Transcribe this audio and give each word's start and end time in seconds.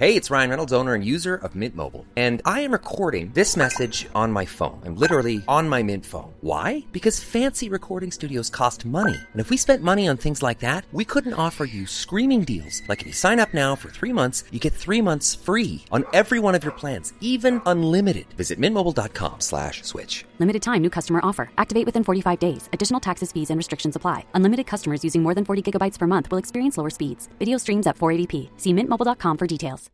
Hey, 0.00 0.16
it's 0.16 0.30
Ryan 0.30 0.48
Reynolds, 0.50 0.72
owner 0.72 0.94
and 0.94 1.04
user 1.04 1.34
of 1.34 1.54
Mint 1.54 1.76
Mobile. 1.76 2.06
And 2.16 2.40
I 2.46 2.62
am 2.62 2.72
recording 2.72 3.32
this 3.34 3.54
message 3.54 4.06
on 4.14 4.32
my 4.32 4.46
phone. 4.46 4.80
I'm 4.82 4.94
literally 4.94 5.44
on 5.46 5.68
my 5.68 5.82
Mint 5.82 6.06
phone. 6.06 6.32
Why? 6.40 6.86
Because 6.90 7.20
fancy 7.20 7.68
recording 7.68 8.10
studios 8.10 8.48
cost 8.48 8.86
money. 8.86 9.16
And 9.30 9.42
if 9.42 9.50
we 9.50 9.58
spent 9.58 9.82
money 9.82 10.08
on 10.08 10.16
things 10.16 10.42
like 10.42 10.60
that, 10.60 10.86
we 10.92 11.04
couldn't 11.04 11.34
offer 11.34 11.66
you 11.66 11.84
screaming 11.84 12.44
deals. 12.44 12.80
Like 12.88 13.02
if 13.02 13.08
you 13.08 13.12
sign 13.12 13.38
up 13.38 13.52
now 13.52 13.76
for 13.76 13.90
three 13.90 14.14
months, 14.14 14.42
you 14.50 14.58
get 14.58 14.72
three 14.72 15.02
months 15.02 15.34
free 15.34 15.84
on 15.92 16.06
every 16.14 16.40
one 16.40 16.54
of 16.54 16.64
your 16.64 16.72
plans, 16.80 17.12
even 17.20 17.60
unlimited. 17.66 18.24
Visit 18.38 18.58
mintmobile.com 18.58 19.42
slash 19.42 19.82
switch. 19.82 20.24
Limited 20.40 20.62
time, 20.62 20.80
new 20.80 20.88
customer 20.88 21.20
offer. 21.22 21.50
Activate 21.58 21.84
within 21.84 22.02
45 22.02 22.38
days. 22.38 22.70
Additional 22.72 22.98
taxes, 22.98 23.30
fees, 23.30 23.50
and 23.50 23.58
restrictions 23.58 23.94
apply. 23.94 24.24
Unlimited 24.32 24.66
customers 24.66 25.04
using 25.04 25.22
more 25.22 25.34
than 25.34 25.44
40 25.44 25.62
gigabytes 25.70 25.98
per 25.98 26.06
month 26.06 26.30
will 26.30 26.38
experience 26.38 26.78
lower 26.78 26.88
speeds. 26.88 27.28
Video 27.38 27.58
streams 27.58 27.86
at 27.86 27.98
480p. 27.98 28.48
See 28.56 28.72
mintmobile.com 28.72 29.36
for 29.36 29.46
details. 29.46 29.90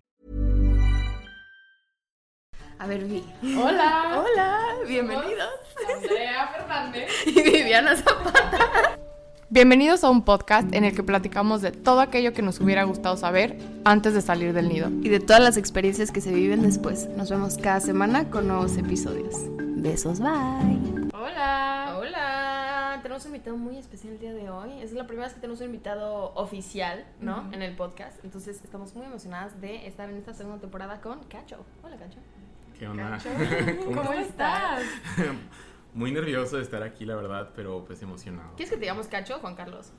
A 2.78 2.86
ver, 2.86 2.98
Vi. 2.98 3.24
Hola. 3.42 4.22
Hola, 4.22 4.86
bienvenidos. 4.86 5.48
Andrea 5.92 6.46
Fernández. 6.52 7.10
Y 7.26 7.42
Viviana 7.42 7.96
Zapata. 7.96 9.05
Bienvenidos 9.48 10.02
a 10.02 10.10
un 10.10 10.24
podcast 10.24 10.74
en 10.74 10.82
el 10.82 10.92
que 10.92 11.04
platicamos 11.04 11.62
de 11.62 11.70
todo 11.70 12.00
aquello 12.00 12.32
que 12.32 12.42
nos 12.42 12.60
hubiera 12.60 12.82
gustado 12.82 13.16
saber 13.16 13.56
antes 13.84 14.12
de 14.12 14.20
salir 14.20 14.52
del 14.52 14.68
nido. 14.68 14.88
Y 15.02 15.08
de 15.08 15.20
todas 15.20 15.40
las 15.40 15.56
experiencias 15.56 16.10
que 16.10 16.20
se 16.20 16.34
viven 16.34 16.62
después. 16.62 17.08
Nos 17.10 17.30
vemos 17.30 17.56
cada 17.56 17.78
semana 17.78 18.28
con 18.28 18.48
nuevos 18.48 18.76
episodios. 18.76 19.36
Besos, 19.76 20.18
bye. 20.18 21.10
Hola. 21.14 21.96
Hola, 21.96 22.98
tenemos 23.02 23.24
un 23.24 23.34
invitado 23.36 23.56
muy 23.56 23.76
especial 23.76 24.14
el 24.14 24.18
día 24.18 24.34
de 24.34 24.50
hoy. 24.50 24.82
Es 24.82 24.92
la 24.92 25.06
primera 25.06 25.28
vez 25.28 25.34
que 25.34 25.40
tenemos 25.40 25.60
un 25.60 25.66
invitado 25.66 26.34
oficial, 26.34 27.04
¿no? 27.20 27.48
En 27.52 27.62
el 27.62 27.76
podcast. 27.76 28.18
Entonces 28.24 28.60
estamos 28.64 28.96
muy 28.96 29.06
emocionadas 29.06 29.60
de 29.60 29.86
estar 29.86 30.10
en 30.10 30.16
esta 30.16 30.34
segunda 30.34 30.60
temporada 30.60 31.00
con 31.00 31.22
Cacho. 31.24 31.64
Hola, 31.84 31.96
Cacho. 31.96 32.18
¿Qué 32.76 32.88
onda? 32.88 33.18
¿Cómo, 33.84 34.12
estás? 34.12 34.82
Muy 35.96 36.12
nervioso 36.12 36.56
de 36.56 36.62
estar 36.62 36.82
aquí, 36.82 37.06
la 37.06 37.16
verdad, 37.16 37.52
pero 37.56 37.86
pues 37.86 38.02
emocionado. 38.02 38.50
¿Quieres 38.54 38.68
que 38.68 38.76
te 38.76 38.82
digamos 38.82 39.08
Cacho 39.08 39.36
o 39.36 39.38
Juan 39.38 39.54
Carlos? 39.54 39.92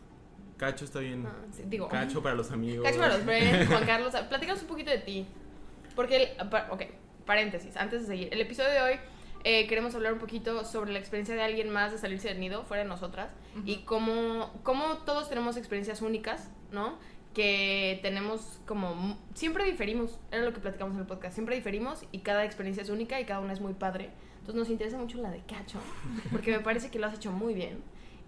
Cacho 0.56 0.86
está 0.86 1.00
bien. 1.00 1.26
Ah, 1.26 1.34
sí, 1.52 1.64
digo. 1.66 1.90
Cacho 1.90 2.22
para 2.22 2.36
los 2.36 2.52
amigos. 2.52 2.86
Cacho 2.86 3.00
para 3.00 3.17
los 3.17 3.26
friends, 3.26 3.67
Juan 3.72 3.84
Carlos. 3.84 4.14
Platícanos 4.30 4.62
un 4.62 4.68
poquito 4.68 4.92
de 4.92 5.00
ti. 5.00 5.25
Porque, 5.95 6.36
el, 6.38 6.48
ok, 6.70 6.84
paréntesis, 7.25 7.75
antes 7.78 8.02
de 8.02 8.08
seguir. 8.08 8.30
El 8.31 8.40
episodio 8.40 8.70
de 8.70 8.81
hoy 8.81 9.00
eh, 9.44 9.66
queremos 9.66 9.95
hablar 9.95 10.14
un 10.14 10.20
poquito 10.20 10.64
sobre 10.66 10.94
la 10.94 11.00
experiencia 11.00 11.34
de 11.34 11.42
alguien 11.42 11.72
más 11.72 11.92
de 11.92 11.98
salirse 11.98 12.28
del 12.28 12.40
nido, 12.40 12.64
fuera 12.64 12.84
de 12.84 12.90
nosotras, 12.90 13.31
y 13.66 13.78
cómo, 13.78 14.53
cómo 14.62 15.00
todos 15.00 15.30
tenemos 15.30 15.58
experiencias 15.58 16.03
únicas, 16.03 16.52
¿no? 16.72 17.00
Que 17.34 17.98
tenemos 18.03 18.62
como... 18.68 19.18
Siempre 19.34 19.64
diferimos, 19.66 20.20
era 20.31 20.44
lo 20.44 20.53
que 20.53 20.59
platicamos 20.59 20.94
en 20.94 21.02
el 21.02 21.08
podcast, 21.08 21.34
siempre 21.34 21.56
diferimos 21.56 22.03
y 22.12 22.20
cada 22.20 22.45
experiencia 22.45 22.84
es 22.84 22.90
única 22.90 23.20
y 23.20 23.25
cada 23.25 23.40
una 23.40 23.53
es 23.53 23.62
muy 23.62 23.73
padre. 23.73 24.12
Entonces 24.48 24.62
nos 24.62 24.70
interesa 24.70 24.98
mucho 24.98 25.17
la 25.22 25.30
de 25.30 25.42
Cacho, 25.42 25.78
porque 26.31 26.52
me 26.52 26.62
parece 26.62 26.90
que 26.90 27.00
lo 27.00 27.08
has 27.08 27.16
hecho 27.16 27.34
muy 27.34 27.53
bien. 27.53 27.80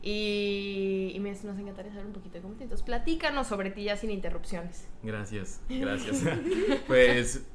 Y, 0.01 1.11
y 1.15 1.19
me- 1.21 1.31
nos 1.31 1.57
encantaría 1.57 1.91
saber 1.93 2.07
un 2.07 2.11
poquito 2.13 2.35
de 2.35 2.41
cómo 2.41 2.55
te... 2.55 2.63
Entonces 2.63 2.85
platícanos 2.85 3.47
sobre 3.47 3.71
ti 3.71 3.85
ya 3.85 3.95
sin 3.95 4.11
interrupciones. 4.11 4.85
Gracias, 5.01 5.61
gracias. 5.69 6.23
pues 6.87 7.45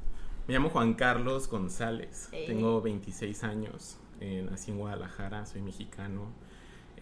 me 0.49 0.55
llamo 0.55 0.71
Juan 0.71 0.95
Carlos 0.95 1.47
González. 1.51 2.29
Tengo 2.47 2.81
26 2.81 3.45
años. 3.45 3.99
eh, 4.21 4.47
nací 4.51 4.71
en 4.71 4.79
Guadalajara, 4.79 5.45
soy 5.45 5.61
mexicano. 5.61 6.29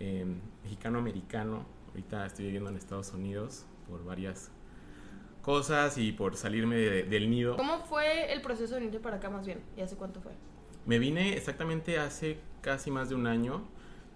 eh, 0.00 0.27
Mexicano-americano. 0.65 1.65
Ahorita 1.91 2.27
estoy 2.27 2.47
viviendo 2.47 2.71
en 2.71 2.77
Estados 2.77 3.12
Unidos 3.12 3.67
por 3.89 4.05
varias 4.05 4.50
cosas 5.43 5.97
y 5.99 6.11
por 6.12 6.37
salirme 6.37 6.75
de- 6.77 7.03
del 7.05 7.31
nido. 7.31 7.56
¿Cómo 7.56 7.79
fue 7.84 8.33
el 8.33 8.41
proceso 8.43 8.75
de 8.75 8.81
venirte 8.81 8.99
para 9.00 9.17
acá 9.19 9.31
más 9.31 9.47
bien? 9.47 9.61
¿Y 9.77 9.81
hace 9.83 9.97
cuánto 9.97 10.21
fue? 10.21 10.33
Me 10.87 10.98
vine 10.98 11.34
exactamente 11.37 11.98
hace 11.98 12.38
casi 12.60 12.91
más 12.91 13.09
de 13.09 13.15
un 13.15 13.26
año. 13.26 13.62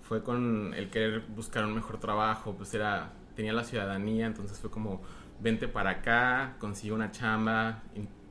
Fue 0.03 0.23
con 0.23 0.73
el 0.75 0.91
querer 0.91 1.23
buscar 1.35 1.65
un 1.65 1.75
mejor 1.75 1.99
trabajo, 1.99 2.55
pues 2.57 2.73
era 2.75 3.13
tenía 3.35 3.53
la 3.53 3.65
ciudadanía, 3.65 4.27
entonces 4.27 4.59
fue 4.59 4.71
como 4.71 5.03
vente 5.41 5.69
para 5.69 5.91
acá, 5.91 6.57
consigo 6.59 6.95
una 6.95 7.11
chamba, 7.11 7.83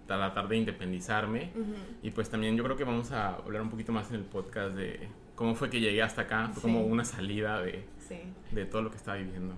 tratar 0.08 0.48
de 0.48 0.58
independizarme 0.58 1.52
y 2.02 2.10
pues 2.12 2.30
también 2.30 2.56
yo 2.58 2.64
creo 2.64 2.76
que 2.78 2.84
vamos 2.84 3.12
a 3.12 3.36
hablar 3.36 3.62
un 3.62 3.70
poquito 3.70 3.92
más 3.92 4.10
en 4.10 4.16
el 4.16 4.24
podcast 4.24 4.76
de 4.76 5.08
cómo 5.36 5.54
fue 5.56 5.70
que 5.70 5.80
llegué 5.80 6.02
hasta 6.02 6.24
acá, 6.24 6.48
fue 6.48 6.56
Sí. 6.56 6.62
como 6.62 6.82
una 6.86 7.04
salida 7.06 7.62
de, 7.62 7.86
Sí. 8.00 8.20
de 8.52 8.66
todo 8.66 8.82
lo 8.82 8.90
que 8.90 8.98
estaba 8.98 9.18
viviendo. 9.18 9.54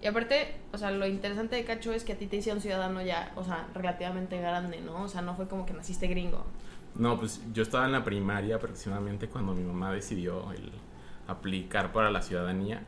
Y 0.00 0.06
aparte, 0.06 0.54
o 0.72 0.78
sea, 0.78 0.90
lo 0.90 1.06
interesante 1.06 1.56
de 1.56 1.64
Cacho 1.64 1.92
es 1.92 2.04
que 2.04 2.12
a 2.12 2.18
ti 2.18 2.26
te 2.26 2.36
hicieron 2.36 2.60
ciudadano 2.60 3.02
ya, 3.02 3.32
o 3.34 3.42
sea, 3.44 3.68
relativamente 3.74 4.38
grande, 4.40 4.80
¿no? 4.80 5.02
O 5.04 5.08
sea, 5.08 5.22
no 5.22 5.34
fue 5.34 5.48
como 5.48 5.64
que 5.66 5.72
naciste 5.72 6.06
gringo. 6.06 6.44
No, 6.98 7.18
pues 7.18 7.40
yo 7.52 7.62
estaba 7.62 7.84
en 7.86 7.92
la 7.92 8.04
primaria 8.04 8.56
aproximadamente 8.56 9.28
cuando 9.28 9.54
mi 9.54 9.62
mamá 9.62 9.92
decidió 9.92 10.50
el 10.52 10.72
aplicar 11.28 11.92
para 11.92 12.10
la 12.10 12.22
ciudadanía. 12.22 12.84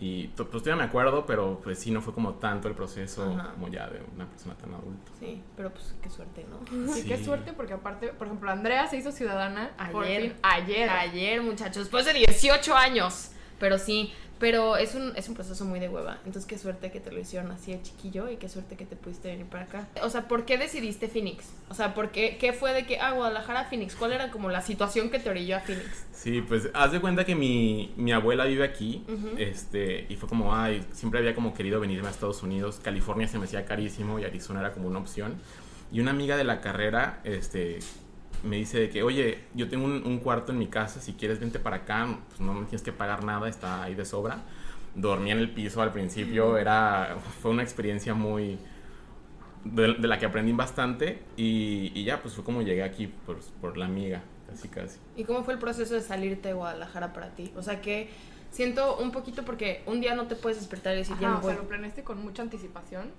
Y 0.00 0.28
to- 0.28 0.48
pues 0.48 0.62
todavía 0.62 0.84
me 0.84 0.88
acuerdo, 0.88 1.26
pero 1.26 1.60
pues 1.62 1.80
sí, 1.80 1.90
no 1.90 2.00
fue 2.00 2.14
como 2.14 2.34
tanto 2.34 2.68
el 2.68 2.74
proceso 2.74 3.34
Ajá. 3.36 3.50
como 3.54 3.66
ya 3.68 3.88
de 3.88 4.00
una 4.14 4.26
persona 4.26 4.54
tan 4.54 4.72
adulta. 4.72 5.10
Sí, 5.18 5.42
pero 5.56 5.70
pues 5.72 5.92
qué 6.00 6.08
suerte, 6.08 6.46
¿no? 6.48 6.92
Sí, 6.94 7.04
qué 7.04 7.22
suerte 7.24 7.52
porque 7.52 7.72
aparte, 7.72 8.08
por 8.08 8.28
ejemplo, 8.28 8.48
Andrea 8.50 8.86
se 8.86 8.96
hizo 8.96 9.10
ciudadana 9.10 9.70
por 9.90 10.04
Ayer. 10.04 10.22
fin, 10.22 10.32
ayer. 10.42 10.88
Ayer, 10.90 11.42
muchachos, 11.42 11.78
después 11.84 12.04
de 12.06 12.12
18 12.14 12.76
años. 12.76 13.32
Pero 13.58 13.78
sí, 13.78 14.12
pero 14.38 14.76
es 14.76 14.94
un, 14.94 15.12
es 15.16 15.28
un 15.28 15.34
proceso 15.34 15.64
muy 15.64 15.80
de 15.80 15.88
hueva. 15.88 16.18
Entonces, 16.18 16.46
qué 16.46 16.58
suerte 16.58 16.90
que 16.90 17.00
te 17.00 17.10
lo 17.10 17.18
hicieron 17.18 17.50
así 17.50 17.72
de 17.72 17.82
chiquillo 17.82 18.28
y 18.30 18.36
qué 18.36 18.48
suerte 18.48 18.76
que 18.76 18.86
te 18.86 18.94
pudiste 18.94 19.28
venir 19.28 19.46
para 19.46 19.64
acá. 19.64 19.88
O 20.02 20.10
sea, 20.10 20.28
¿por 20.28 20.44
qué 20.44 20.58
decidiste 20.58 21.08
Phoenix? 21.08 21.46
O 21.68 21.74
sea, 21.74 21.94
¿por 21.94 22.10
qué, 22.10 22.36
qué 22.38 22.52
fue 22.52 22.72
de 22.72 22.86
que, 22.86 23.00
ah, 23.00 23.12
Guadalajara, 23.12 23.64
Phoenix? 23.64 23.96
¿Cuál 23.96 24.12
era 24.12 24.30
como 24.30 24.48
la 24.48 24.62
situación 24.62 25.10
que 25.10 25.18
te 25.18 25.28
orilló 25.30 25.56
a 25.56 25.60
Phoenix? 25.60 26.06
Sí, 26.12 26.40
pues 26.40 26.70
haz 26.74 26.92
de 26.92 27.00
cuenta 27.00 27.24
que 27.24 27.34
mi, 27.34 27.92
mi 27.96 28.12
abuela 28.12 28.44
vive 28.44 28.64
aquí, 28.64 29.04
este, 29.38 30.06
y 30.08 30.16
fue 30.16 30.28
como, 30.28 30.54
ay, 30.54 30.84
siempre 30.92 31.20
había 31.20 31.34
como 31.34 31.54
querido 31.54 31.80
venirme 31.80 32.08
a 32.08 32.10
Estados 32.10 32.42
Unidos, 32.42 32.80
California 32.82 33.28
se 33.28 33.38
me 33.38 33.44
hacía 33.44 33.64
carísimo 33.64 34.18
y 34.18 34.24
Arizona 34.24 34.60
era 34.60 34.72
como 34.72 34.88
una 34.88 34.98
opción. 34.98 35.36
Y 35.90 36.00
una 36.00 36.10
amiga 36.10 36.36
de 36.36 36.44
la 36.44 36.60
carrera, 36.60 37.20
este, 37.24 37.78
me 38.44 38.56
dice 38.56 38.78
de 38.80 38.90
que, 38.90 39.02
oye, 39.02 39.44
yo 39.54 39.68
tengo 39.68 39.84
un, 39.86 40.06
un 40.06 40.18
cuarto 40.18 40.52
en 40.52 40.58
mi 40.58 40.68
casa, 40.68 41.00
si 41.00 41.14
quieres 41.14 41.40
vente 41.40 41.58
para 41.58 41.76
acá, 41.76 42.18
pues 42.28 42.40
no 42.40 42.54
me 42.54 42.62
tienes 42.66 42.82
que 42.82 42.92
pagar 42.92 43.24
nada, 43.24 43.48
está 43.48 43.82
ahí 43.82 43.94
de 43.94 44.04
sobra. 44.04 44.42
Dormí 44.94 45.30
en 45.30 45.38
el 45.38 45.50
piso 45.52 45.82
al 45.82 45.92
principio, 45.92 46.56
era, 46.58 47.18
fue 47.40 47.50
una 47.50 47.62
experiencia 47.62 48.14
muy, 48.14 48.58
de, 49.64 49.94
de 49.94 50.08
la 50.08 50.18
que 50.18 50.26
aprendí 50.26 50.52
bastante 50.52 51.22
y, 51.36 51.92
y 51.94 52.04
ya, 52.04 52.20
pues 52.22 52.34
fue 52.34 52.44
como 52.44 52.62
llegué 52.62 52.82
aquí 52.82 53.06
por, 53.06 53.38
por 53.60 53.76
la 53.76 53.86
amiga, 53.86 54.22
casi 54.46 54.68
casi. 54.68 54.98
¿Y 55.16 55.24
cómo 55.24 55.44
fue 55.44 55.54
el 55.54 55.60
proceso 55.60 55.94
de 55.94 56.00
salirte 56.02 56.48
de 56.48 56.54
Guadalajara 56.54 57.12
para 57.12 57.34
ti? 57.34 57.52
O 57.56 57.62
sea, 57.62 57.80
que 57.80 58.10
siento 58.50 58.96
un 58.98 59.12
poquito 59.12 59.44
porque 59.44 59.82
un 59.86 60.00
día 60.00 60.14
no 60.14 60.26
te 60.26 60.36
puedes 60.36 60.58
despertar 60.58 60.94
y 60.94 60.98
decir, 60.98 61.18
ya 61.18 61.28
Ajá, 61.28 61.34
me 61.34 61.38
o 61.38 61.40
voy. 61.42 61.52
sea, 61.52 61.62
lo 61.62 61.68
planeaste 61.68 62.04
con 62.04 62.22
mucha 62.22 62.42
anticipación. 62.42 63.12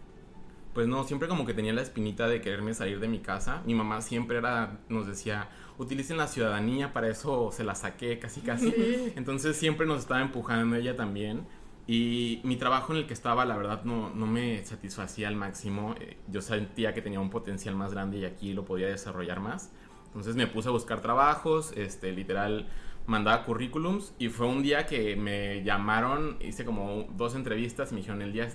Pues 0.74 0.88
no, 0.88 1.04
siempre 1.04 1.28
como 1.28 1.46
que 1.46 1.54
tenía 1.54 1.74
la 1.74 1.82
espinita 1.82 2.28
de 2.28 2.42
quererme 2.42 2.74
salir 2.74 3.00
de 3.00 3.08
mi 3.08 3.20
casa. 3.20 3.62
Mi 3.66 3.74
mamá 3.74 4.02
siempre 4.02 4.38
era, 4.38 4.80
nos 4.88 5.08
decía, 5.08 5.50
utilicen 5.78 6.18
la 6.18 6.28
ciudadanía, 6.28 6.94
para 6.94 7.10
eso 7.10 7.52
se 7.52 7.64
la 7.64 7.76
saqué 7.76 8.20
casi 8.20 8.42
casi. 8.42 8.74
Entonces 9.16 9.58
siempre 9.58 9.88
nos 9.88 10.00
estaba 10.00 10.22
empujando 10.22 10.76
ella 10.76 10.96
también. 10.96 11.48
Y 11.88 12.40
mi 12.44 12.56
trabajo 12.56 12.94
en 12.94 13.00
el 13.00 13.08
que 13.08 13.14
estaba, 13.14 13.46
la 13.46 13.58
verdad, 13.58 13.84
no, 13.84 14.12
no 14.12 14.28
me 14.28 14.64
satisfacía 14.64 15.28
al 15.28 15.36
máximo. 15.36 15.96
Eh, 16.00 16.18
Yo 16.28 16.40
sentía 16.42 16.94
que 16.94 17.02
tenía 17.02 17.20
un 17.20 17.32
potencial 17.32 17.76
más 17.76 17.94
grande 17.94 18.20
y 18.20 18.26
aquí 18.26 18.54
lo 18.54 18.64
podía 18.64 18.88
desarrollar 18.88 19.40
más. 19.40 19.72
Entonces 20.06 20.36
me 20.36 20.46
puse 20.46 20.70
a 20.70 20.72
buscar 20.72 21.02
trabajos, 21.02 21.74
este, 21.76 22.12
literal, 22.12 22.68
mandaba 23.08 23.44
currículums 23.44 24.14
y 24.20 24.30
fue 24.30 24.46
un 24.46 24.62
día 24.62 24.86
que 24.86 25.16
me 25.16 25.64
llamaron, 25.64 26.38
hice 26.42 26.64
como 26.64 27.08
dos 27.18 27.34
entrevistas 27.34 27.92
y 27.92 27.96
me 27.96 28.02
dijeron, 28.02 28.22
el 28.22 28.34
día, 28.34 28.50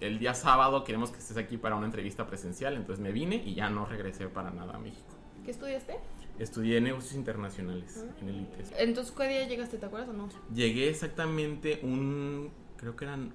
el 0.00 0.18
día 0.18 0.34
sábado 0.34 0.84
queremos 0.84 1.10
que 1.10 1.18
estés 1.18 1.36
aquí 1.36 1.56
para 1.56 1.76
una 1.76 1.86
entrevista 1.86 2.26
presencial. 2.26 2.74
Entonces 2.74 3.02
me 3.02 3.12
vine 3.12 3.36
y 3.36 3.54
ya 3.54 3.70
no 3.70 3.86
regresé 3.86 4.28
para 4.28 4.50
nada 4.50 4.74
a 4.74 4.78
México. 4.78 5.14
¿Qué 5.44 5.50
estudiaste? 5.50 5.98
Estudié 6.38 6.80
negocios 6.80 7.14
internacionales 7.14 8.04
en 8.20 8.28
el 8.28 8.42
ITES. 8.42 8.72
Entonces, 8.78 9.12
¿qué 9.16 9.26
día 9.26 9.48
llegaste? 9.48 9.78
¿Te 9.78 9.86
acuerdas 9.86 10.08
o 10.10 10.12
no? 10.12 10.28
Llegué 10.54 10.88
exactamente 10.88 11.80
un, 11.82 12.52
creo 12.76 12.94
que 12.94 13.04
eran 13.06 13.32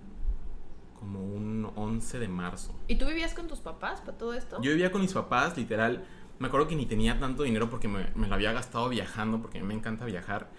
como 0.98 1.22
un 1.22 1.70
11 1.76 2.20
de 2.20 2.28
marzo. 2.30 2.74
¿Y 2.88 2.96
tú 2.96 3.06
vivías 3.06 3.34
con 3.34 3.48
tus 3.48 3.60
papás 3.60 4.00
para 4.00 4.18
todo 4.18 4.34
esto? 4.34 4.62
Yo 4.62 4.72
vivía 4.72 4.92
con 4.92 5.02
mis 5.02 5.12
papás, 5.12 5.58
literal. 5.58 6.06
me 6.40 6.48
acuerdo 6.48 6.68
que 6.70 6.78
ni 6.78 6.86
tenía 6.86 7.20
tanto 7.20 7.44
dinero 7.44 7.70
porque 7.70 7.90
me, 7.90 8.08
me 8.16 8.28
lo 8.28 8.36
había 8.36 8.54
gastado 8.54 8.88
viajando, 8.88 9.42
porque 9.42 9.58
a 9.58 9.62
mí 9.62 9.68
me 9.68 9.74
encanta 9.74 10.06
viajar. 10.06 10.50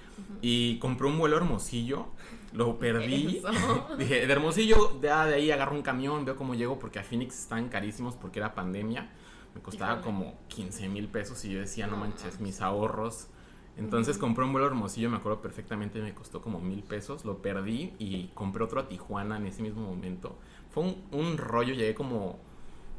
Y 0.43 0.79
compré 0.81 1.07
un 1.07 1.19
vuelo 1.19 1.39
hermosillo, 1.39 2.09
lo 2.55 2.79
perdí. 2.79 3.43
Dije, 3.99 4.27
de 4.27 4.33
Hermosillo, 4.33 4.97
de, 5.01 5.11
ah, 5.11 5.27
de 5.27 5.35
ahí 5.35 5.51
agarro 5.51 5.75
un 5.75 5.83
camión, 5.83 6.25
veo 6.25 6.37
cómo 6.37 6.55
llego, 6.55 6.79
porque 6.79 6.99
a 6.99 7.05
Phoenix 7.05 7.39
están 7.39 7.69
carísimos 7.69 8.17
porque 8.17 8.39
era 8.39 8.55
pandemia. 8.55 9.11
Me 9.55 9.61
costaba 9.61 9.93
Híjole. 10.01 10.05
como 10.07 10.35
15 10.49 10.89
mil 10.89 11.09
pesos 11.09 11.45
y 11.45 11.51
yo 11.53 11.61
decía, 11.61 11.87
no 11.87 11.97
manches, 11.97 12.41
mis 12.41 12.61
ahorros. 12.63 13.29
Entonces 13.77 14.19
compré 14.19 14.45
un 14.45 14.53
vuelo 14.53 14.67
a 14.67 14.71
Hermosillo, 14.71 15.11
me 15.11 15.17
acuerdo 15.17 15.43
perfectamente, 15.43 16.01
me 16.01 16.15
costó 16.15 16.41
como 16.41 16.61
mil 16.61 16.83
pesos, 16.85 17.25
lo 17.25 17.43
perdí 17.43 17.93
y 17.99 18.29
compré 18.35 18.63
otro 18.65 18.81
a 18.81 18.89
Tijuana 18.89 19.37
en 19.37 19.47
ese 19.47 19.63
mismo 19.63 19.83
momento. 19.83 20.39
Fue 20.71 20.85
un, 20.85 21.05
un 21.11 21.37
rollo, 21.39 21.75
llegué 21.75 21.93
como 21.95 22.39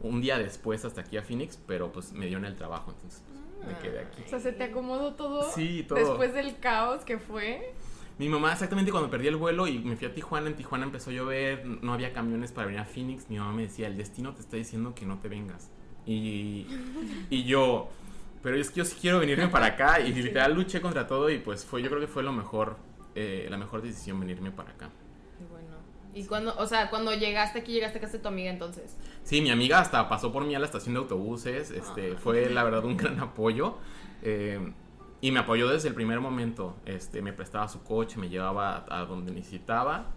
un 0.01 0.19
día 0.21 0.37
después 0.37 0.83
hasta 0.83 0.99
aquí 1.01 1.15
a 1.17 1.23
Phoenix, 1.23 1.57
pero 1.65 1.91
pues 1.93 2.11
me 2.11 2.25
dio 2.27 2.37
en 2.37 2.45
el 2.45 2.55
trabajo, 2.55 2.91
entonces 2.91 3.23
pues, 3.25 3.67
me 3.73 3.79
quedé 3.79 3.99
aquí. 4.01 4.23
O 4.25 4.29
sea, 4.29 4.39
se 4.41 4.51
te 4.51 4.65
acomodó 4.65 5.13
todo, 5.13 5.49
Sí, 5.49 5.85
todo. 5.87 5.97
después 5.97 6.33
del 6.33 6.59
caos 6.59 7.05
que 7.05 7.19
fue. 7.19 7.73
Mi 8.17 8.29
mamá 8.29 8.53
exactamente 8.53 8.91
cuando 8.91 9.09
perdí 9.09 9.27
el 9.27 9.35
vuelo 9.35 9.67
y 9.67 9.79
me 9.79 9.97
fui 9.97 10.07
a 10.07 10.13
Tijuana, 10.13 10.47
en 10.47 10.55
Tijuana 10.55 10.85
empezó 10.85 11.09
a 11.09 11.13
llover, 11.13 11.65
no 11.65 11.93
había 11.93 12.13
camiones 12.13 12.53
para 12.53 12.67
venir 12.67 12.79
a 12.79 12.85
Phoenix, 12.85 13.29
mi 13.29 13.37
mamá 13.37 13.51
me 13.51 13.63
decía, 13.63 13.87
el 13.87 13.97
destino 13.97 14.33
te 14.33 14.41
está 14.41 14.55
diciendo 14.55 14.95
que 14.95 15.05
no 15.05 15.19
te 15.19 15.27
vengas. 15.27 15.69
Y, 16.05 16.65
y 17.29 17.43
yo, 17.43 17.89
pero 18.41 18.55
es 18.55 18.69
que 18.69 18.77
yo 18.77 18.85
sí 18.85 18.95
quiero 19.01 19.19
venirme 19.19 19.49
para 19.49 19.65
acá 19.65 19.99
y 19.99 20.13
literal 20.13 20.53
luché 20.53 20.79
contra 20.79 21.07
todo 21.07 21.29
y 21.29 21.39
pues 21.39 21.65
fue, 21.65 21.81
yo 21.81 21.89
creo 21.89 21.99
que 21.99 22.07
fue 22.07 22.23
lo 22.23 22.31
mejor, 22.31 22.77
eh, 23.15 23.47
la 23.49 23.57
mejor 23.57 23.81
decisión 23.81 24.17
venirme 24.19 24.51
para 24.51 24.71
acá. 24.71 24.89
Y 25.41 25.43
bueno. 25.51 25.75
Y 26.13 26.23
cuando, 26.23 26.55
o 26.57 26.65
sea, 26.67 26.89
cuando 26.89 27.13
llegaste 27.13 27.59
aquí, 27.59 27.73
llegaste 27.73 27.97
a 27.97 28.01
casa 28.01 28.13
de 28.13 28.19
tu 28.19 28.29
amiga 28.29 28.49
entonces. 28.49 28.95
Sí, 29.23 29.41
mi 29.41 29.51
amiga 29.51 29.79
hasta 29.79 30.07
pasó 30.07 30.31
por 30.31 30.45
mí 30.45 30.55
a 30.55 30.59
la 30.59 30.65
estación 30.65 30.93
de 30.93 31.01
autobuses, 31.01 31.71
este, 31.71 32.15
fue 32.15 32.49
la 32.49 32.63
verdad 32.63 32.85
un 32.85 32.95
gran 32.95 33.19
apoyo. 33.19 33.77
eh, 34.21 34.71
y 35.27 35.31
me 35.31 35.39
apoyó 35.39 35.67
desde 35.69 35.87
el 35.89 35.95
primer 35.95 36.19
momento. 36.19 36.75
Este, 36.85 37.21
me 37.21 37.33
prestaba 37.33 37.67
su 37.67 37.83
coche, 37.83 38.17
me 38.19 38.29
llevaba 38.29 38.85
a, 38.89 38.99
a 38.99 39.05
donde 39.05 39.31
necesitaba. 39.31 40.07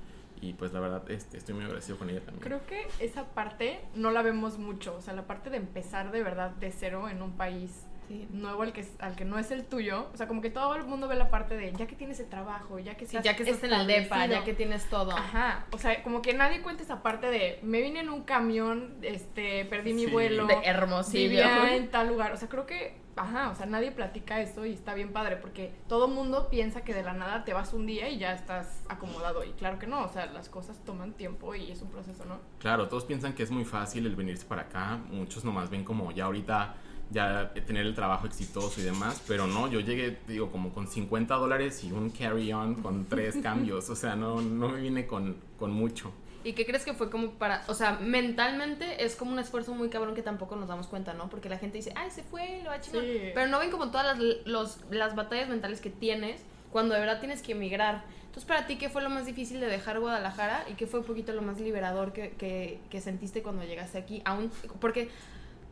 Y 0.41 0.53
pues 0.53 0.73
la 0.73 0.81
verdad, 0.81 1.11
este, 1.11 1.37
estoy 1.39 1.55
muy 1.55 1.65
agradecido 1.65 1.99
con 1.99 2.11
ella 2.11 2.21
también. 2.21 2.41
Creo 2.43 2.65
que 2.67 2.87
esa 3.05 3.25
parte 3.25 3.81
no 3.95 4.11
la 4.11 4.23
vemos 4.23 4.59
mucho. 4.59 4.95
O 4.97 5.01
sea, 5.01 5.15
la 5.15 5.27
parte 5.27 5.51
de 5.51 5.57
empezar 5.57 6.13
de 6.13 6.23
verdad 6.23 6.51
de 6.51 6.71
cero 6.71 7.09
en 7.09 7.23
un 7.23 7.33
país 7.33 7.87
Sí. 8.09 8.27
nuevo 8.33 8.63
al 8.63 8.73
que, 8.73 8.87
al 9.01 9.17
que 9.17 9.27
no 9.27 9.39
es 9.39 9.51
el 9.51 9.67
tuyo. 9.67 10.09
O 10.15 10.17
sea, 10.17 10.27
como 10.29 10.41
que 10.41 10.49
todo 10.49 10.75
el 10.77 10.85
mundo 10.85 11.09
ve 11.09 11.15
la 11.17 11.29
parte 11.29 11.59
de 11.59 11.73
ya 11.75 11.87
que 11.87 11.95
tienes 11.95 12.19
el 12.21 12.29
trabajo, 12.31 12.79
ya 12.79 12.95
que 12.97 13.05
Sí, 13.05 13.17
estás 13.19 13.25
ya 13.25 13.37
que 13.37 13.43
estás 13.43 13.63
en 13.65 13.73
el 13.75 13.87
depa, 13.87 14.25
ya 14.27 14.45
que 14.45 14.55
tienes 14.55 14.89
todo. 14.89 15.11
Ajá, 15.13 15.67
o 15.73 15.77
sea, 15.79 16.03
como 16.03 16.23
que 16.23 16.33
nadie 16.33 16.63
cuenta 16.63 16.83
esa 16.83 17.03
parte 17.03 17.27
de 17.27 17.59
me 17.63 17.83
vine 17.83 18.01
en 18.01 18.09
un 18.09 18.23
camión, 18.23 18.95
este, 19.03 19.67
perdí 19.67 19.93
mi 19.93 20.07
Sí. 20.07 20.11
vuelo, 20.11 20.47
De 20.47 20.55
Hermosillo. 20.65 21.29
vivía 21.29 21.77
en 21.77 21.91
tal 21.91 22.09
lugar, 22.09 22.33
o 22.33 22.39
sea, 22.39 22.49
creo 22.49 22.65
que, 22.65 22.97
ajá, 23.19 23.50
o 23.50 23.55
sea, 23.55 23.67
nadie 23.67 23.93
platica 23.93 24.41
eso 24.41 24.65
y 24.65 24.73
está 24.73 24.94
bien 24.94 25.12
padre 25.12 25.37
porque 25.37 25.73
todo 25.88 26.09
mundo 26.09 26.49
piensa 26.49 26.82
que 26.82 26.94
de 26.94 27.03
la 27.03 27.12
nada 27.12 27.44
te 27.44 27.53
vas 27.53 27.73
un 27.73 27.87
día 27.87 28.09
y 28.09 28.19
ya 28.19 28.32
estás 28.32 28.82
acomodado 28.88 29.44
y 29.44 29.50
claro 29.53 29.79
que 29.79 29.87
no, 29.87 30.05
o 30.05 30.09
sea, 30.09 30.26
las 30.26 30.49
cosas 30.49 30.79
toman 30.85 31.12
tiempo 31.12 31.55
y 31.55 31.70
es 31.70 31.82
un 31.82 31.91
proceso, 31.91 32.25
¿no? 32.25 32.38
Claro, 32.59 32.88
todos 32.88 33.05
piensan 33.05 33.35
que 33.35 33.43
es 33.43 33.50
muy 33.50 33.65
fácil 33.65 34.06
el 34.06 34.17
venirse 34.17 34.47
para 34.47 34.62
acá. 34.62 34.99
Muchos 35.11 35.44
nomás 35.44 35.70
ven 35.70 35.85
como 35.85 36.12
ya 36.12 36.26
ahorita 36.26 36.75
ya 37.11 37.53
tener 37.55 37.87
el 37.87 37.94
trabajo 37.94 38.26
exitoso 38.26 38.81
y 38.81 38.85
demás, 38.85 39.23
pero 39.26 39.47
no, 39.47 39.69
yo 39.69 39.81
llegué, 39.81 40.19
digo, 40.26 40.50
como 40.50 40.73
con 40.73 40.87
50 40.87 41.35
dólares 41.37 41.82
y 41.85 41.93
un 41.93 42.11
carry-on 42.11 42.76
con 42.76 43.06
tres 43.06 43.37
cambios, 43.43 43.88
o 43.88 43.97
sea, 43.97 44.14
no, 44.14 44.41
no 44.41 44.69
me 44.69 44.81
vine 44.81 45.06
con, 45.06 45.37
con 45.59 45.71
mucho. 45.71 46.12
¿Y 46.49 46.55
qué 46.55 46.65
crees 46.65 46.85
que 46.85 46.95
fue 46.95 47.11
como 47.11 47.33
para, 47.33 47.62
o 47.69 47.75
sea, 47.75 47.99
mentalmente 48.00 49.05
es 49.05 49.17
como 49.17 49.33
un 49.33 49.39
esfuerzo 49.39 49.75
muy 49.75 49.89
cabrón 49.91 50.15
que 50.15 50.23
tampoco 50.23 50.56
nos 50.56 50.69
damos 50.69 50.87
cuenta, 50.87 51.12
¿no? 51.12 51.29
Porque 51.29 51.49
la 51.49 51.59
gente 51.59 51.77
dice, 51.79 51.93
ay, 51.95 52.11
se 52.11 52.23
fue, 52.23 52.61
lo 52.62 52.71
va 52.71 52.77
a 52.77 52.81
chingar. 52.81 53.03
Sí. 53.03 53.31
Pero 53.35 53.47
no 53.49 53.59
ven 53.59 53.71
como 53.71 53.91
todas 53.91 54.06
las, 54.06 54.19
los- 54.47 54.79
las 54.91 55.15
batallas 55.15 55.49
mentales 55.49 55.81
que 55.81 55.91
tienes 55.91 56.41
cuando 56.73 56.95
de 56.95 57.00
verdad 57.00 57.19
tienes 57.21 57.43
que 57.43 57.53
emigrar. 57.53 58.03
Entonces, 58.27 58.45
para 58.45 58.67
ti, 58.67 58.77
¿qué 58.77 58.89
fue 58.89 59.03
lo 59.03 59.11
más 59.11 59.27
difícil 59.27 59.59
de 59.61 59.67
dejar 59.67 60.00
Guadalajara 60.00 60.65
y 60.71 60.75
qué 60.75 60.87
fue 60.87 61.00
un 61.00 61.06
poquito 61.06 61.33
lo 61.33 61.43
más 61.43 61.61
liberador 61.61 62.12
que, 62.12 62.31
que, 62.31 62.79
que 62.91 63.00
sentiste 63.00 63.43
cuando 63.43 63.65
llegaste 63.65 63.99
aquí? 63.99 64.23
Aún, 64.25 64.50
porque, 64.81 65.09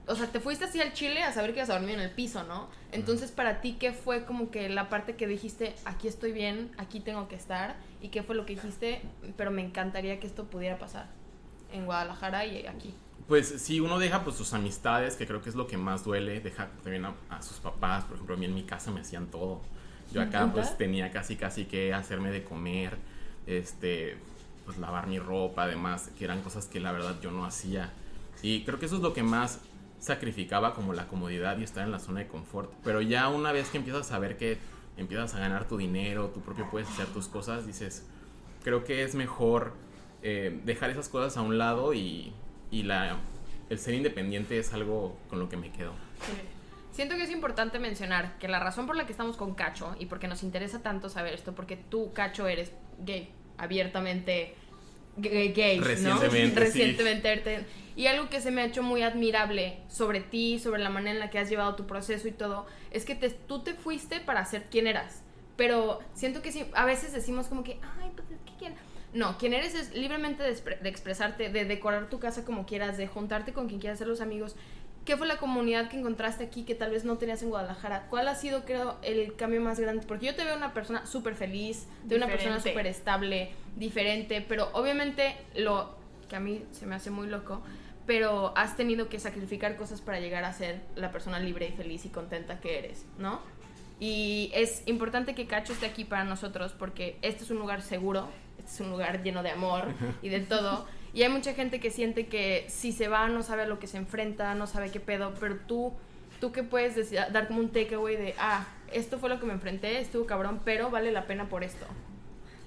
o 0.07 0.15
sea, 0.15 0.27
te 0.29 0.41
fuiste 0.41 0.65
así 0.65 0.81
al 0.81 0.93
Chile 0.93 1.23
a 1.23 1.33
saber 1.33 1.53
que 1.53 1.59
ibas 1.59 1.71
a 1.71 1.75
dormir 1.75 1.97
en 1.97 2.01
el 2.01 2.11
piso, 2.11 2.45
¿no? 2.45 2.69
Entonces, 2.93 3.33
para 3.33 3.61
ti, 3.61 3.77
¿qué 3.79 3.93
fue 3.93 4.25
como 4.25 4.51
que 4.51 4.69
la 4.69 4.89
parte 4.89 5.17
que 5.17 5.27
dijiste, 5.27 5.75
aquí 5.85 6.07
estoy 6.07 6.33
bien, 6.33 6.71
aquí 6.79 7.01
tengo 7.01 7.29
que 7.29 7.35
estar? 7.35 7.77
¿Y 8.01 8.09
qué 8.09 8.23
fue 8.23 8.37
lo 8.37 8.47
que 8.47 8.55
dijiste, 8.55 9.03
pero 9.37 9.51
me 9.51 9.63
encantaría 9.63 10.21
que 10.21 10.27
esto 10.27 10.45
pudiera 10.45 10.79
pasar 10.79 11.09
en 11.73 11.87
Guadalajara 11.87 12.47
y 12.47 12.67
aquí? 12.67 12.95
Pues 13.27 13.49
sí, 13.59 13.81
uno 13.81 13.99
deja 13.99 14.23
pues 14.23 14.37
sus 14.37 14.53
amistades, 14.53 15.17
que 15.17 15.27
creo 15.27 15.43
que 15.43 15.49
es 15.49 15.57
lo 15.57 15.67
que 15.67 15.77
más 15.77 16.05
duele, 16.05 16.41
deja 16.41 16.69
también 16.85 17.05
a, 17.05 17.15
a 17.29 17.43
sus 17.43 17.57
papás, 17.59 18.05
por 18.05 18.15
ejemplo, 18.15 18.37
a 18.37 18.39
mí 18.39 18.45
en 18.45 18.55
mi 18.55 18.63
casa 18.63 18.93
me 18.93 19.01
hacían 19.01 19.27
todo. 19.27 19.61
Yo 20.13 20.23
acá 20.23 20.51
pues 20.53 20.79
tenía 20.79 21.11
casi 21.11 21.35
casi 21.35 21.65
que 21.65 21.93
hacerme 21.93 22.31
de 22.31 22.45
comer, 22.45 22.97
este, 23.47 24.17
pues 24.65 24.79
lavar 24.79 25.09
mi 25.09 25.19
ropa, 25.19 25.65
además, 25.65 26.11
que 26.17 26.25
eran 26.25 26.43
cosas 26.43 26.67
que 26.67 26.79
la 26.79 26.93
verdad 26.93 27.17
yo 27.21 27.33
no 27.33 27.45
hacía. 27.45 27.91
Y 28.43 28.65
creo 28.65 28.79
que 28.79 28.87
eso 28.87 28.97
es 28.97 29.03
lo 29.03 29.13
que 29.13 29.23
más 29.23 29.61
sacrificaba 29.99 30.75
como 30.75 30.93
la 30.93 31.09
comodidad 31.09 31.59
y 31.59 31.65
estar 31.65 31.85
en 31.85 31.93
la 31.93 31.99
zona 31.99 32.21
de 32.21 32.29
confort. 32.29 32.73
Pero 32.85 33.01
ya 33.01 33.29
una 33.29 33.53
vez 33.53 33.69
que 33.71 33.79
empiezas 33.79 34.13
a 34.13 34.19
ver 34.19 34.37
que 34.37 34.59
empiezas 34.97 35.35
a 35.35 35.39
ganar 35.39 35.69
tu 35.69 35.77
dinero, 35.77 36.31
tú 36.31 36.41
propio 36.41 36.69
puedes 36.71 36.89
hacer 36.89 37.07
tus 37.07 37.29
cosas, 37.29 37.67
dices, 37.67 38.07
creo 38.63 38.85
que 38.85 39.03
es 39.03 39.15
mejor 39.15 39.75
eh, 40.23 40.61
dejar 40.65 40.91
esas 40.91 41.09
cosas 41.09 41.37
a 41.37 41.43
un 41.43 41.59
lado 41.59 41.95
y, 41.95 42.33
y 42.71 42.83
la, 42.83 43.17
el 43.71 43.79
ser 43.79 43.95
independiente 43.95 44.59
es 44.59 44.73
algo 44.73 45.17
con 45.29 45.39
lo 45.39 45.49
que 45.49 45.57
me 45.57 45.71
quedo. 45.71 45.93
Siento 46.93 47.17
que 47.17 47.25
es 47.25 47.31
importante 47.31 47.79
mencionar 47.79 48.39
que 48.39 48.49
la 48.49 48.59
razón 48.59 48.87
por 48.87 48.97
la 48.97 49.05
que 49.05 49.13
estamos 49.13 49.37
con 49.37 49.55
Cacho 49.55 49.95
y 49.99 50.07
porque 50.07 50.29
nos 50.29 50.43
interesa 50.43 50.83
tanto 50.83 51.11
saber 51.11 51.35
esto, 51.35 51.55
porque 51.55 51.77
tú, 51.77 52.13
Cacho, 52.15 52.49
eres 52.49 52.73
gay, 52.99 53.31
abiertamente 53.59 54.55
gay, 55.17 55.53
gay, 55.53 55.79
¿no? 55.79 55.85
Recientemente, 55.85 56.61
sí. 56.71 56.79
Recientemente. 56.79 57.65
Y 57.97 58.07
algo 58.09 58.29
que 58.29 58.41
se 58.41 58.51
me 58.51 58.61
ha 58.61 58.67
hecho 58.67 58.83
muy 58.83 59.03
admirable 59.03 59.79
sobre 59.89 60.21
ti, 60.21 60.59
sobre 60.59 60.83
la 60.83 60.91
manera 60.91 61.13
en 61.13 61.19
la 61.19 61.31
que 61.31 61.39
has 61.39 61.49
llevado 61.49 61.75
tu 61.77 61.87
proceso 61.87 62.29
y 62.29 62.33
todo, 62.33 62.67
es 62.91 63.05
que 63.07 63.15
te- 63.15 63.31
tú 63.31 63.63
te 63.63 63.73
fuiste 63.75 64.21
para 64.21 64.45
ser 64.45 64.65
quien 64.65 64.87
eras. 64.87 65.23
Pero 65.57 66.01
siento 66.15 66.43
que 66.43 66.53
sí, 66.53 66.67
a 66.75 66.85
veces 66.85 67.13
decimos 67.15 67.47
como 67.47 67.65
que, 67.65 67.79
ay, 67.99 68.11
pues 68.15 68.31
es 68.31 68.39
que 68.45 68.53
quién. 68.59 68.75
No, 69.15 69.39
quien 69.39 69.55
eres 69.55 69.75
es 69.75 69.95
libremente 69.95 70.43
de, 70.43 70.53
de 70.83 70.89
expresarte, 70.91 71.49
de 71.49 71.65
decorar 71.65 72.11
tu 72.11 72.19
casa 72.19 72.45
como 72.45 72.67
quieras, 72.67 72.99
de 72.99 73.07
juntarte 73.07 73.55
con 73.55 73.67
quien 73.67 73.81
quieras 73.81 73.99
ser 73.99 74.09
los 74.09 74.21
amigos. 74.21 74.57
¿Qué 75.07 75.17
fue 75.17 75.29
la 75.29 75.39
comunidad 75.39 75.89
que 75.89 75.97
encontraste 75.97 76.43
aquí 76.43 76.65
que 76.65 76.75
tal 76.75 76.91
vez 76.91 77.05
no 77.05 77.17
tenías 77.17 77.41
en 77.43 77.51
Guadalajara? 77.51 78.09
¿Cuál 78.11 78.27
ha 78.27 78.35
sido, 78.35 78.65
creo, 78.65 78.97
el 79.03 79.37
cambio 79.37 79.61
más 79.61 79.79
grande? 79.79 80.05
Porque 80.05 80.27
yo 80.27 80.35
te 80.35 80.45
veo 80.45 80.57
una 80.57 80.75
persona 80.75 81.07
súper 81.07 81.37
feliz, 81.37 81.87
de 82.03 82.17
una 82.17 82.27
persona 82.27 82.59
súper 82.59 82.89
estable, 82.89 83.53
diferente, 83.77 84.45
pero 84.47 84.69
obviamente 84.73 85.37
lo 85.55 85.95
que 86.29 86.35
a 86.35 86.41
mí 86.41 86.65
se 86.73 86.87
me 86.87 86.97
hace 86.97 87.11
muy 87.11 87.29
loco, 87.29 87.63
pero 88.05 88.53
has 88.57 88.77
tenido 88.77 89.09
que 89.09 89.21
sacrificar 89.21 89.77
cosas 89.77 90.01
para 90.01 90.19
llegar 90.19 90.43
a 90.43 90.53
ser 90.53 90.81
la 90.97 91.13
persona 91.13 91.39
libre 91.39 91.69
y 91.69 91.73
feliz 91.73 92.05
y 92.05 92.09
contenta 92.09 92.59
que 92.59 92.77
eres, 92.77 93.07
¿no? 93.17 93.41
Y 94.01 94.51
es 94.55 94.83
importante 94.87 95.37
que 95.37 95.47
Cacho 95.47 95.73
esté 95.73 95.87
aquí 95.87 96.05
para 96.05 96.25
nosotros 96.25 96.73
porque 96.73 97.17
este 97.23 97.45
es 97.45 97.51
un 97.53 97.59
lugar 97.59 97.81
seguro, 97.81 98.29
este 98.59 98.73
es 98.73 98.81
un 98.81 98.91
lugar 98.91 99.23
lleno 99.23 99.45
de 99.45 99.51
amor 99.51 99.95
y 100.21 100.31
de 100.31 100.41
todo. 100.41 100.85
Y 101.17 101.23
hay 101.23 101.31
mucha 101.31 101.55
gente 101.55 101.81
que 101.81 101.91
siente 101.91 102.27
que 102.27 102.67
si 102.69 102.93
se 102.93 103.09
va 103.09 103.27
no 103.29 103.43
sabe 103.43 103.63
a 103.63 103.67
lo 103.67 103.79
que 103.79 103.87
se 103.87 103.97
enfrenta, 103.97 104.55
no 104.55 104.67
sabe 104.67 104.91
qué 104.91 105.01
pedo, 105.01 105.33
pero 105.41 105.57
tú, 105.67 105.95
tú 106.41 106.53
que 106.53 106.63
puedes 106.63 106.95
decir, 106.95 107.19
dar 107.33 107.49
como 107.49 107.61
un 107.61 107.71
takeaway 107.71 108.17
de, 108.17 108.35
ah, 108.39 108.67
esto 108.93 109.19
fue 109.19 109.31
lo 109.31 109.41
que 109.41 109.47
me 109.47 109.55
enfrenté, 109.55 109.99
estuvo 109.99 110.27
cabrón, 110.27 110.61
pero 110.63 110.91
vale 110.91 111.11
la 111.13 111.27
pena 111.27 111.49
por 111.49 111.65
esto. 111.65 111.87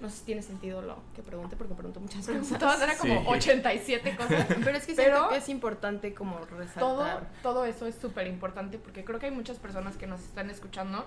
No 0.01 0.10
sé 0.10 0.18
si 0.18 0.24
tiene 0.25 0.41
sentido 0.41 0.82
lo 0.82 0.98
que 1.15 1.22
pregunte 1.22 1.56
porque 1.58 1.75
pregunto 1.75 2.00
muchas 2.00 2.25
cosas. 2.25 2.58
Todas 2.58 2.82
eran 2.82 2.98
como 2.98 3.20
Sí. 3.22 3.27
87 3.27 4.15
cosas. 4.15 4.48
Pero 4.63 4.75
es 4.77 4.88
que 4.88 4.96
Pero- 4.96 5.13
siento 5.15 5.29
que 5.29 5.38
es 5.38 5.50
importante 5.50 6.13
como 6.15 6.39
resaltar. 6.39 6.79
todo, 6.79 7.06
todo 7.44 7.65
eso 7.65 7.86
es 7.86 7.94
súper 8.01 8.25
importante 8.25 8.79
porque 8.79 9.03
creo 9.06 9.20
que 9.20 9.27
hay 9.27 9.32
muchas 9.32 9.58
personas 9.60 9.96
que 9.96 10.08
nos 10.08 10.22
están 10.22 10.50
escuchando 10.50 11.06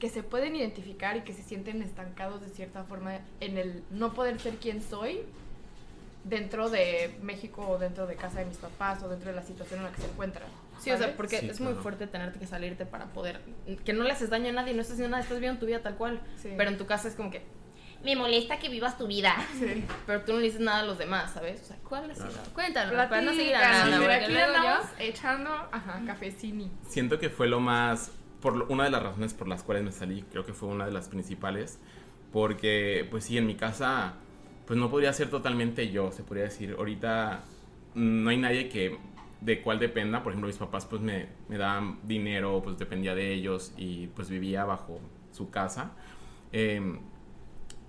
que 0.00 0.08
se 0.08 0.22
pueden 0.24 0.56
identificar 0.56 1.16
y 1.18 1.20
que 1.20 1.34
se 1.34 1.42
sienten 1.44 1.82
estancados 1.82 2.40
de 2.40 2.48
cierta 2.48 2.82
forma 2.82 3.20
en 3.38 3.58
el 3.58 3.84
no 3.90 4.12
poder 4.14 4.40
ser 4.40 4.54
quien 4.56 4.82
soy 4.82 5.20
dentro 6.24 6.68
de 6.70 7.16
México 7.22 7.66
o 7.68 7.78
dentro 7.78 8.06
de 8.06 8.16
casa 8.16 8.40
de 8.40 8.44
mis 8.46 8.58
papás 8.58 9.02
o 9.02 9.08
dentro 9.08 9.30
de 9.30 9.36
la 9.36 9.42
situación 9.42 9.80
en 9.80 9.86
la 9.86 9.92
que 9.92 10.02
se 10.02 10.08
encuentran. 10.08 10.48
Sí, 10.80 10.90
o 10.90 10.96
sea, 10.98 11.14
porque 11.16 11.40
Sí, 11.40 11.48
es 11.48 11.60
muy 11.60 11.68
claro. 11.72 11.82
fuerte 11.82 12.06
tenerte 12.06 12.38
que 12.38 12.46
salirte 12.46 12.86
para 12.86 13.06
poder. 13.06 13.40
Que 13.84 13.92
no 13.92 14.04
le 14.04 14.12
haces 14.12 14.30
daño 14.30 14.48
a 14.48 14.52
nadie, 14.52 14.72
no 14.74 14.80
estás 14.80 14.94
haciendo 14.94 15.10
nada, 15.10 15.22
estás 15.22 15.36
viviendo 15.38 15.60
tu 15.60 15.66
vida 15.66 15.80
tal 15.82 15.96
cual. 15.96 16.20
Sí. 16.40 16.50
Pero 16.56 16.70
en 16.70 16.78
tu 16.78 16.86
casa 16.86 17.08
es 17.08 17.14
como 17.14 17.30
que. 17.30 17.42
Me 18.02 18.16
molesta 18.16 18.58
que 18.58 18.70
vivas 18.70 18.96
tu 18.96 19.06
vida. 19.06 19.34
Sí. 19.58 19.84
Pero 20.06 20.22
tú 20.22 20.32
no 20.32 20.38
le 20.38 20.44
dices 20.46 20.60
nada 20.60 20.80
a 20.80 20.82
los 20.84 20.96
demás, 20.96 21.32
¿sabes? 21.32 21.60
O 21.60 21.64
sea, 21.66 21.76
¿cuál 21.86 22.10
ha 22.10 22.14
sido? 22.14 22.28
Claro. 22.28 22.48
Cuéntanos, 22.54 22.94
para 23.08 23.20
no 23.20 23.32
seguir 23.34 23.52
Platica, 23.52 23.82
hablando. 23.82 24.06
sí, 24.06 24.10
aquí 24.12 24.32
luego 24.32 24.52
yo- 24.64 24.88
echando, 25.04 25.50
ajá, 25.70 26.00
cafecini. 26.06 26.70
Siento 26.88 27.18
que 27.18 27.28
fue 27.28 27.46
lo 27.46 27.60
más, 27.60 28.10
por 28.40 28.56
lo- 28.56 28.66
una 28.68 28.84
de 28.84 28.90
las 28.90 29.02
razones 29.02 29.34
por 29.34 29.48
las 29.48 29.62
cuales 29.62 29.84
me 29.84 29.92
salí, 29.92 30.22
creo 30.30 30.46
que 30.46 30.54
fue 30.54 30.70
una 30.70 30.86
de 30.86 30.92
las 30.92 31.08
principales, 31.10 31.78
porque 32.32 33.06
pues 33.10 33.24
sí, 33.24 33.36
en 33.36 33.46
mi 33.46 33.54
casa 33.54 34.14
pues 34.70 34.78
no 34.78 34.88
podría 34.88 35.12
ser 35.12 35.28
totalmente 35.30 35.90
yo, 35.90 36.12
se 36.12 36.22
podría 36.22 36.44
decir, 36.44 36.76
ahorita 36.78 37.42
no 37.96 38.30
hay 38.30 38.36
nadie 38.36 38.68
que 38.68 38.98
de 39.40 39.62
cuál 39.62 39.80
dependa. 39.80 40.22
Por 40.22 40.30
ejemplo, 40.30 40.46
mis 40.46 40.58
papás 40.58 40.86
pues 40.86 41.02
me, 41.02 41.26
me 41.48 41.58
daban 41.58 41.98
dinero, 42.04 42.60
pues 42.62 42.78
dependía 42.78 43.16
de 43.16 43.34
ellos 43.34 43.72
y 43.76 44.06
pues 44.06 44.30
vivía 44.30 44.64
bajo 44.64 45.00
su 45.32 45.50
casa. 45.50 45.90
Em, 46.52 47.00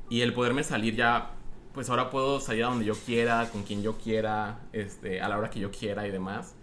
y 0.10 0.22
el 0.22 0.34
poderme 0.34 0.64
salir 0.64 0.96
ya, 0.96 1.34
pues 1.72 1.88
ahora 1.92 2.10
puedo 2.10 2.40
salir 2.40 2.64
a 2.64 2.70
donde 2.70 2.86
yo 2.86 2.96
quiera, 2.96 3.48
con 3.52 3.62
quien 3.62 3.84
yo 3.84 4.00
quiera, 4.00 4.62
este, 4.74 5.22
a 5.22 5.30
la 5.30 5.38
hora 5.38 5.52
que 5.52 5.60
yo 5.60 5.70
quiera 5.70 6.08
y 6.08 6.10
demás. 6.10 6.56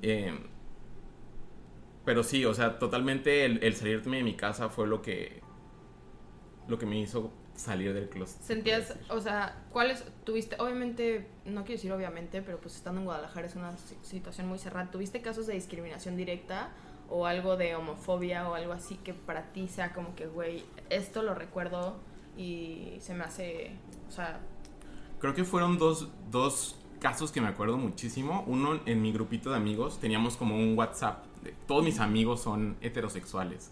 Em, 0.00 0.38
pero 2.06 2.22
sí, 2.22 2.46
o 2.46 2.54
sea, 2.54 2.78
totalmente 2.78 3.44
el, 3.44 3.62
el 3.62 3.74
salirme 3.74 4.16
de 4.16 4.22
mi 4.22 4.36
casa 4.36 4.70
fue 4.70 4.86
lo 4.86 5.02
que, 5.02 5.42
lo 6.66 6.78
que 6.78 6.86
me 6.86 6.98
hizo 6.98 7.30
salir 7.60 7.92
del 7.94 8.08
closet. 8.08 8.40
Sentías, 8.42 8.94
o 9.08 9.20
sea, 9.20 9.56
¿cuáles 9.72 10.04
tuviste? 10.24 10.56
Obviamente, 10.58 11.26
no 11.44 11.62
quiero 11.64 11.76
decir 11.78 11.92
obviamente, 11.92 12.42
pero 12.42 12.58
pues 12.60 12.74
estando 12.76 13.00
en 13.00 13.04
Guadalajara 13.06 13.46
es 13.46 13.54
una 13.56 13.76
si- 13.76 13.96
situación 14.02 14.48
muy 14.48 14.58
cerrada. 14.58 14.90
¿Tuviste 14.90 15.20
casos 15.22 15.46
de 15.46 15.54
discriminación 15.54 16.16
directa 16.16 16.70
o 17.08 17.26
algo 17.26 17.56
de 17.56 17.74
homofobia 17.74 18.48
o 18.48 18.54
algo 18.54 18.72
así 18.72 18.94
que 18.96 19.14
para 19.14 19.52
ti 19.52 19.68
sea 19.68 19.92
como 19.92 20.14
que, 20.14 20.26
güey, 20.26 20.64
esto 20.90 21.22
lo 21.22 21.34
recuerdo 21.34 21.98
y 22.36 22.96
se 23.00 23.14
me 23.14 23.24
hace, 23.24 23.72
o 24.08 24.12
sea, 24.12 24.40
Creo 25.20 25.34
que 25.34 25.44
fueron 25.44 25.76
dos, 25.76 26.08
dos 26.30 26.76
casos 26.98 27.30
que 27.30 27.42
me 27.42 27.48
acuerdo 27.48 27.76
muchísimo. 27.76 28.42
Uno 28.46 28.80
en 28.86 29.02
mi 29.02 29.12
grupito 29.12 29.50
de 29.50 29.56
amigos, 29.56 29.98
teníamos 30.00 30.36
como 30.38 30.54
un 30.56 30.78
WhatsApp. 30.78 31.26
de- 31.42 31.52
Todos 31.66 31.84
mis 31.84 31.98
amigos 32.00 32.40
son 32.42 32.76
heterosexuales. 32.80 33.70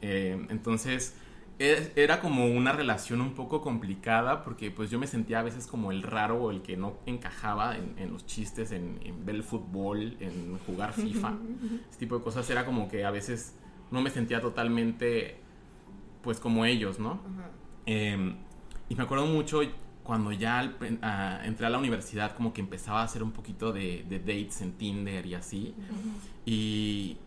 Eh, 0.00 0.46
entonces, 0.48 1.14
era 1.60 2.20
como 2.20 2.46
una 2.46 2.72
relación 2.72 3.20
un 3.20 3.34
poco 3.34 3.60
complicada 3.60 4.42
porque 4.42 4.70
pues 4.70 4.90
yo 4.90 4.98
me 4.98 5.06
sentía 5.06 5.40
a 5.40 5.42
veces 5.42 5.66
como 5.66 5.92
el 5.92 6.02
raro 6.02 6.42
o 6.42 6.50
el 6.50 6.62
que 6.62 6.78
no 6.78 6.96
encajaba 7.04 7.76
en, 7.76 7.94
en 7.98 8.12
los 8.12 8.24
chistes, 8.24 8.72
en, 8.72 8.98
en 9.04 9.26
ver 9.26 9.34
el 9.34 9.42
fútbol, 9.42 10.16
en 10.20 10.58
jugar 10.66 10.94
FIFA. 10.94 11.34
Ese 11.90 11.98
tipo 11.98 12.16
de 12.16 12.24
cosas 12.24 12.48
era 12.48 12.64
como 12.64 12.88
que 12.88 13.04
a 13.04 13.10
veces 13.10 13.54
no 13.90 14.00
me 14.00 14.08
sentía 14.08 14.40
totalmente 14.40 15.36
pues 16.22 16.40
como 16.40 16.64
ellos, 16.64 16.98
¿no? 16.98 17.20
Eh, 17.84 18.34
y 18.88 18.94
me 18.94 19.02
acuerdo 19.02 19.26
mucho 19.26 19.60
cuando 20.02 20.32
ya 20.32 20.58
al 20.58 20.76
ah, 21.02 21.40
entré 21.44 21.66
a 21.66 21.70
la 21.70 21.78
universidad, 21.78 22.34
como 22.34 22.52
que 22.54 22.60
empezaba 22.60 23.02
a 23.02 23.04
hacer 23.04 23.22
un 23.22 23.32
poquito 23.32 23.72
de, 23.72 24.04
de 24.08 24.18
dates 24.18 24.62
en 24.62 24.72
Tinder 24.72 25.26
y 25.26 25.34
así. 25.34 25.74
Y 26.46 27.18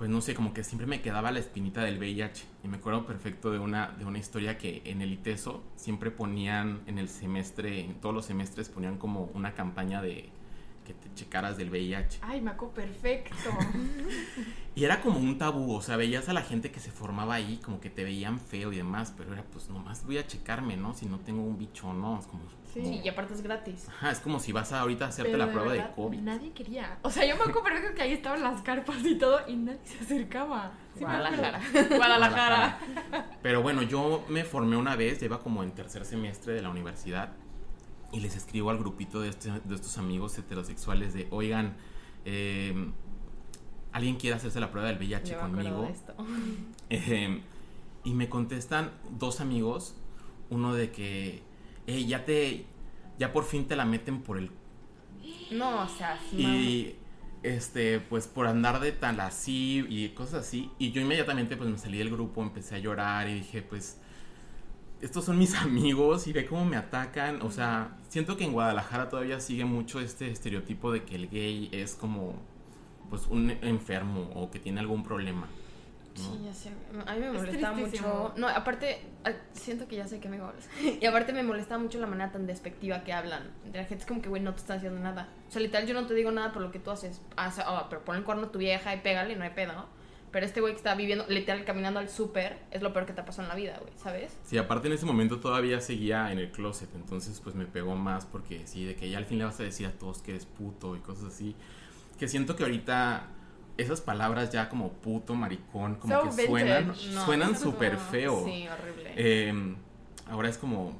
pues 0.00 0.08
no 0.08 0.22
sé, 0.22 0.34
como 0.34 0.54
que 0.54 0.64
siempre 0.64 0.86
me 0.86 1.02
quedaba 1.02 1.30
la 1.30 1.40
espinita 1.40 1.84
del 1.84 1.98
VIH. 1.98 2.46
Y 2.64 2.68
me 2.68 2.78
acuerdo 2.78 3.04
perfecto 3.04 3.50
de 3.50 3.58
una, 3.58 3.90
de 3.98 4.06
una 4.06 4.18
historia 4.18 4.56
que 4.56 4.80
en 4.86 5.02
el 5.02 5.12
ITESO 5.12 5.62
siempre 5.76 6.10
ponían 6.10 6.80
en 6.86 6.98
el 6.98 7.10
semestre, 7.10 7.80
en 7.80 8.00
todos 8.00 8.14
los 8.14 8.24
semestres 8.24 8.70
ponían 8.70 8.96
como 8.96 9.28
una 9.34 9.52
campaña 9.52 10.00
de 10.00 10.30
que 10.92 11.08
te 11.08 11.14
checaras 11.14 11.56
del 11.56 11.70
VIH. 11.70 12.18
Ay, 12.22 12.40
me 12.40 12.50
acuerdo 12.50 12.74
perfecto. 12.74 13.36
Y 14.72 14.84
era 14.84 15.00
como 15.02 15.18
un 15.18 15.36
tabú, 15.36 15.74
o 15.74 15.82
sea, 15.82 15.96
veías 15.96 16.28
a 16.28 16.32
la 16.32 16.42
gente 16.42 16.70
que 16.70 16.78
se 16.78 16.92
formaba 16.92 17.34
ahí, 17.34 17.58
como 17.62 17.80
que 17.80 17.90
te 17.90 18.04
veían 18.04 18.38
feo 18.38 18.72
y 18.72 18.76
demás, 18.76 19.12
pero 19.16 19.32
era 19.32 19.42
pues 19.42 19.68
nomás 19.68 20.06
voy 20.06 20.18
a 20.18 20.26
checarme, 20.26 20.76
¿no? 20.76 20.94
Si 20.94 21.06
no 21.06 21.18
tengo 21.18 21.42
un 21.42 21.58
bicho 21.58 21.88
o 21.88 21.92
no, 21.92 22.20
es 22.20 22.26
como... 22.26 22.44
Sí. 22.72 23.00
y 23.02 23.08
aparte 23.08 23.34
es 23.34 23.42
gratis. 23.42 23.88
Ajá, 23.88 24.12
es 24.12 24.20
como 24.20 24.38
si 24.38 24.52
vas 24.52 24.72
a 24.72 24.80
ahorita 24.80 25.06
a 25.06 25.08
hacerte 25.08 25.32
Pero 25.32 25.44
la 25.44 25.52
prueba 25.52 25.72
de, 25.72 25.84
COVID. 25.96 26.20
Nadie 26.20 26.52
quería. 26.52 26.98
O 27.02 27.10
sea, 27.10 27.26
yo 27.26 27.34
me 27.34 27.42
acuerdo 27.42 27.64
perfecto 27.64 27.96
que 27.96 28.02
ahí 28.02 28.12
estaban 28.12 28.44
las 28.44 28.62
carpas 28.62 29.04
y 29.04 29.18
todo 29.18 29.40
y 29.48 29.56
nadie 29.56 29.80
se 29.82 30.04
acercaba. 30.04 30.70
Sí. 30.94 31.00
Guadalajara. 31.04 31.60
Guadalajara. 31.88 32.78
Pero 33.42 33.62
bueno, 33.62 33.82
yo 33.82 34.24
me 34.28 34.44
formé 34.44 34.76
una 34.76 34.94
vez, 34.94 35.20
iba 35.20 35.40
como 35.40 35.64
en 35.64 35.72
tercer 35.72 36.04
semestre 36.04 36.54
de 36.54 36.62
la 36.62 36.70
universidad, 36.70 37.32
y 38.12 38.20
les 38.20 38.36
escribo 38.36 38.70
al 38.70 38.78
grupito 38.78 39.20
de, 39.20 39.28
este- 39.28 39.50
de 39.64 39.74
estos 39.74 39.98
amigos 39.98 40.36
heterosexuales 40.38 41.14
de, 41.14 41.28
oigan, 41.30 41.76
eh, 42.24 42.90
¿alguien 43.92 44.16
quiere 44.16 44.36
hacerse 44.36 44.60
la 44.60 44.70
prueba 44.70 44.88
del 44.88 44.98
VIH 44.98 45.32
Yo 45.32 45.40
conmigo? 45.40 45.82
de 45.82 45.90
esto. 45.92 46.14
Eh, 46.92 47.40
y 48.02 48.14
me 48.14 48.28
contestan 48.28 48.90
dos 49.18 49.40
amigos, 49.40 49.94
uno 50.48 50.74
de 50.74 50.90
que, 50.90 51.42
"Ey, 51.86 52.06
ya 52.08 52.24
te, 52.24 52.64
ya 53.18 53.32
por 53.32 53.44
fin 53.44 53.66
te 53.68 53.76
la 53.76 53.84
meten 53.84 54.22
por 54.22 54.38
el 54.38 54.50
No, 55.52 55.82
o 55.84 55.88
sea, 55.88 56.18
sí, 56.30 56.36
y 56.36 56.96
este 57.44 58.00
pues 58.00 58.26
por 58.26 58.46
andar 58.48 58.80
de 58.80 58.90
tal 58.92 59.20
así 59.20 59.86
y 59.88 60.08
cosas 60.10 60.46
así 60.46 60.70
y 60.80 60.90
yo 60.92 61.00
inmediatamente 61.00 61.56
pues 61.56 61.70
me 61.70 61.78
salí 61.78 61.98
del 61.98 62.10
grupo 62.10 62.42
empecé 62.42 62.74
a 62.74 62.78
llorar 62.78 63.28
y 63.28 63.34
dije 63.34 63.62
pues 63.62 63.99
estos 65.00 65.24
son 65.24 65.38
mis 65.38 65.54
amigos 65.62 66.26
y 66.26 66.32
ve 66.32 66.46
cómo 66.46 66.64
me 66.64 66.76
atacan 66.76 67.42
o 67.42 67.50
sea 67.50 67.96
siento 68.08 68.36
que 68.36 68.44
en 68.44 68.52
Guadalajara 68.52 69.08
todavía 69.08 69.40
sigue 69.40 69.64
mucho 69.64 70.00
este 70.00 70.30
estereotipo 70.30 70.92
de 70.92 71.04
que 71.04 71.16
el 71.16 71.28
gay 71.28 71.68
es 71.72 71.94
como 71.94 72.34
pues 73.08 73.26
un 73.26 73.50
enfermo 73.62 74.30
o 74.34 74.50
que 74.50 74.58
tiene 74.58 74.80
algún 74.80 75.02
problema 75.02 75.48
¿no? 76.18 76.22
Sí, 76.22 76.40
ya 76.44 76.52
sé. 76.52 76.70
A 77.06 77.14
mí 77.14 77.20
me 77.20 77.28
Es 77.28 77.34
molesta 77.34 77.72
mucho. 77.72 78.32
No, 78.36 78.48
aparte, 78.48 79.00
ah, 79.24 79.32
siento 79.52 79.86
que 79.86 79.96
ya 79.96 80.06
sé 80.06 80.20
que 80.20 80.28
me 80.28 80.38
hablas. 80.38 80.68
y 81.00 81.04
aparte 81.06 81.32
me 81.32 81.42
molesta 81.42 81.78
mucho 81.78 81.98
la 81.98 82.06
manera 82.06 82.32
tan 82.32 82.46
despectiva 82.46 83.04
que 83.04 83.12
hablan. 83.12 83.50
De 83.64 83.78
la 83.78 83.84
gente 83.84 84.02
es 84.02 84.06
como 84.06 84.20
que, 84.20 84.28
güey, 84.28 84.42
no 84.42 84.52
te 84.52 84.60
están 84.60 84.78
haciendo 84.78 85.00
nada. 85.00 85.28
O 85.48 85.52
sea, 85.52 85.62
literal, 85.62 85.86
yo 85.86 85.94
no 85.94 86.06
te 86.06 86.14
digo 86.14 86.30
nada 86.30 86.52
por 86.52 86.62
lo 86.62 86.70
que 86.70 86.78
tú 86.78 86.90
haces. 86.90 87.20
Ah, 87.36 87.52
oh, 87.68 87.86
pero 87.88 88.04
pon 88.04 88.16
el 88.16 88.24
cuerno 88.24 88.46
a 88.46 88.52
tu 88.52 88.58
vieja 88.58 88.94
y 88.94 89.00
pégale, 89.00 89.36
no 89.36 89.44
hay 89.44 89.50
pedo. 89.50 89.86
Pero 90.30 90.46
este 90.46 90.60
güey 90.60 90.74
que 90.74 90.76
está 90.78 90.94
viviendo, 90.94 91.24
literal, 91.28 91.64
caminando 91.64 91.98
al 91.98 92.08
súper, 92.08 92.58
es 92.70 92.82
lo 92.82 92.92
peor 92.92 93.04
que 93.06 93.12
te 93.12 93.20
ha 93.20 93.24
pasado 93.24 93.42
en 93.44 93.48
la 93.48 93.54
vida, 93.56 93.78
güey, 93.80 93.92
¿sabes? 93.96 94.36
Sí, 94.44 94.58
aparte 94.58 94.86
en 94.86 94.94
ese 94.94 95.04
momento 95.06 95.40
todavía 95.40 95.80
seguía 95.80 96.30
en 96.30 96.38
el 96.38 96.52
closet, 96.52 96.88
entonces 96.94 97.40
pues 97.42 97.56
me 97.56 97.66
pegó 97.66 97.96
más 97.96 98.26
porque 98.26 98.66
sí, 98.66 98.84
de 98.84 98.94
que 98.94 99.10
ya 99.10 99.18
al 99.18 99.24
fin 99.26 99.38
le 99.38 99.44
vas 99.44 99.58
a 99.58 99.64
decir 99.64 99.86
a 99.88 99.92
todos 99.92 100.22
que 100.22 100.30
eres 100.30 100.46
puto 100.46 100.94
y 100.94 101.00
cosas 101.00 101.24
así. 101.24 101.56
Que 102.18 102.28
siento 102.28 102.54
que 102.54 102.62
ahorita 102.62 103.26
esas 103.76 104.00
palabras 104.00 104.52
ya 104.52 104.68
como 104.68 104.92
puto, 104.92 105.34
maricón, 105.34 105.96
como 105.96 106.14
So 106.14 106.20
que 106.22 106.28
vintage. 106.28 106.46
suenan, 106.48 106.86
No, 107.14 107.24
suenan 107.24 107.58
súper 107.58 107.96
feo. 107.96 108.44
Sí, 108.44 108.68
horrible. 108.68 109.12
Eh, 109.16 109.74
ahora 110.28 110.48
es 110.48 110.58
como 110.58 110.92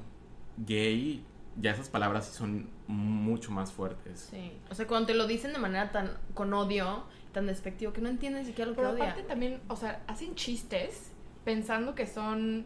gay, 0.57 1.23
ya 1.57 1.71
esas 1.71 1.89
palabras 1.89 2.25
son 2.27 2.69
mucho 2.87 3.51
más 3.51 3.71
fuertes. 3.71 4.27
Sí. 4.31 4.51
O 4.69 4.75
sea, 4.75 4.87
cuando 4.87 5.07
te 5.07 5.13
lo 5.13 5.27
dicen 5.27 5.53
de 5.53 5.59
manera 5.59 5.91
tan, 5.91 6.17
con 6.33 6.53
odio, 6.53 7.03
tan 7.33 7.47
despectivo, 7.47 7.93
que 7.93 8.01
no 8.01 8.09
entiendes 8.09 8.47
siquiera 8.47 8.69
lo 8.69 8.75
que 8.75 8.81
Pero 8.81 8.93
odia. 8.93 9.03
aparte 9.05 9.23
también, 9.23 9.61
o 9.67 9.75
sea, 9.75 10.03
hacen 10.07 10.35
chistes 10.35 11.11
pensando 11.45 11.95
que 11.95 12.05
son 12.07 12.65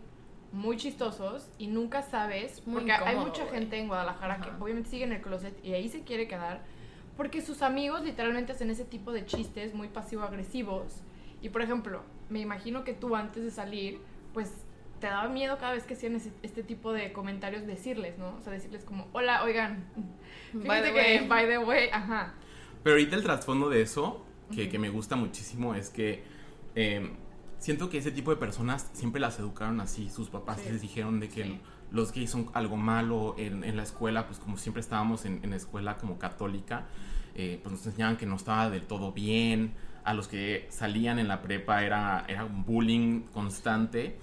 muy 0.52 0.78
chistosos 0.78 1.50
y 1.58 1.68
nunca 1.68 2.02
sabes, 2.02 2.66
Muy 2.66 2.76
porque 2.76 2.92
hay 2.94 3.02
incómodo, 3.02 3.28
mucha 3.28 3.44
güey. 3.44 3.56
gente 3.56 3.78
en 3.80 3.88
Guadalajara 3.88 4.38
que 4.38 4.50
Ajá. 4.50 4.58
obviamente 4.60 4.90
sigue 4.90 5.04
en 5.04 5.12
el 5.14 5.22
closet 5.22 5.54
y 5.64 5.74
ahí 5.74 5.90
se 5.90 6.04
quiere 6.04 6.28
quedar 6.28 6.62
porque 7.18 7.42
sus 7.42 7.62
amigos 7.62 8.04
literalmente 8.04 8.52
hacen 8.52 8.70
ese 8.70 8.84
tipo 8.86 9.12
de 9.14 9.26
chistes 9.26 9.74
muy 9.74 9.88
pasivo-agresivos. 9.88 11.02
Y 11.42 11.50
por 11.50 11.62
ejemplo, 11.62 12.02
me 12.30 12.40
imagino 12.40 12.84
que 12.84 12.94
tú 12.94 13.16
antes 13.16 13.44
de 13.44 13.52
salir, 13.52 14.00
pues 14.34 14.52
te 15.00 15.08
daba 15.08 15.30
miedo 15.30 15.58
cada 15.58 15.74
vez 15.74 15.84
que 15.84 15.94
hacían 15.94 16.16
ese- 16.16 16.34
este 16.42 16.64
tipo 16.64 16.92
de 16.92 17.14
comentarios 17.14 17.66
decirles, 17.68 18.18
¿no? 18.18 18.36
O 18.38 18.42
sea, 18.42 18.52
decirles 18.52 18.84
como, 18.84 19.08
hola, 19.14 19.44
oigan, 19.44 19.86
By 20.54 20.62
fíjate 20.62 20.82
the 20.88 20.94
que, 20.94 21.00
way. 21.20 21.28
by 21.28 21.48
the 21.48 21.58
way, 21.60 21.90
ajá. 21.92 22.34
Pero 22.84 22.96
ahorita 22.96 23.16
el 23.16 23.24
trasfondo 23.24 23.70
de 23.70 23.82
eso, 23.82 24.25
que, 24.54 24.70
que 24.70 24.80
me 24.80 24.90
gusta 24.90 25.16
muchísimo, 25.16 25.76
es 25.76 25.90
que 25.90 26.24
eh, 26.76 27.12
siento 27.60 27.90
que 27.90 27.98
ese 27.98 28.12
tipo 28.12 28.32
de 28.32 28.38
personas 28.38 28.90
siempre 28.94 29.20
las 29.22 29.40
educaron 29.40 29.80
así. 29.82 30.10
Sus 30.10 30.30
papás 30.30 30.60
Sí. 30.62 30.70
les 30.72 30.82
dijeron 30.82 31.20
de 31.20 31.30
que 31.30 31.44
Sí. 31.44 31.60
los 31.92 32.12
gays 32.12 32.30
son 32.32 32.50
algo 32.54 32.76
malo 32.78 33.36
en, 33.38 33.64
en 33.64 33.78
la 33.78 33.84
escuela, 33.84 34.28
pues 34.28 34.40
como 34.40 34.58
siempre 34.58 34.82
estábamos 34.82 35.26
en, 35.26 35.40
en 35.44 35.54
escuela 35.54 35.98
como 35.98 36.18
católica, 36.20 36.86
eh, 37.36 37.60
pues 37.64 37.74
nos 37.74 37.86
enseñaban 37.86 38.18
que 38.18 38.26
no 38.26 38.36
estaba 38.36 38.70
del 38.70 38.84
todo 38.84 39.12
bien. 39.12 39.74
A 40.04 40.14
los 40.14 40.28
que 40.28 40.68
salían 40.70 41.18
en 41.18 41.28
la 41.28 41.42
prepa 41.42 41.84
era, 41.84 42.26
era 42.28 42.46
un 42.46 42.64
bullying 42.64 43.22
constante 43.34 44.18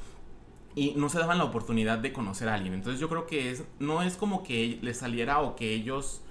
y 0.76 0.92
no 0.96 1.08
se 1.08 1.18
daban 1.18 1.38
la 1.38 1.44
oportunidad 1.44 1.98
de 1.98 2.12
conocer 2.12 2.48
a 2.48 2.54
alguien. 2.54 2.72
Entonces 2.74 3.00
yo 3.00 3.08
creo 3.08 3.26
que 3.26 3.50
es, 3.50 3.64
no 3.80 4.02
es 4.02 4.16
como 4.16 4.44
que 4.44 4.78
les 4.80 4.98
saliera 4.98 5.40
o 5.40 5.56
que 5.56 5.74
ellos 5.74 6.22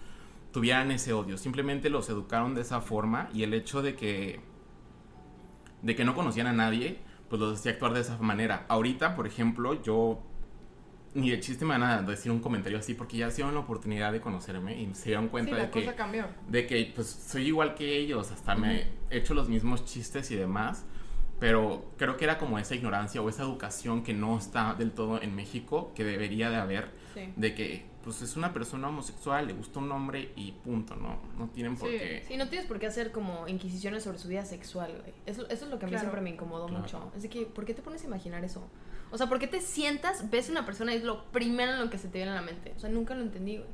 tuvieran 0.52 0.92
ese 0.92 1.14
odio, 1.14 1.38
simplemente 1.38 1.90
los 1.90 2.10
educaron 2.10 2.54
de 2.56 2.62
esa 2.62 2.82
forma 2.82 3.30
y 3.34 3.44
el 3.44 3.54
hecho 3.54 3.82
de 3.82 3.96
que 3.96 4.40
de 5.82 5.96
que 5.96 6.06
no 6.06 6.14
conocían 6.14 6.48
a 6.48 6.54
nadie, 6.54 7.00
pues 7.30 7.40
los 7.40 7.60
hacía 7.60 7.72
actuar 7.72 7.94
de 7.94 8.02
esa 8.02 8.18
manera. 8.20 8.66
Ahorita, 8.68 9.16
por 9.16 9.26
ejemplo, 9.26 9.82
yo 9.82 10.22
ni 11.14 11.30
de 11.32 11.40
chiste 11.40 11.66
me 11.66 11.72
van 11.78 11.84
a 11.84 12.02
decir 12.04 12.32
un 12.32 12.40
comentario 12.40 12.78
así 12.78 12.94
porque 12.94 13.18
ya 13.18 13.30
se 13.32 13.38
dieron 13.38 13.54
la 13.56 13.62
oportunidad 13.62 14.12
de 14.12 14.22
conocerme 14.22 14.80
y 14.80 14.94
se 14.94 15.06
dieron 15.10 15.28
cuenta 15.28 15.56
de 15.56 15.70
que 15.70 15.94
cambió. 15.96 16.26
de 16.48 16.68
que 16.68 16.92
pues 16.96 17.08
soy 17.08 17.48
igual 17.48 17.74
que 17.74 17.98
ellos, 17.98 18.32
hasta 18.32 18.56
me 18.56 18.82
he 19.10 19.18
hecho 19.18 19.34
los 19.34 19.50
mismos 19.50 19.84
chistes 19.86 20.30
y 20.32 20.36
demás, 20.36 20.86
pero 21.40 21.92
creo 21.98 22.16
que 22.16 22.26
era 22.26 22.38
como 22.38 22.60
esa 22.60 22.76
ignorancia 22.76 23.22
o 23.22 23.28
esa 23.28 23.44
educación 23.44 24.04
que 24.04 24.14
no 24.14 24.38
está 24.38 24.76
del 24.76 24.92
todo 24.92 25.22
en 25.22 25.36
México, 25.36 25.92
que 25.96 26.04
debería 26.04 26.50
de 26.50 26.58
haber, 26.58 26.92
Sí. 27.14 27.34
de 27.36 27.56
que 27.56 27.86
pues 28.04 28.22
es 28.22 28.36
una 28.36 28.52
persona 28.54 28.88
homosexual, 28.90 29.46
le 29.48 29.54
gusta 29.54 29.80
un 29.80 29.92
hombre 29.92 30.32
y 30.36 30.52
punto, 30.54 30.96
no, 30.96 31.20
no 31.38 31.48
tienen 31.50 31.76
por 31.78 31.90
Sí, 31.90 31.98
qué. 31.98 32.24
Sí, 32.28 32.38
no 32.38 32.48
tienes 32.50 32.68
por 32.68 32.80
qué 32.80 32.88
hacer 32.88 33.12
como 33.12 33.48
inquisiciones 33.48 34.04
sobre 34.04 34.18
su 34.18 34.28
vida 34.28 34.44
sexual, 34.46 34.92
güey. 35.02 35.14
Eso, 35.26 35.48
eso 35.50 35.66
es 35.66 35.72
lo 35.72 35.78
que 35.80 35.86
a 35.86 35.88
mí 35.88 35.92
Claro. 35.92 36.02
siempre 36.06 36.22
me 36.22 36.30
incomodó 36.32 36.66
Claro. 36.68 36.82
mucho. 36.82 37.12
Es 37.16 37.22
de 37.24 37.30
que, 37.30 37.46
¿por 37.46 37.66
qué 37.66 37.74
te 37.74 37.82
pones 37.82 38.04
a 38.04 38.08
imaginar 38.08 38.44
eso? 38.44 38.64
O 39.12 39.18
sea, 39.18 39.28
¿por 39.28 39.40
qué 39.40 39.48
te 39.48 39.60
sientas, 39.62 40.30
ves 40.30 40.50
a 40.50 40.52
una 40.54 40.66
persona 40.66 40.94
y 40.94 40.98
es 40.98 41.04
lo 41.04 41.26
primero 41.32 41.74
en 41.74 41.80
lo 41.82 41.90
que 41.90 41.98
se 41.98 42.08
te 42.08 42.18
viene 42.20 42.32
a 42.32 42.36
la 42.36 42.42
mente? 42.42 42.74
O 42.76 42.80
sea, 42.80 42.90
nunca 42.90 43.14
lo 43.14 43.22
entendí, 43.22 43.58
güey. 43.58 43.70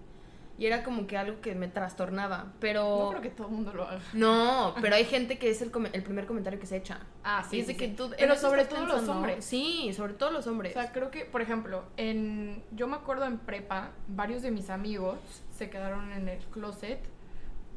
Y 0.60 0.66
era 0.66 0.84
como 0.84 1.06
que 1.06 1.18
algo 1.18 1.40
que 1.40 1.54
me 1.54 1.68
trastornaba. 1.68 2.54
Pero. 2.60 2.84
No 3.04 3.10
creo 3.12 3.22
que 3.22 3.30
todo 3.30 3.48
el 3.48 3.54
mundo 3.54 3.74
lo 3.74 3.84
haga. 3.84 4.00
No, 4.14 4.74
pero 4.82 4.96
hay 4.96 5.06
gente 5.06 5.38
que 5.38 5.50
es 5.52 5.62
el, 5.62 5.72
el 5.94 6.04
primer 6.04 6.26
comentario 6.26 6.60
que 6.60 6.66
se 6.66 6.78
echa. 6.78 7.00
Ah, 7.24 7.46
Y 7.52 7.60
es 7.60 7.68
de 7.68 7.78
que 7.78 7.90
tú- 7.90 8.06
en 8.06 8.16
Pero 8.18 8.36
sobre 8.36 8.66
todo 8.66 8.86
los 8.88 9.08
hombres. 9.08 9.46
Sí, 9.46 9.92
sobre 9.94 10.14
todo 10.14 10.32
los 10.32 10.48
hombres. 10.48 10.76
O 10.76 10.82
sea, 10.82 10.92
creo 10.92 11.12
que, 11.12 11.26
por 11.26 11.42
ejemplo, 11.44 11.84
en 11.98 12.64
yo 12.72 12.88
me 12.88 12.96
acuerdo 12.96 13.26
en 13.26 13.38
prepa, 13.38 13.92
varios 14.08 14.42
de 14.42 14.50
mis 14.52 14.70
amigos 14.72 15.20
se 15.52 15.70
quedaron 15.70 16.12
en 16.12 16.28
el 16.28 16.40
closet, 16.46 17.00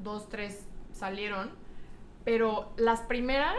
dos, 0.02 0.28
tres 0.30 0.66
salieron, 0.92 1.50
pero 2.24 2.72
las 2.76 3.00
primeras 3.00 3.56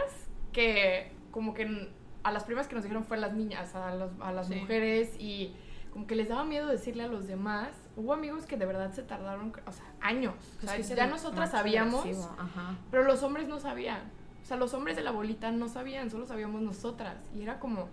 que, 0.52 1.12
como 1.30 1.54
que, 1.54 1.90
a 2.24 2.32
las 2.32 2.44
primeras 2.44 2.66
que 2.68 2.74
nos 2.74 2.82
dijeron 2.84 3.04
fue 3.04 3.18
las 3.18 3.32
niñas, 3.34 3.74
a, 3.74 3.94
los- 3.94 4.10
a 4.20 4.32
las 4.32 4.48
Sí. 4.48 4.56
mujeres 4.56 5.14
y 5.18 5.54
como 5.92 6.06
que 6.06 6.16
les 6.16 6.28
daba 6.28 6.44
miedo 6.44 6.66
decirle 6.66 7.04
a 7.04 7.08
los 7.08 7.26
demás. 7.26 7.70
Hubo 7.96 8.14
amigos 8.14 8.46
que 8.46 8.56
de 8.56 8.64
verdad 8.66 8.92
se 8.92 9.02
tardaron, 9.02 9.52
o 9.66 9.72
sea, 9.72 9.84
años. 10.00 10.34
O 10.62 10.66
sea, 10.66 10.78
ya 10.78 11.06
nosotras 11.06 11.50
sabíamos, 11.50 12.06
Ajá. 12.38 12.76
pero 12.90 13.04
los 13.04 13.22
hombres 13.22 13.46
no 13.48 13.60
sabían. 13.60 14.00
O 14.42 14.44
sea, 14.44 14.56
los 14.56 14.74
hombres 14.74 14.96
de 14.96 15.02
la 15.02 15.10
bolita 15.10 15.52
no 15.52 15.68
sabían, 15.68 16.10
solo 16.10 16.26
sabíamos 16.26 16.62
nosotras. 16.62 17.16
Y 17.36 17.42
era 17.42 17.60
como, 17.60 17.88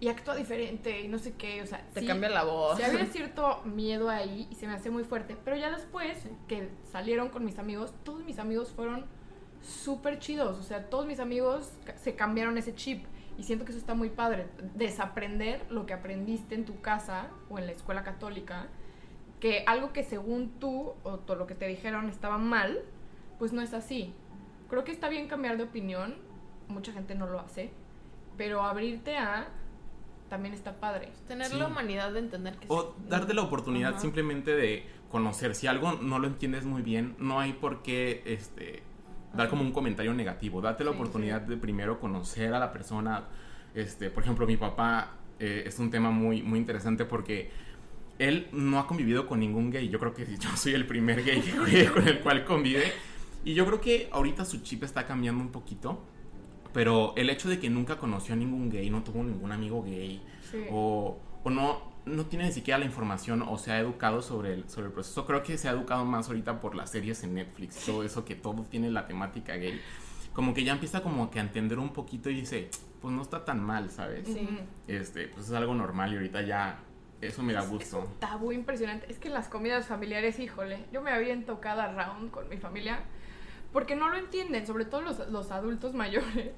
y 0.00 0.08
actúa 0.08 0.34
diferente 0.34 1.02
y 1.02 1.08
no 1.08 1.18
sé 1.18 1.34
qué, 1.34 1.62
o 1.62 1.66
sea, 1.66 1.86
Te 1.92 2.00
sí, 2.00 2.06
cambia 2.06 2.28
la 2.30 2.44
voz. 2.44 2.76
sí 2.78 2.82
había 2.82 3.04
cierto 3.12 3.62
miedo 3.64 4.08
ahí 4.08 4.48
y 4.50 4.54
se 4.54 4.66
me 4.66 4.74
hacía 4.74 4.90
muy 4.90 5.04
fuerte. 5.04 5.36
Pero 5.44 5.56
ya 5.56 5.70
después 5.70 6.26
que 6.48 6.70
salieron 6.90 7.28
con 7.28 7.44
mis 7.44 7.58
amigos, 7.58 7.92
todos 8.02 8.24
mis 8.24 8.38
amigos 8.38 8.72
fueron 8.72 9.04
súper 9.62 10.18
chidos. 10.18 10.58
O 10.58 10.62
sea, 10.62 10.88
todos 10.88 11.06
mis 11.06 11.20
amigos 11.20 11.70
se 12.02 12.14
cambiaron 12.16 12.56
ese 12.58 12.74
chip. 12.74 13.04
Y 13.38 13.42
siento 13.42 13.64
que 13.64 13.72
eso 13.72 13.78
está 13.78 13.94
muy 13.94 14.08
padre. 14.10 14.46
Desaprender 14.74 15.66
lo 15.70 15.84
que 15.86 15.92
aprendiste 15.94 16.54
en 16.54 16.64
tu 16.64 16.80
casa 16.80 17.28
o 17.50 17.58
en 17.58 17.66
la 17.66 17.72
escuela 17.72 18.02
católica. 18.02 18.68
Que 19.40 19.62
algo 19.66 19.92
que 19.92 20.02
según 20.04 20.50
tú 20.58 20.94
o 21.02 21.18
todo 21.18 21.36
lo 21.36 21.46
que 21.46 21.54
te 21.54 21.66
dijeron 21.66 22.08
estaba 22.08 22.38
mal, 22.38 22.80
pues 23.38 23.52
no 23.52 23.60
es 23.60 23.74
así. 23.74 24.14
Creo 24.70 24.84
que 24.84 24.92
está 24.92 25.08
bien 25.08 25.28
cambiar 25.28 25.56
de 25.58 25.64
opinión. 25.64 26.14
Mucha 26.68 26.92
gente 26.92 27.14
no 27.14 27.26
lo 27.26 27.40
hace. 27.40 27.70
Pero 28.38 28.62
abrirte 28.62 29.16
a 29.18 29.48
también 30.30 30.54
está 30.54 30.80
padre. 30.80 31.10
Tener 31.28 31.48
Sí. 31.48 31.56
la 31.58 31.66
humanidad 31.68 32.12
de 32.12 32.18
entender 32.20 32.56
que 32.56 32.66
O 32.68 32.82
sí. 32.96 33.04
darte 33.08 33.32
la 33.34 33.42
oportunidad 33.42 33.90
Ajá. 33.92 34.00
simplemente 34.00 34.54
de 34.56 34.84
conocer. 35.10 35.54
Si 35.54 35.66
algo 35.66 35.92
no 35.92 36.18
lo 36.18 36.26
entiendes 36.26 36.64
muy 36.64 36.82
bien, 36.82 37.14
no 37.18 37.38
hay 37.38 37.52
por 37.52 37.82
qué 37.82 38.22
este, 38.26 38.82
dar 39.36 39.48
como 39.48 39.62
un 39.62 39.72
comentario 39.72 40.12
negativo. 40.14 40.60
Date 40.60 40.84
la 40.84 40.90
Sí, 40.92 40.96
oportunidad 40.96 41.40
de 41.42 41.56
primero 41.56 41.98
conocer 42.00 42.54
a 42.54 42.58
la 42.58 42.72
persona. 42.72 43.24
Este, 43.74 44.10
por 44.10 44.22
ejemplo, 44.22 44.46
mi 44.46 44.56
papá 44.56 45.16
eh, 45.38 45.64
es 45.66 45.78
un 45.78 45.90
tema 45.90 46.10
muy, 46.10 46.42
muy 46.42 46.58
interesante 46.58 47.04
porque 47.04 47.50
él 48.18 48.48
no 48.52 48.78
ha 48.78 48.86
convivido 48.86 49.26
con 49.26 49.40
ningún 49.40 49.70
gay. 49.70 49.88
Yo 49.88 49.98
creo 49.98 50.14
que 50.14 50.24
yo 50.38 50.56
soy 50.56 50.74
el 50.74 50.86
primer 50.86 51.22
gay 51.24 51.42
con 51.92 52.06
el 52.08 52.20
cual 52.20 52.44
convive. 52.44 52.84
Y 53.44 53.54
yo 53.54 53.64
creo 53.66 53.80
que 53.80 54.08
ahorita 54.10 54.44
su 54.44 54.58
chip 54.62 54.82
está 54.82 55.06
cambiando 55.06 55.42
un 55.42 55.50
poquito. 55.52 56.02
Pero 56.72 57.14
el 57.16 57.30
hecho 57.30 57.48
de 57.48 57.58
que 57.58 57.70
nunca 57.70 57.96
conoció 57.96 58.34
a 58.34 58.36
ningún 58.36 58.68
gay, 58.68 58.90
no 58.90 59.02
tuvo 59.02 59.22
ningún 59.24 59.50
amigo 59.52 59.82
gay, 59.82 60.20
Sí. 60.50 60.58
o, 60.70 61.18
o 61.42 61.50
no, 61.50 61.95
no 62.06 62.24
tiene 62.26 62.46
ni 62.46 62.52
siquiera 62.52 62.78
la 62.78 62.84
información 62.84 63.42
o 63.42 63.58
se 63.58 63.72
ha 63.72 63.78
educado 63.80 64.22
sobre 64.22 64.54
el, 64.54 64.68
sobre 64.70 64.86
el 64.86 64.92
proceso. 64.92 65.26
Creo 65.26 65.42
que 65.42 65.58
se 65.58 65.68
ha 65.68 65.72
educado 65.72 66.04
más 66.04 66.28
ahorita 66.28 66.60
por 66.60 66.74
las 66.74 66.90
series 66.90 67.22
en 67.24 67.34
Netflix, 67.34 67.84
todo 67.84 68.04
eso 68.04 68.24
que 68.24 68.34
todo 68.36 68.62
tiene 68.62 68.90
la 68.90 69.06
temática 69.06 69.54
gay. 69.56 69.80
Como 70.32 70.54
que 70.54 70.64
ya 70.64 70.72
empieza 70.72 71.02
como 71.02 71.30
que 71.30 71.38
a 71.40 71.42
entender 71.42 71.78
un 71.78 71.92
poquito 71.92 72.30
y 72.30 72.34
dice, 72.40 72.70
pues 73.00 73.12
no 73.14 73.22
está 73.22 73.44
tan 73.44 73.60
mal, 73.62 73.90
¿sabes? 73.90 74.28
Ujú. 74.28 74.40
Este, 74.86 75.28
pues 75.28 75.46
es 75.46 75.52
algo 75.52 75.74
normal 75.74 76.12
y 76.12 76.16
ahorita 76.16 76.42
ya 76.42 76.78
eso 77.20 77.42
me 77.42 77.52
da 77.52 77.60
Es 77.62 77.70
gusto. 77.70 77.98
un 78.00 78.20
tabú 78.20 78.52
impresionante. 78.52 79.10
Es 79.10 79.18
que 79.18 79.28
las 79.30 79.48
comidas 79.48 79.86
familiares, 79.86 80.38
híjole, 80.38 80.84
yo 80.92 81.02
me 81.02 81.10
aviento 81.10 81.60
cada 81.60 81.92
round 81.92 82.30
con 82.30 82.48
mi 82.48 82.58
familia 82.58 83.00
porque 83.72 83.96
no 83.96 84.08
lo 84.10 84.16
entienden, 84.16 84.66
sobre 84.66 84.84
todo 84.84 85.00
los, 85.02 85.28
los 85.30 85.50
adultos 85.50 85.94
mayores. 85.94 86.52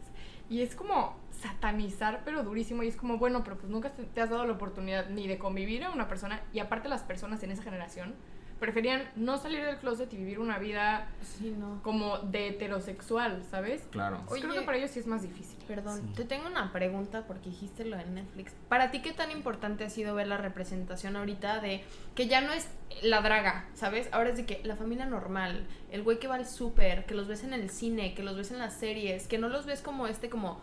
Y 0.51 0.63
es 0.63 0.75
como 0.75 1.17
satanizar, 1.41 2.23
pero 2.25 2.43
durísimo. 2.43 2.83
Y 2.83 2.89
es 2.89 2.97
como, 2.97 3.19
bueno, 3.19 3.45
pero 3.45 3.57
pues 3.57 3.71
nunca 3.71 3.91
te, 3.91 4.21
has 4.21 4.31
dado 4.31 4.47
la 4.47 4.53
oportunidad 4.53 5.09
ni 5.11 5.27
de 5.27 5.39
convivir 5.39 5.85
a 5.85 5.91
una 5.91 6.09
persona. 6.09 6.41
Y 6.53 6.59
aparte 6.59 6.89
las 6.89 7.03
personas 7.03 7.43
en 7.43 7.51
esa 7.51 7.63
generación 7.63 8.15
preferían 8.59 9.09
no 9.15 9.39
salir 9.39 9.65
del 9.65 9.77
closet 9.77 10.13
y 10.13 10.17
vivir 10.17 10.41
una 10.41 10.59
vida 10.59 11.07
Sí, 11.23 11.55
no. 11.57 11.81
como 11.85 12.19
de 12.19 12.49
heterosexual, 12.49 13.45
¿sabes? 13.49 13.87
Claro. 13.93 14.25
Oye, 14.27 14.41
creo 14.41 14.51
Oye. 14.53 14.61
que 14.61 14.67
para 14.67 14.79
ellos 14.79 14.91
sí 14.91 14.99
es 14.99 15.07
más 15.07 15.23
difícil. 15.23 15.57
Perdón, 15.69 16.13
te 16.15 16.25
tengo 16.25 16.49
una 16.49 16.73
pregunta 16.73 17.25
porque 17.29 17.51
dijiste 17.51 17.85
lo 17.85 17.97
de 17.97 18.07
Netflix. 18.07 18.53
¿Para 18.69 18.91
ti 18.91 19.01
qué 19.01 19.13
tan 19.13 19.31
importante 19.31 19.85
ha 19.85 19.91
sido 19.91 20.13
ver 20.17 20.27
la 20.27 20.39
representación 20.39 21.15
ahorita 21.15 21.61
de 21.61 21.85
que 22.17 22.27
ya 22.27 22.41
no 22.41 22.53
es 22.53 22.69
la 23.03 23.21
draga, 23.21 23.67
¿sabes? 23.75 24.09
Ahora 24.11 24.31
es 24.31 24.37
de 24.37 24.45
que 24.45 24.61
la 24.65 24.75
familia 24.75 25.07
normal, 25.07 25.65
el 25.93 26.03
güey 26.03 26.19
que 26.19 26.27
va 26.27 26.35
al 26.35 26.47
súper, 26.47 27.07
que 27.07 27.15
los 27.15 27.29
ves 27.29 27.45
en 27.45 27.53
el 27.53 27.71
cine, 27.71 28.15
que 28.15 28.25
los 28.25 28.37
ves 28.37 28.51
en 28.51 28.59
las 28.59 28.75
series, 28.75 29.29
que 29.29 29.39
no 29.39 29.49
los 29.49 29.67
ves 29.67 29.83
como 29.83 30.09
este 30.09 30.29
como 30.29 30.61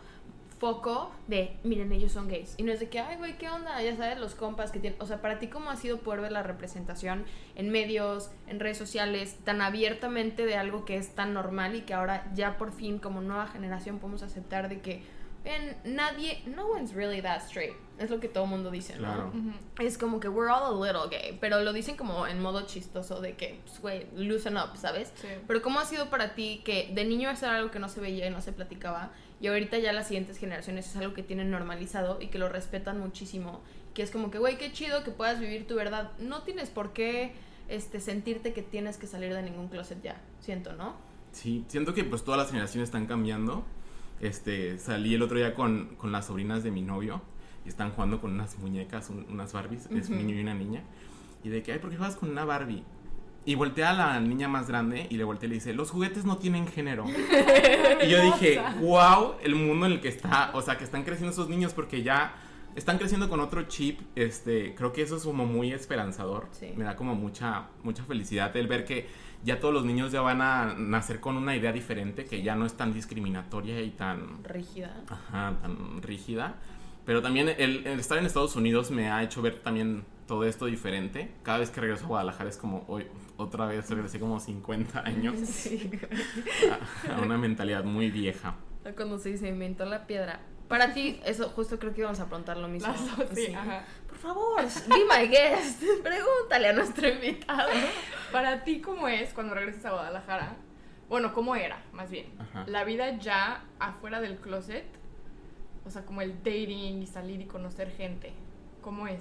foco 0.57 1.11
de, 1.27 1.57
miren, 1.63 1.91
ellos 1.91 2.11
son 2.11 2.27
gays. 2.27 2.55
Y 2.57 2.63
no 2.63 2.71
es 2.71 2.79
de 2.79 2.89
que, 2.89 2.99
ay, 2.99 3.17
güey, 3.17 3.37
¿qué 3.37 3.49
onda? 3.49 3.81
Ya 3.81 3.95
sabes, 3.95 4.17
los 4.17 4.35
compas 4.35 4.71
que 4.71 4.79
tienen... 4.79 5.01
O 5.01 5.05
sea, 5.05 5.21
para 5.21 5.39
ti, 5.39 5.47
¿cómo 5.47 5.69
ha 5.69 5.75
sido 5.75 5.99
poder 5.99 6.21
ver 6.21 6.31
la 6.31 6.43
representación 6.43 7.25
en 7.55 7.69
medios, 7.69 8.31
en 8.47 8.59
redes 8.59 8.77
sociales, 8.77 9.37
tan 9.43 9.61
abiertamente 9.61 10.45
de 10.45 10.55
algo 10.55 10.85
que 10.85 10.97
es 10.97 11.13
tan 11.13 11.33
normal 11.33 11.75
y 11.75 11.81
que 11.81 11.93
ahora 11.93 12.31
ya 12.33 12.57
por 12.57 12.71
fin, 12.71 12.99
como 12.99 13.21
nueva 13.21 13.47
generación, 13.47 13.99
podemos 13.99 14.23
aceptar 14.23 14.69
de 14.69 14.79
que, 14.81 15.03
ven, 15.45 15.77
nadie, 15.85 16.43
no 16.47 16.67
one's 16.67 16.93
really 16.93 17.21
that 17.21 17.43
straight. 17.45 17.75
Es 17.97 18.09
lo 18.09 18.19
que 18.19 18.27
todo 18.27 18.43
el 18.43 18.49
mundo 18.49 18.71
dice, 18.71 18.95
¿no? 18.95 19.01
Claro. 19.03 19.31
Es 19.79 19.97
como 19.97 20.19
que 20.19 20.27
we're 20.27 20.51
all 20.51 20.63
a 20.63 20.85
little 20.85 21.07
gay, 21.09 21.37
pero 21.39 21.61
lo 21.61 21.71
dicen 21.71 21.95
como 21.95 22.27
en 22.27 22.41
modo 22.41 22.65
chistoso 22.65 23.21
de 23.21 23.35
que, 23.35 23.61
pues, 23.63 23.79
güey, 23.79 24.07
loosen 24.15 24.57
up, 24.57 24.75
¿sabes? 24.75 25.13
Sí. 25.15 25.27
Pero 25.47 25.61
¿cómo 25.61 25.79
ha 25.79 25.85
sido 25.85 26.09
para 26.09 26.35
ti 26.35 26.61
que 26.65 26.91
de 26.93 27.05
niño 27.05 27.29
eso 27.29 27.45
era 27.45 27.57
algo 27.57 27.71
que 27.71 27.79
no 27.79 27.87
se 27.87 28.01
veía 28.01 28.27
y 28.27 28.31
no 28.31 28.41
se 28.41 28.51
platicaba 28.51 29.11
y 29.39 29.47
ahorita 29.47 29.77
ya 29.77 29.93
las 29.93 30.07
siguientes 30.07 30.37
generaciones 30.37 30.87
es 30.87 30.95
algo 30.97 31.13
que 31.13 31.23
tienen 31.23 31.51
normalizado 31.51 32.21
y 32.21 32.27
que 32.27 32.39
lo 32.39 32.49
respetan 32.49 32.99
muchísimo? 32.99 33.61
Que 33.93 34.03
es 34.03 34.11
como 34.11 34.31
que, 34.31 34.39
güey, 34.39 34.57
qué 34.57 34.73
chido 34.73 35.03
que 35.03 35.11
puedas 35.11 35.39
vivir 35.39 35.67
tu 35.67 35.75
verdad. 35.75 36.11
No 36.19 36.41
tienes 36.41 36.69
por 36.69 36.91
qué 36.91 37.33
este, 37.69 37.99
sentirte 37.99 38.51
que 38.51 38.61
tienes 38.61 38.97
que 38.97 39.07
salir 39.07 39.33
de 39.33 39.41
ningún 39.41 39.69
closet 39.69 40.01
ya, 40.01 40.21
siento, 40.39 40.73
¿no? 40.73 40.95
Sí, 41.31 41.65
siento 41.67 41.93
que 41.93 42.03
pues 42.03 42.23
todas 42.23 42.37
las 42.37 42.49
generaciones 42.49 42.87
están 42.87 43.05
cambiando. 43.07 43.65
Este, 44.21 44.77
salí 44.77 45.13
el 45.15 45.21
otro 45.21 45.37
día 45.37 45.53
con, 45.53 45.95
con 45.97 46.11
las 46.11 46.27
sobrinas 46.27 46.63
de 46.63 46.71
mi 46.71 46.81
novio 46.81 47.21
y 47.65 47.69
están 47.69 47.91
jugando 47.91 48.21
con 48.21 48.31
unas 48.33 48.57
muñecas, 48.59 49.09
un- 49.09 49.25
unas 49.29 49.53
Barbies, 49.53 49.87
es 49.91 50.09
un 50.09 50.17
niño 50.17 50.35
y 50.35 50.41
una 50.41 50.53
niña. 50.53 50.83
Y 51.43 51.49
de 51.49 51.61
que, 51.63 51.73
ay, 51.73 51.79
¿por 51.79 51.89
qué 51.91 51.97
juegas 51.97 52.15
con 52.15 52.29
una 52.29 52.45
Barbie? 52.45 52.83
Y 53.47 53.53
voltea 53.55 53.91
a 53.91 53.93
la 53.93 54.19
niña 54.19 54.47
más 54.47 54.67
grande 54.67 55.05
y 55.09 55.17
le 55.17 55.23
voltea 55.23 55.45
y 55.45 55.49
le 55.49 55.55
dice, 55.55 55.73
los 55.73 55.91
juguetes 55.91 56.25
no 56.25 56.37
tienen 56.37 56.65
género. 56.67 57.05
y 57.07 58.09
yo 58.09 58.21
dije, 58.23 58.59
wow, 58.81 59.35
el 59.43 59.53
mundo 59.55 59.85
en 59.85 59.91
el 59.93 60.01
que 60.01 60.07
está, 60.07 60.49
o 60.53 60.61
sea, 60.63 60.77
que 60.77 60.83
están 60.83 61.03
creciendo 61.03 61.31
esos 61.31 61.47
niños 61.49 61.73
porque 61.73 62.01
ya 62.01 62.33
están 62.75 62.97
creciendo 62.97 63.29
con 63.29 63.39
otro 63.39 63.63
chip. 63.63 63.99
Este, 64.15 64.73
creo 64.73 64.93
que 64.93 65.03
eso 65.03 65.17
es 65.17 65.23
como 65.23 65.45
muy 65.45 65.71
esperanzador. 65.73 66.47
Sí. 66.51 66.71
Me 66.75 66.83
da 66.85 66.95
como 66.95 67.13
mucha, 67.13 67.67
mucha 67.83 68.03
felicidad 68.05 68.55
el 68.57 68.65
ver 68.67 68.83
que 68.85 69.07
ya 69.45 69.59
todos 69.61 69.73
los 69.73 69.85
niños 69.85 70.11
ya 70.11 70.19
van 70.21 70.41
a 70.41 70.73
nacer 70.77 71.19
con 71.21 71.37
una 71.37 71.55
idea 71.55 71.71
diferente, 71.71 72.25
que 72.25 72.41
ya 72.43 72.55
no 72.55 72.65
es 72.65 72.73
tan 72.73 72.93
discriminatoria 72.93 73.81
y 73.81 73.91
tan, 73.91 74.43
Rígida. 74.43 75.03
ajá, 75.07 75.53
tan 75.61 76.01
rígida. 76.01 76.55
Pero 77.05 77.21
también 77.21 77.47
el, 77.49 77.85
el 77.87 77.99
estar 77.99 78.17
en 78.17 78.25
Estados 78.25 78.55
Unidos 78.55 78.89
me 78.91 79.09
ha 79.11 79.21
hecho 79.23 79.41
ver 79.41 79.59
también 79.59 80.03
todo 80.27 80.43
esto 80.43 80.65
diferente. 80.65 81.31
Cada 81.43 81.59
vez 81.59 81.69
que 81.69 81.79
regreso 81.79 82.05
a 82.05 82.07
Guadalajara 82.07 82.49
es 82.49 82.57
como, 82.57 82.83
hoy 82.87 83.05
otra 83.37 83.67
vez 83.67 83.87
regresé 83.89 84.19
como 84.19 84.39
50 84.39 84.99
años 85.05 85.35
Sí. 85.45 85.91
a, 87.11 87.15
a 87.17 87.21
una 87.21 87.37
mentalidad 87.37 87.83
muy 87.83 88.09
vieja. 88.09 88.55
Cuando 88.95 89.19
se 89.19 89.29
dice 89.29 89.47
inventó 89.49 89.85
la 89.85 90.07
piedra. 90.07 90.39
Para 90.67 90.93
ti, 90.93 91.19
eso 91.25 91.49
justo 91.49 91.77
creo 91.77 91.93
que 91.93 92.01
íbamos 92.01 92.19
a 92.19 92.25
preguntar 92.25 92.57
lo 92.57 92.67
mismo. 92.67 92.91
Las 92.91 93.17
dos, 93.17 93.29
sí, 93.33 93.47
Sí. 93.47 93.53
ajá. 93.53 93.83
Por 94.07 94.17
favor, 94.17 94.61
be 94.63 94.95
my 95.09 95.27
guest. 95.27 95.83
Pregúntale 96.03 96.69
a 96.69 96.73
nuestro 96.73 97.07
invitado. 97.07 97.69
Para 98.31 98.63
ti, 98.63 98.81
¿cómo 98.81 99.07
es 99.07 99.33
cuando 99.33 99.53
regresas 99.53 99.85
a 99.85 99.91
Guadalajara? 99.91 100.55
Bueno, 101.07 101.33
¿cómo 101.33 101.55
era, 101.55 101.83
más 101.93 102.09
bien? 102.09 102.33
Ajá. 102.39 102.63
La 102.67 102.83
vida 102.83 103.17
ya 103.19 103.63
afuera 103.79 104.21
del 104.21 104.37
closet. 104.37 104.85
O 105.85 105.91
sea, 105.91 106.03
como 106.03 106.21
el 106.21 106.37
dating 106.39 107.03
y 107.03 107.05
salir 107.07 107.41
y 107.41 107.45
conocer 107.45 107.91
gente. 107.91 108.33
¿Cómo 108.81 109.07
es? 109.07 109.19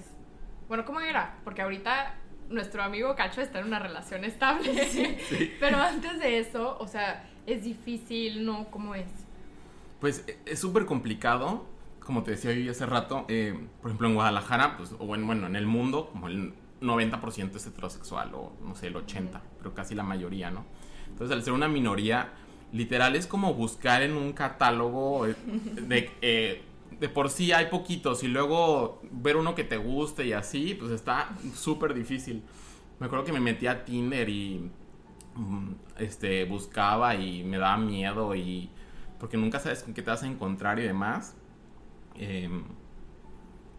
Bueno, 0.67 0.83
¿cómo 0.83 0.99
era? 0.99 1.37
Porque 1.43 1.61
ahorita 1.61 2.15
nuestro 2.49 2.81
amigo 2.81 3.15
Cacho 3.15 3.41
está 3.41 3.59
en 3.59 3.65
una 3.67 3.77
relación 3.77 4.23
estable. 4.25 5.19
Pero 5.59 5.77
antes 5.77 6.19
de 6.19 6.39
eso, 6.39 6.75
o 6.79 6.87
sea, 6.87 7.23
es 7.45 7.63
difícil, 7.63 8.43
¿no? 8.45 8.65
¿Cómo 8.71 8.95
es? 8.95 9.05
Pues 10.05 10.23
e- 10.27 10.37
es 10.45 10.59
súper 10.59 10.85
complicado, 10.85 11.65
como 11.99 12.21
te 12.21 12.29
decía 12.29 12.53
yo 12.53 12.69
hace 12.69 12.85
rato, 12.85 13.25
eh, 13.27 13.59
por 13.81 13.89
ejemplo 13.89 14.07
en 14.07 14.13
Guadalajara, 14.13 14.77
pues, 14.77 14.93
o 14.99 15.15
en, 15.15 15.25
bueno, 15.25 15.47
en 15.47 15.55
el 15.55 15.65
mundo, 15.65 16.09
como 16.11 16.27
el 16.27 16.53
90% 16.79 17.55
es 17.55 17.65
heterosexual, 17.65 18.31
o 18.35 18.53
no 18.63 18.75
sé, 18.75 18.85
el 18.85 18.97
80%, 18.97 19.41
pero 19.57 19.73
casi 19.73 19.95
la 19.95 20.03
mayoría, 20.03 20.51
¿no? 20.51 20.63
Entonces 21.07 21.35
al 21.35 21.41
ser 21.41 21.53
una 21.53 21.67
minoría, 21.67 22.33
literal 22.71 23.15
es 23.15 23.25
como 23.25 23.55
buscar 23.55 24.03
en 24.03 24.13
un 24.13 24.33
catálogo 24.33 25.25
eh, 25.25 25.35
de... 25.87 26.11
eh, 26.21 26.61
de 26.99 27.09
por 27.09 27.31
sí 27.31 27.51
hay 27.51 27.65
poquitos 27.65 28.23
y 28.23 28.27
luego 28.27 29.01
ver 29.11 29.37
uno 29.37 29.55
que 29.55 29.63
te 29.63 29.77
guste 29.77 30.27
y 30.27 30.33
así, 30.33 30.75
pues 30.79 30.91
está 30.91 31.29
súper 31.55 31.95
difícil. 31.95 32.43
me 32.99 33.07
acuerdo 33.07 33.25
que 33.25 33.33
me 33.33 33.39
metí 33.39 33.65
a 33.65 33.83
Tinder 33.83 34.29
y 34.29 34.69
mm, 35.33 35.71
este 35.97 36.45
buscaba 36.45 37.15
y 37.15 37.43
me 37.43 37.57
daba 37.57 37.77
miedo 37.77 38.35
y 38.35 38.69
porque 39.19 39.37
nunca 39.37 39.59
sabes 39.59 39.83
con 39.83 39.93
qué 39.93 40.01
te 40.01 40.09
vas 40.09 40.23
a 40.23 40.27
encontrar 40.27 40.79
y 40.79 40.83
demás. 40.83 41.35
Em, 42.15 42.63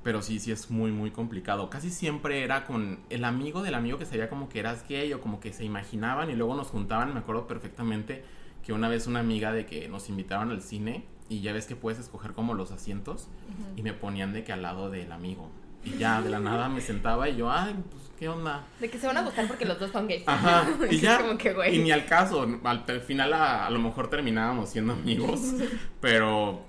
pero 0.03 0.22
sí, 0.22 0.38
sí 0.38 0.53
es 0.53 0.70
muy, 0.70 0.92
muy 0.92 1.11
complicado. 1.11 1.68
Casi 1.68 1.90
siempre 1.90 2.44
era 2.44 2.64
con 2.64 3.01
el 3.11 3.25
amigo 3.25 3.62
del 3.62 3.75
amigo 3.75 3.99
que 3.99 4.07
sabía 4.07 4.29
como 4.29 4.49
que 4.49 4.61
eras 4.61 4.87
gay 4.88 5.12
o 5.12 5.20
como 5.20 5.40
que 5.40 5.53
se 5.53 5.64
imaginaban 5.64 6.31
y 6.31 6.37
luego 6.37 6.55
nos 6.55 6.68
juntaban. 6.68 7.12
Me 7.12 7.20
acuerdo 7.20 7.49
perfectamente 7.49 8.22
que 8.62 8.72
una 8.72 8.88
vez 8.88 9.07
una 9.07 9.20
amiga 9.20 9.53
de 9.53 9.66
que 9.66 9.88
nos 9.88 10.09
invitaban 10.09 10.51
al 10.51 10.62
cine 10.62 11.05
y 11.29 11.40
ya 11.40 11.53
ves 11.53 11.66
que 11.66 11.75
puedes 11.75 11.99
escoger 11.99 12.35
como 12.35 12.55
los 12.55 12.70
asientos 12.70 13.29
y 13.75 13.83
me 13.83 13.92
ponían 13.92 14.33
de 14.33 14.44
que 14.44 14.53
al 14.53 14.62
lado 14.62 14.90
del 14.90 15.11
amigo. 15.11 15.51
Y 15.87 15.99
ya 15.99 16.20
de 16.20 16.29
la 16.31 16.40
nada 16.40 16.68
me 16.68 16.81
sentaba 16.81 17.29
y 17.29 17.37
yo, 17.37 17.51
ay, 17.51 17.75
pues, 17.90 18.11
¿qué 18.18 18.29
onda? 18.29 18.64
De 18.81 18.90
que 18.90 18.99
se 18.99 19.07
van 19.07 19.16
a 19.16 19.22
gustar 19.22 19.46
porque 19.46 19.64
los 19.64 19.79
dos 19.79 19.90
son 19.92 20.07
gays. 20.09 20.25
Ajá, 20.27 20.66
y 20.90 20.99
ya, 20.99 21.18
como 21.18 21.38
que, 21.38 21.53
güey. 21.55 21.77
y 21.77 21.83
ni 21.83 21.90
al 21.92 22.07
caso, 22.07 22.42
al, 22.64 22.85
al 22.88 23.01
final 23.01 23.33
a, 23.33 23.66
a 23.66 23.70
lo 23.70 23.79
mejor 23.79 24.09
terminábamos 24.11 24.68
siendo 24.70 24.92
amigos, 24.94 25.40
pero 26.01 26.61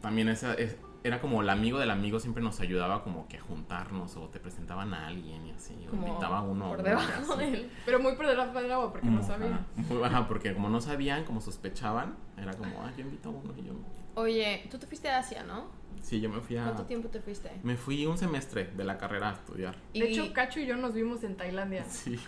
también 0.00 0.28
esa, 0.28 0.54
es- 0.54 0.76
era 1.02 1.20
como 1.20 1.42
el 1.42 1.50
amigo 1.50 1.78
del 1.78 1.90
amigo 1.90 2.18
siempre 2.18 2.42
nos 2.42 2.60
ayudaba 2.60 3.02
como 3.04 3.28
que 3.28 3.36
a 3.36 3.40
juntarnos 3.42 4.16
o 4.16 4.28
te 4.30 4.40
presentaban 4.40 4.94
a 4.94 5.06
alguien 5.06 5.46
y 5.46 5.50
así, 5.52 5.74
o 5.86 5.90
Como 5.90 6.06
invitaba 6.08 6.38
a 6.38 6.42
uno. 6.42 6.68
por 6.70 6.82
debajo 6.82 7.36
de 7.36 7.48
él. 7.48 7.70
Pero 7.84 8.00
muy 8.00 8.14
por 8.14 8.26
debajo 8.26 8.58
del 8.58 8.72
agua 8.72 8.90
porque 8.90 9.08
no 9.08 9.18
Ajá, 9.18 9.26
sabía. 9.26 9.60
muy- 9.76 10.02
ajá, 10.02 10.26
porque 10.26 10.54
como 10.54 10.70
no 10.70 10.80
sabían, 10.80 11.24
como 11.24 11.42
sospechaban, 11.42 12.14
era 12.38 12.54
como, 12.54 12.80
ah, 12.82 12.90
yo 12.96 13.02
invito 13.04 13.28
a 13.28 13.32
uno 13.32 13.52
y 13.58 13.64
yo... 13.66 13.74
Oye, 14.16 14.66
tú 14.70 14.78
te 14.78 14.86
fuiste 14.86 15.08
a 15.08 15.18
Asia, 15.18 15.42
¿no? 15.44 15.66
Sí, 16.02 16.20
yo 16.20 16.28
me 16.28 16.40
fui 16.40 16.56
a... 16.58 16.64
¿Cuánto 16.64 16.82
tiempo 16.84 17.08
te 17.08 17.20
fuiste? 17.20 17.50
Me 17.62 17.76
fui 17.76 18.04
un 18.04 18.18
semestre 18.18 18.64
de 18.76 18.84
la 18.84 18.98
carrera 18.98 19.30
a 19.30 19.32
estudiar. 19.32 19.74
Y- 19.94 20.00
De 20.00 20.10
hecho, 20.10 20.32
Cacho 20.34 20.60
y 20.60 20.66
yo 20.66 20.76
nos 20.76 20.92
vimos 20.92 21.24
en 21.24 21.34
Tailandia. 21.36 21.84
Sí, 21.88 22.18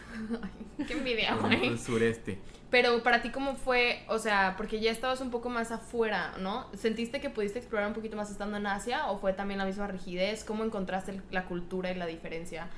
Qué 0.87 0.94
envidia, 0.94 1.31
en 1.31 1.38
güey. 1.40 1.66
el 1.68 1.79
sureste. 1.79 2.38
Pero 2.70 3.03
para 3.03 3.20
ti, 3.22 3.31
¿cómo 3.31 3.55
fue? 3.55 4.03
O 4.09 4.18
sea, 4.18 4.55
porque 4.57 4.81
ya 4.81 4.90
estabas 4.90 5.20
un 5.20 5.31
poco 5.31 5.51
más 5.51 5.70
afuera, 5.72 6.35
¿no? 6.40 6.66
¿Sentiste 6.75 7.20
que 7.20 7.29
pudiste 7.31 7.59
explorar 7.59 7.87
un 7.88 7.94
poquito 7.94 8.16
más 8.16 8.31
estando 8.31 8.57
en 8.57 8.66
Asia? 8.66 9.07
¿O 9.11 9.18
fue 9.18 9.35
también 9.35 9.59
la 9.59 9.66
misma 9.66 9.87
rigidez? 9.87 10.42
¿Cómo 10.42 10.64
encontraste 10.64 11.20
la 11.31 11.44
cultura 11.44 11.90
y 11.92 11.94
la 11.96 12.07
diferencia 12.07 12.68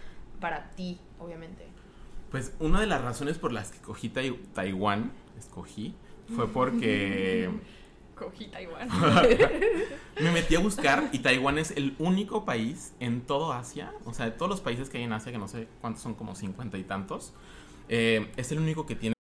para 0.41 0.71
ti, 0.73 0.99
obviamente? 1.21 1.65
Pues 2.33 2.53
una 2.59 2.81
de 2.81 2.87
las 2.87 3.03
razones 3.03 3.39
por 3.39 3.53
las 3.53 3.71
que 3.71 3.79
cogí 3.79 4.09
Tai- 4.11 4.39
Taiwán, 4.53 5.13
escogí, 5.39 5.95
fue 6.35 6.49
porque 6.49 7.49
Cogí 8.29 8.47
Taiwán. 8.47 8.89
me 10.21 10.31
metí 10.33 10.57
a 10.57 10.61
buscar 10.61 11.09
y 11.13 11.21
Taiwán 11.21 11.59
es 11.59 11.71
el 11.73 11.95
único 11.99 12.45
país 12.45 12.95
en 13.01 13.23
todo 13.23 13.53
Asia, 13.53 13.93
o 14.05 14.13
sea, 14.13 14.27
de 14.27 14.33
todos 14.33 14.51
los 14.51 14.61
países 14.61 14.89
que 14.89 14.99
hay 14.99 15.05
en 15.05 15.13
Asia, 15.13 15.33
que 15.33 15.39
no 15.39 15.49
sé 15.49 15.69
cuántos 15.81 16.03
son, 16.03 16.15
como 16.15 16.35
cincuenta 16.35 16.79
y 16.79 16.85
tantos, 16.85 17.33
eh, 17.89 18.31
es 18.37 18.53
el 18.53 18.59
único 18.59 18.87
que 18.87 18.95
tiene 18.95 19.15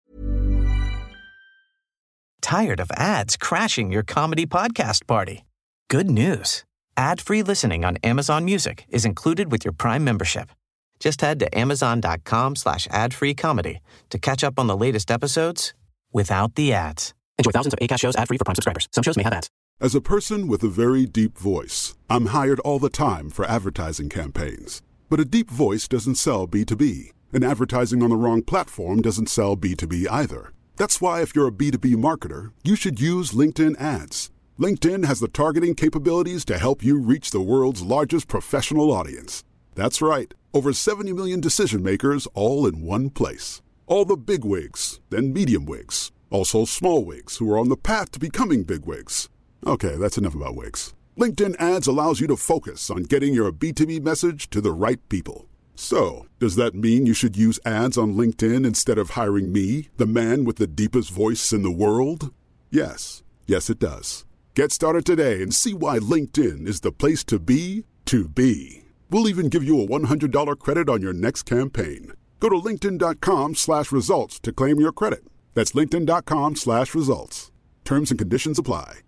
Tired 2.41 2.81
of 2.81 2.91
ads 2.93 3.37
crashing 3.37 3.91
your 3.93 4.03
comedy 4.03 4.47
podcast 4.47 5.07
party? 5.07 5.45
Good 5.91 6.11
news. 6.11 6.65
Ad-free 6.97 7.43
listening 7.43 7.85
on 7.85 7.99
Amazon 8.03 8.47
Music 8.47 8.87
is 8.89 9.05
included 9.05 9.53
with 9.53 9.67
your 9.67 9.73
Prime 9.73 10.03
membership. 10.03 10.51
Just 10.99 11.21
head 11.21 11.39
to 11.41 11.59
amazon.com 11.59 12.57
slash 12.57 12.89
ad-free 12.91 13.35
comedy 13.35 13.81
to 14.09 14.19
catch 14.19 14.43
up 14.43 14.59
on 14.59 14.67
the 14.67 14.77
latest 14.77 15.11
episodes 15.11 15.75
without 16.11 16.55
the 16.55 16.73
ads. 16.73 17.15
Enjoy 17.39 17.53
thousands 17.53 17.73
of 17.73 17.79
ACAST 17.79 18.01
shows 18.01 18.17
ad-free 18.17 18.39
for 18.39 18.45
Prime 18.45 18.57
subscribers. 18.57 18.89
Some 18.91 19.05
shows 19.05 19.17
may 19.17 19.23
have 19.23 19.33
ads. 19.33 19.49
As 19.81 19.95
a 19.95 20.01
person 20.01 20.49
with 20.49 20.65
a 20.65 20.69
very 20.69 21.07
deep 21.07 21.39
voice, 21.39 21.95
I'm 22.11 22.27
hired 22.27 22.59
all 22.61 22.81
the 22.81 22.91
time 22.91 23.31
for 23.31 23.45
advertising 23.45 24.09
campaigns. 24.09 24.83
But 25.09 25.21
a 25.21 25.25
deep 25.25 25.49
voice 25.49 25.87
doesn't 25.87 26.17
sell 26.17 26.49
B2B, 26.49 27.13
and 27.33 27.45
advertising 27.45 28.03
on 28.03 28.11
the 28.11 28.17
wrong 28.17 28.43
platform 28.43 29.01
doesn't 29.01 29.29
sell 29.29 29.57
B2B 29.57 30.09
either. 30.11 30.53
That's 30.77 31.01
why, 31.01 31.23
if 31.23 31.37
you're 31.37 31.47
a 31.47 31.53
B2B 31.53 31.95
marketer, 31.95 32.51
you 32.65 32.75
should 32.75 33.01
use 33.01 33.31
LinkedIn 33.31 33.81
ads. 33.81 34.31
LinkedIn 34.59 35.05
has 35.05 35.21
the 35.21 35.29
targeting 35.29 35.77
capabilities 35.77 36.45
to 36.47 36.59
help 36.59 36.83
you 36.83 37.01
reach 37.01 37.31
the 37.31 37.41
world's 37.41 37.83
largest 37.83 38.27
professional 38.27 38.91
audience. 38.91 39.45
That's 39.77 40.03
right, 40.03 40.35
over 40.53 40.73
70 40.73 41.13
million 41.13 41.41
decision 41.41 41.85
makers 41.85 42.27
all 42.35 42.67
in 42.67 42.83
one 42.83 43.11
place. 43.11 43.63
All 43.87 44.05
the 44.05 44.17
big 44.17 44.45
wigs, 44.45 44.99
then 45.11 45.33
medium 45.33 45.67
wigs, 45.67 46.11
also 46.31 46.65
small 46.65 47.05
wigs 47.05 47.37
who 47.37 47.51
are 47.53 47.59
on 47.59 47.69
the 47.69 47.77
path 47.77 48.13
to 48.13 48.19
becoming 48.19 48.63
big 48.63 48.87
wigs. 48.87 49.29
Okay, 49.67 49.97
that's 49.97 50.19
enough 50.19 50.35
about 50.35 50.57
wigs. 50.57 50.95
LinkedIn 51.19 51.61
ads 51.61 51.87
allows 51.87 52.21
you 52.21 52.27
to 52.29 52.37
focus 52.37 52.91
on 52.91 53.03
getting 53.03 53.35
your 53.35 53.51
B2B 53.51 54.03
message 54.03 54.49
to 54.51 54.61
the 54.61 54.73
right 54.73 55.01
people. 55.09 55.49
So, 55.75 56.27
does 56.39 56.57
that 56.57 56.75
mean 56.75 57.07
you 57.07 57.15
should 57.15 57.37
use 57.37 57.61
ads 57.65 57.97
on 57.97 58.15
LinkedIn 58.15 58.67
instead 58.67 58.99
of 58.99 59.11
hiring 59.11 59.53
me, 59.53 59.89
the 59.97 60.07
man 60.07 60.45
with 60.45 60.57
the 60.57 60.67
deepest 60.67 61.11
voice 61.11 61.53
in 61.53 61.63
the 61.63 61.71
world? 61.71 62.33
Yes. 62.71 63.23
Yes, 63.47 63.71
it 63.71 63.79
does. 63.79 64.25
Get 64.55 64.73
started 64.73 65.07
today 65.07 65.43
and 65.43 65.55
see 65.55 65.75
why 65.75 65.99
LinkedIn 65.99 66.67
is 66.67 66.81
the 66.81 66.93
place 66.93 67.23
to 67.25 67.39
be 67.39 67.85
to 68.07 68.29
be. 68.29 68.85
We'll 69.11 69.29
even 69.29 69.49
give 69.49 69.63
you 69.63 69.81
a 69.81 69.87
$100 69.87 70.59
credit 70.59 70.89
on 70.89 71.01
your 71.01 71.13
next 71.13 71.45
campaign. 71.45 72.13
Go 72.41 72.49
to 72.49 72.57
linkedin.com 72.57 73.55
slash 73.55 73.91
results 73.93 74.39
to 74.41 74.53
claim 74.53 74.81
your 74.81 74.93
credit. 74.93 75.25
That's 75.59 75.73
linkedin.com 75.73 76.55
slash 76.55 76.95
results. 76.95 77.51
Terms 77.85 78.13
and 78.13 78.19
conditions 78.19 78.61
apply. 78.61 79.03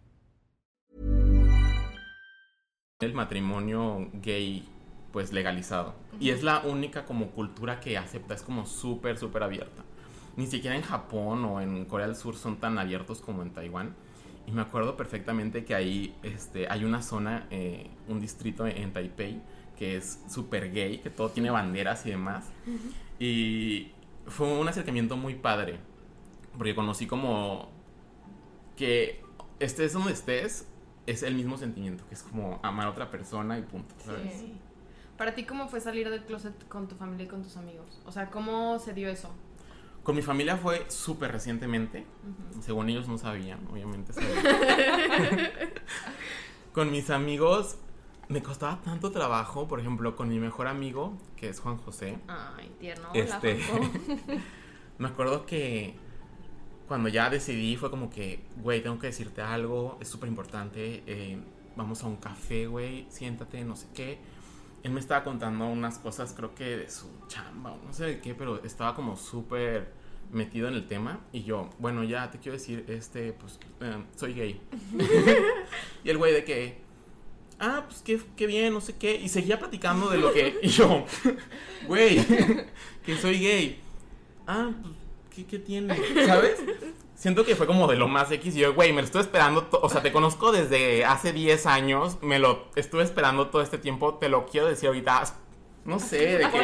el 2.98 3.14
matrimonio 3.14 4.10
gay 4.12 4.68
pues 5.12 5.32
legalizado. 5.32 5.94
Y 6.18 6.30
es 6.30 6.42
la 6.42 6.60
única 6.60 7.04
como 7.04 7.30
cultura 7.30 7.78
que 7.78 7.96
acepta, 7.96 8.34
es 8.34 8.42
como 8.42 8.66
súper, 8.66 9.16
súper 9.16 9.44
abierta. 9.44 9.84
Ni 10.36 10.48
siquiera 10.48 10.76
en 10.76 10.82
Japón 10.82 11.44
o 11.44 11.60
en 11.60 11.84
Corea 11.84 12.08
del 12.08 12.16
Sur 12.16 12.34
son 12.34 12.56
tan 12.56 12.78
abiertos 12.78 13.20
como 13.20 13.42
en 13.42 13.50
Taiwán. 13.50 13.94
Y 14.46 14.50
me 14.50 14.60
acuerdo 14.60 14.96
perfectamente 14.96 15.64
que 15.64 15.76
ahí 15.76 16.14
este, 16.24 16.66
hay 16.68 16.84
una 16.84 17.00
zona, 17.00 17.46
eh, 17.50 17.88
un 18.08 18.20
distrito 18.20 18.66
en 18.66 18.92
Taipei, 18.92 19.40
que 19.78 19.96
es 19.96 20.18
súper 20.28 20.72
gay, 20.72 20.98
que 20.98 21.10
todo 21.10 21.30
tiene 21.30 21.50
banderas 21.50 22.04
y 22.06 22.10
demás. 22.10 22.50
Y 23.20 23.92
fue 24.26 24.46
un 24.46 24.68
acercamiento 24.68 25.16
muy 25.16 25.36
padre, 25.36 25.78
porque 26.56 26.74
conocí 26.74 27.06
como 27.06 27.70
que 28.76 29.22
estés 29.58 29.92
donde 29.92 30.12
estés, 30.12 30.66
es 31.06 31.22
el 31.22 31.34
mismo 31.34 31.56
sentimiento, 31.56 32.04
que 32.08 32.14
es 32.14 32.22
como 32.22 32.60
amar 32.62 32.86
a 32.86 32.90
otra 32.90 33.10
persona 33.10 33.58
y 33.58 33.62
punto, 33.62 33.94
¿sabes? 34.04 34.32
Sí. 34.34 34.54
Para 35.16 35.34
ti, 35.34 35.44
¿cómo 35.44 35.68
fue 35.68 35.80
salir 35.80 36.08
del 36.08 36.24
closet 36.24 36.66
con 36.68 36.88
tu 36.88 36.94
familia 36.96 37.24
y 37.26 37.28
con 37.28 37.42
tus 37.42 37.56
amigos? 37.56 38.00
O 38.06 38.12
sea, 38.12 38.30
¿cómo 38.30 38.78
se 38.78 38.94
dio 38.94 39.08
eso? 39.08 39.30
Con 40.02 40.16
mi 40.16 40.22
familia 40.22 40.56
fue 40.56 40.86
súper 40.88 41.30
recientemente, 41.30 42.06
según 42.60 42.88
ellos 42.88 43.06
no 43.06 43.18
sabían, 43.18 43.60
obviamente 43.70 44.14
sabían. 44.14 44.32
con 46.72 46.90
mis 46.90 47.10
amigos 47.10 47.76
me 48.28 48.42
costaba 48.42 48.80
tanto 48.80 49.10
trabajo, 49.10 49.68
por 49.68 49.80
ejemplo, 49.80 50.16
con 50.16 50.28
mi 50.30 50.38
mejor 50.38 50.68
amigo, 50.68 51.18
que 51.36 51.48
es 51.48 51.60
Juan 51.60 51.76
José. 51.76 52.18
Ay, 52.28 52.72
tierno. 52.78 53.08
Hola, 53.10 53.20
Este, 53.20 53.62
Juanjo. 53.62 53.90
me 54.98 55.08
acuerdo 55.08 55.44
que 55.44 55.98
cuando 56.90 57.08
ya 57.08 57.30
decidí 57.30 57.76
fue 57.76 57.88
como 57.88 58.10
que, 58.10 58.40
güey, 58.56 58.82
tengo 58.82 58.98
que 58.98 59.06
decirte 59.06 59.40
algo, 59.42 59.96
es 60.00 60.08
súper 60.08 60.28
importante, 60.28 61.04
eh, 61.06 61.38
vamos 61.76 62.02
a 62.02 62.08
un 62.08 62.16
café, 62.16 62.66
güey, 62.66 63.06
siéntate, 63.10 63.62
no 63.62 63.76
sé 63.76 63.86
qué. 63.94 64.18
Él 64.82 64.90
me 64.90 64.98
estaba 64.98 65.22
contando 65.22 65.68
unas 65.68 66.00
cosas, 66.00 66.32
creo 66.32 66.52
que 66.52 66.78
de 66.78 66.90
su 66.90 67.06
chamba, 67.28 67.70
o 67.70 67.78
no 67.86 67.92
sé 67.92 68.06
de 68.06 68.20
qué, 68.20 68.34
pero 68.34 68.60
estaba 68.64 68.96
como 68.96 69.16
súper 69.16 69.92
metido 70.32 70.66
en 70.66 70.74
el 70.74 70.88
tema. 70.88 71.20
Y 71.30 71.44
yo, 71.44 71.70
bueno, 71.78 72.02
ya 72.02 72.28
te 72.32 72.38
quiero 72.38 72.58
decir, 72.58 72.84
este, 72.88 73.34
pues, 73.34 73.60
eh, 73.82 74.04
soy 74.16 74.34
gay. 74.34 74.60
y 76.02 76.10
el 76.10 76.18
güey 76.18 76.32
de 76.32 76.42
que, 76.42 76.78
ah, 77.60 77.84
pues 77.86 78.02
qué, 78.02 78.20
qué 78.34 78.48
bien, 78.48 78.74
no 78.74 78.80
sé 78.80 78.96
qué. 78.96 79.14
Y 79.14 79.28
seguía 79.28 79.60
platicando 79.60 80.10
de 80.10 80.18
lo 80.18 80.32
que. 80.32 80.58
Y 80.60 80.66
yo, 80.66 81.04
güey, 81.86 82.18
que 83.04 83.16
soy 83.16 83.38
gay. 83.38 83.80
Ah, 84.48 84.72
pues, 84.82 84.99
¿qué, 85.44 85.46
qué 85.46 85.58
tiene? 85.58 85.96
¿Sabes? 86.26 86.62
Siento 87.14 87.44
que 87.44 87.54
fue 87.54 87.66
como 87.66 87.86
de 87.86 87.96
lo 87.96 88.08
más 88.08 88.30
X. 88.30 88.56
Y 88.56 88.60
yo, 88.60 88.74
güey, 88.74 88.92
me 88.92 89.02
lo 89.02 89.06
estoy 89.06 89.20
esperando. 89.20 89.68
O 89.82 89.88
sea, 89.88 90.02
te 90.02 90.10
conozco 90.12 90.52
desde 90.52 91.04
hace 91.04 91.32
10 91.32 91.66
años. 91.66 92.18
Me 92.22 92.38
lo 92.38 92.68
estuve 92.76 93.02
esperando 93.02 93.48
todo 93.48 93.60
este 93.62 93.78
tiempo. 93.78 94.14
Te 94.14 94.28
lo 94.28 94.46
quiero 94.46 94.68
decir 94.68 94.86
ahorita. 94.88 95.24
No 95.84 95.98
sé, 95.98 96.38
de 96.38 96.50
que. 96.50 96.58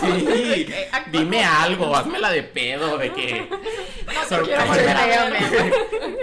Sí, 0.00 0.66
actúa 0.92 1.20
dime 1.20 1.44
algo, 1.44 1.94
hazmela 1.94 2.30
de 2.30 2.42
pedo, 2.42 2.98
de 2.98 3.12
que. 3.12 3.48
Sorpréndeme. 4.28 5.72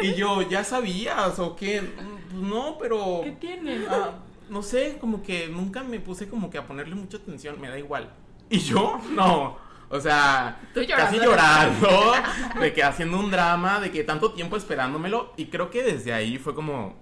Y 0.02 0.14
yo, 0.16 0.42
¿ya 0.44 0.64
sabías 0.64 1.40
o 1.40 1.56
qué? 1.56 1.82
Pues 2.30 2.42
no, 2.42 2.78
pero. 2.80 3.22
¿Qué 3.24 3.32
tiene? 3.32 3.86
Ah, 3.90 4.12
no 4.50 4.62
sé, 4.62 4.98
como 5.00 5.24
que 5.24 5.48
nunca 5.48 5.84
me 5.84 6.00
puse 6.00 6.28
como 6.28 6.50
que 6.50 6.58
a 6.58 6.68
ponerle 6.68 6.96
mucha 6.96 7.18
atención, 7.18 7.60
me 7.60 7.70
da 7.70 7.78
igual. 7.78 8.12
¿Y 8.50 8.60
yo? 8.60 9.00
No. 9.12 9.58
O 9.90 10.00
sea, 10.00 10.60
llorando. 10.76 10.96
casi 10.96 11.18
llorando, 11.18 12.14
de 12.60 12.74
que 12.74 12.84
haciendo 12.84 13.20
un 13.20 13.32
drama, 13.32 13.80
de 13.80 13.92
que 13.92 14.04
tanto 14.04 14.34
tiempo 14.34 14.58
esperándomelo. 14.58 15.34
Y 15.38 15.46
creo 15.46 15.70
que 15.70 15.84
desde 15.84 16.14
ahí 16.14 16.38
fue 16.38 16.54
como, 16.54 16.96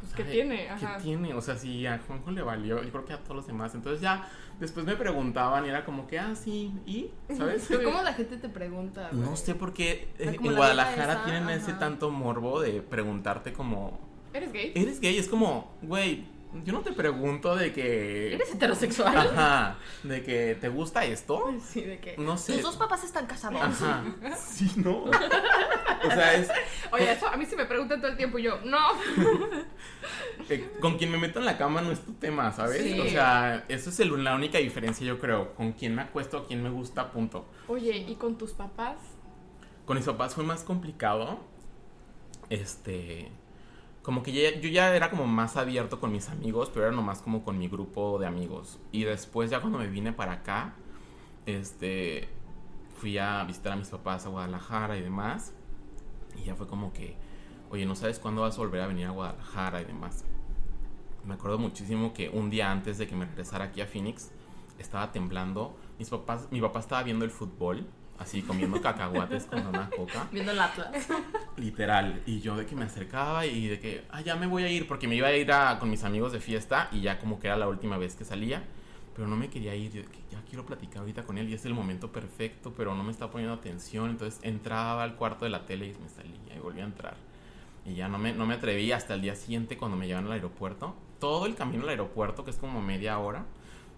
pues 0.00 0.12
¿Qué 0.14 0.22
ay, 0.22 0.32
tiene? 0.32 0.56
¿Qué 0.78 0.86
Ajá. 0.86 0.98
tiene? 0.98 1.34
O 1.34 1.40
sea, 1.40 1.56
si 1.56 1.86
a 1.86 1.98
Juanjo 2.06 2.30
le 2.30 2.42
valió, 2.42 2.82
yo 2.82 2.90
creo 2.90 3.04
que 3.04 3.12
a 3.12 3.18
todos 3.18 3.36
los 3.36 3.46
demás. 3.46 3.74
Entonces 3.74 4.00
ya 4.00 4.28
después 4.58 4.84
me 4.84 4.96
preguntaban 4.96 5.64
y 5.64 5.68
era 5.68 5.84
como 5.84 6.06
que, 6.06 6.18
ah, 6.18 6.34
sí, 6.34 6.72
¿y? 6.86 7.10
¿Sabes? 7.36 7.68
¿cómo 7.84 8.02
la 8.02 8.12
gente 8.12 8.36
te 8.36 8.48
pregunta? 8.48 9.08
güey? 9.12 9.22
No 9.22 9.36
sé 9.36 9.54
por 9.54 9.72
qué 9.72 10.08
O 10.14 10.22
sea, 10.22 10.32
eh, 10.32 10.36
como 10.36 10.50
en 10.50 10.56
Guadalajara 10.56 11.12
esa, 11.12 11.24
tienen 11.24 11.50
ese 11.50 11.72
tanto 11.74 12.10
morbo 12.10 12.60
de 12.60 12.82
preguntarte 12.82 13.52
como, 13.52 13.98
¿Eres 14.32 14.52
gay? 14.52 14.72
¿eres 14.74 15.00
gay? 15.00 15.16
Es 15.18 15.28
como, 15.28 15.74
güey, 15.82 16.24
yo 16.64 16.72
no 16.72 16.80
te 16.80 16.92
pregunto 16.92 17.54
de 17.56 17.72
que... 17.72 18.34
¿Eres 18.34 18.52
heterosexual? 18.52 19.16
Ajá, 19.16 19.76
de 20.02 20.22
que 20.22 20.56
te 20.60 20.68
gusta 20.68 21.04
esto. 21.04 21.52
Sí, 21.64 21.82
de 21.82 21.98
que. 22.00 22.16
No 22.18 22.36
sé. 22.36 22.54
Tus 22.54 22.62
dos 22.62 22.76
papás 22.76 23.04
están 23.04 23.26
casados. 23.26 23.60
Ajá. 23.60 24.02
Sí, 24.36 24.70
no. 24.76 25.04
O 25.04 26.08
sea, 26.08 26.34
es 26.34 26.48
Oye, 26.92 27.12
eso 27.12 27.28
a 27.28 27.36
mí 27.36 27.46
sí 27.46 27.54
me 27.56 27.66
preguntan 27.66 28.00
todo 28.00 28.10
el 28.10 28.16
tiempo 28.16 28.38
y 28.38 28.42
yo, 28.44 28.58
no. 28.64 28.78
eh, 30.48 30.70
con 30.80 30.98
quien 30.98 31.10
me 31.10 31.18
meto 31.18 31.38
en 31.38 31.44
la 31.44 31.56
cama 31.56 31.82
no 31.82 31.92
es 31.92 32.00
tu 32.00 32.12
tema, 32.14 32.50
¿sabes? 32.52 32.82
Sí. 32.82 32.98
O 33.00 33.08
sea, 33.08 33.64
eso 33.68 33.90
es 33.90 34.00
el- 34.00 34.24
la 34.24 34.34
única 34.34 34.58
diferencia, 34.58 35.06
yo 35.06 35.18
creo. 35.20 35.54
Con 35.54 35.72
quién 35.72 35.94
me 35.94 36.02
acuesto, 36.02 36.46
quién 36.46 36.62
me 36.62 36.70
gusta, 36.70 37.12
punto. 37.12 37.46
Oye, 37.68 37.96
¿y 37.96 38.16
con 38.16 38.36
tus 38.38 38.52
papás? 38.52 38.96
Con 39.84 39.96
mis 39.96 40.06
papás 40.06 40.34
fue 40.34 40.44
más 40.44 40.64
complicado. 40.64 41.38
Este. 42.48 43.30
Como 44.02 44.22
que 44.22 44.60
yo 44.60 44.68
ya 44.68 44.94
era 44.94 45.10
como 45.10 45.26
más 45.26 45.56
abierto 45.56 46.00
con 46.00 46.10
mis 46.10 46.28
amigos, 46.30 46.70
pero 46.72 46.86
era 46.86 46.94
nomás 46.94 47.20
como 47.20 47.44
con 47.44 47.58
mi 47.58 47.68
grupo 47.68 48.18
de 48.18 48.26
amigos. 48.26 48.78
Y 48.92 49.04
después, 49.04 49.50
ya 49.50 49.60
cuando 49.60 49.78
me 49.78 49.88
vine 49.88 50.12
para 50.12 50.32
acá, 50.32 50.74
este. 51.46 52.28
Fui 52.98 53.16
a 53.16 53.44
visitar 53.44 53.72
a 53.72 53.76
mis 53.76 53.88
papás 53.88 54.26
a 54.26 54.28
Guadalajara 54.28 54.96
y 54.98 55.02
demás. 55.02 55.54
Y 56.36 56.44
ya 56.44 56.54
fue 56.54 56.66
como 56.66 56.92
que, 56.92 57.16
oye, 57.70 57.86
¿no 57.86 57.94
sabes 57.94 58.18
cuándo 58.18 58.42
vas 58.42 58.56
a 58.56 58.58
volver 58.58 58.82
a 58.82 58.86
venir 58.86 59.06
a 59.06 59.10
Guadalajara 59.10 59.80
y 59.80 59.84
demás? 59.84 60.24
Me 61.24 61.34
acuerdo 61.34 61.58
muchísimo 61.58 62.12
que 62.12 62.28
un 62.28 62.50
día 62.50 62.70
antes 62.70 62.98
de 62.98 63.06
que 63.06 63.14
me 63.14 63.24
regresara 63.24 63.66
aquí 63.66 63.80
a 63.80 63.86
Phoenix, 63.86 64.30
estaba 64.78 65.12
temblando. 65.12 65.76
Mis 65.98 66.08
papás, 66.10 66.48
mi 66.50 66.60
papá 66.60 66.80
estaba 66.80 67.02
viendo 67.02 67.24
el 67.24 67.30
fútbol, 67.30 67.86
así 68.20 68.42
comiendo 68.42 68.80
cacahuates 68.80 69.46
con 69.46 69.66
una 69.66 69.90
coca. 69.90 70.28
Viendo 70.32 70.52
el 70.52 70.60
Atlas. 70.60 71.08
Literal. 71.56 72.22
Y 72.26 72.40
yo 72.40 72.56
de 72.56 72.66
que 72.66 72.76
me 72.76 72.84
acercaba 72.84 73.46
y 73.46 73.66
de 73.66 73.80
que, 73.80 74.04
ah, 74.10 74.20
ya 74.20 74.36
me 74.36 74.46
voy 74.46 74.62
a 74.62 74.68
ir, 74.68 74.86
porque 74.86 75.08
me 75.08 75.16
iba 75.16 75.26
a 75.28 75.32
ir 75.34 75.50
a- 75.50 75.78
con 75.80 75.90
mis 75.90 76.04
amigos 76.04 76.32
de 76.32 76.38
fiesta 76.40 76.88
y 76.92 77.00
ya 77.00 77.18
como 77.18 77.40
que 77.40 77.48
era 77.48 77.56
la 77.56 77.66
última 77.66 77.98
vez 77.98 78.14
que 78.14 78.24
salía. 78.24 78.62
Pero 79.16 79.26
no 79.26 79.36
me 79.36 79.48
quería 79.50 79.74
ir, 79.74 79.90
yo 79.90 80.02
de 80.02 80.08
que 80.08 80.18
ya 80.30 80.40
quiero 80.48 80.64
platicar 80.64 80.98
ahorita 81.00 81.24
con 81.24 81.36
él 81.36 81.48
y 81.50 81.54
es 81.54 81.64
el 81.66 81.74
momento 81.74 82.12
perfecto, 82.12 82.72
pero 82.76 82.94
no 82.94 83.02
me 83.02 83.10
está 83.10 83.30
poniendo 83.30 83.54
atención. 83.54 84.08
Entonces 84.10 84.38
entraba 84.44 85.02
al 85.02 85.16
cuarto 85.16 85.44
de 85.44 85.50
la 85.50 85.66
tele 85.66 85.86
y 85.88 85.94
me 86.02 86.08
salía 86.08 86.54
y 86.56 86.58
volvía 86.60 86.84
a 86.84 86.86
entrar. 86.86 87.16
Y 87.84 87.94
ya 87.94 88.08
no 88.08 88.18
me, 88.18 88.32
no 88.32 88.46
me 88.46 88.54
atreví 88.54 88.92
hasta 88.92 89.14
el 89.14 89.22
día 89.22 89.34
siguiente 89.34 89.76
cuando 89.76 89.96
me 89.96 90.06
llevan 90.06 90.26
al 90.26 90.32
aeropuerto. 90.32 90.94
Todo 91.18 91.46
el 91.46 91.54
camino 91.54 91.82
al 91.82 91.88
aeropuerto, 91.90 92.44
que 92.44 92.50
es 92.50 92.56
como 92.56 92.80
media 92.80 93.18
hora, 93.18 93.44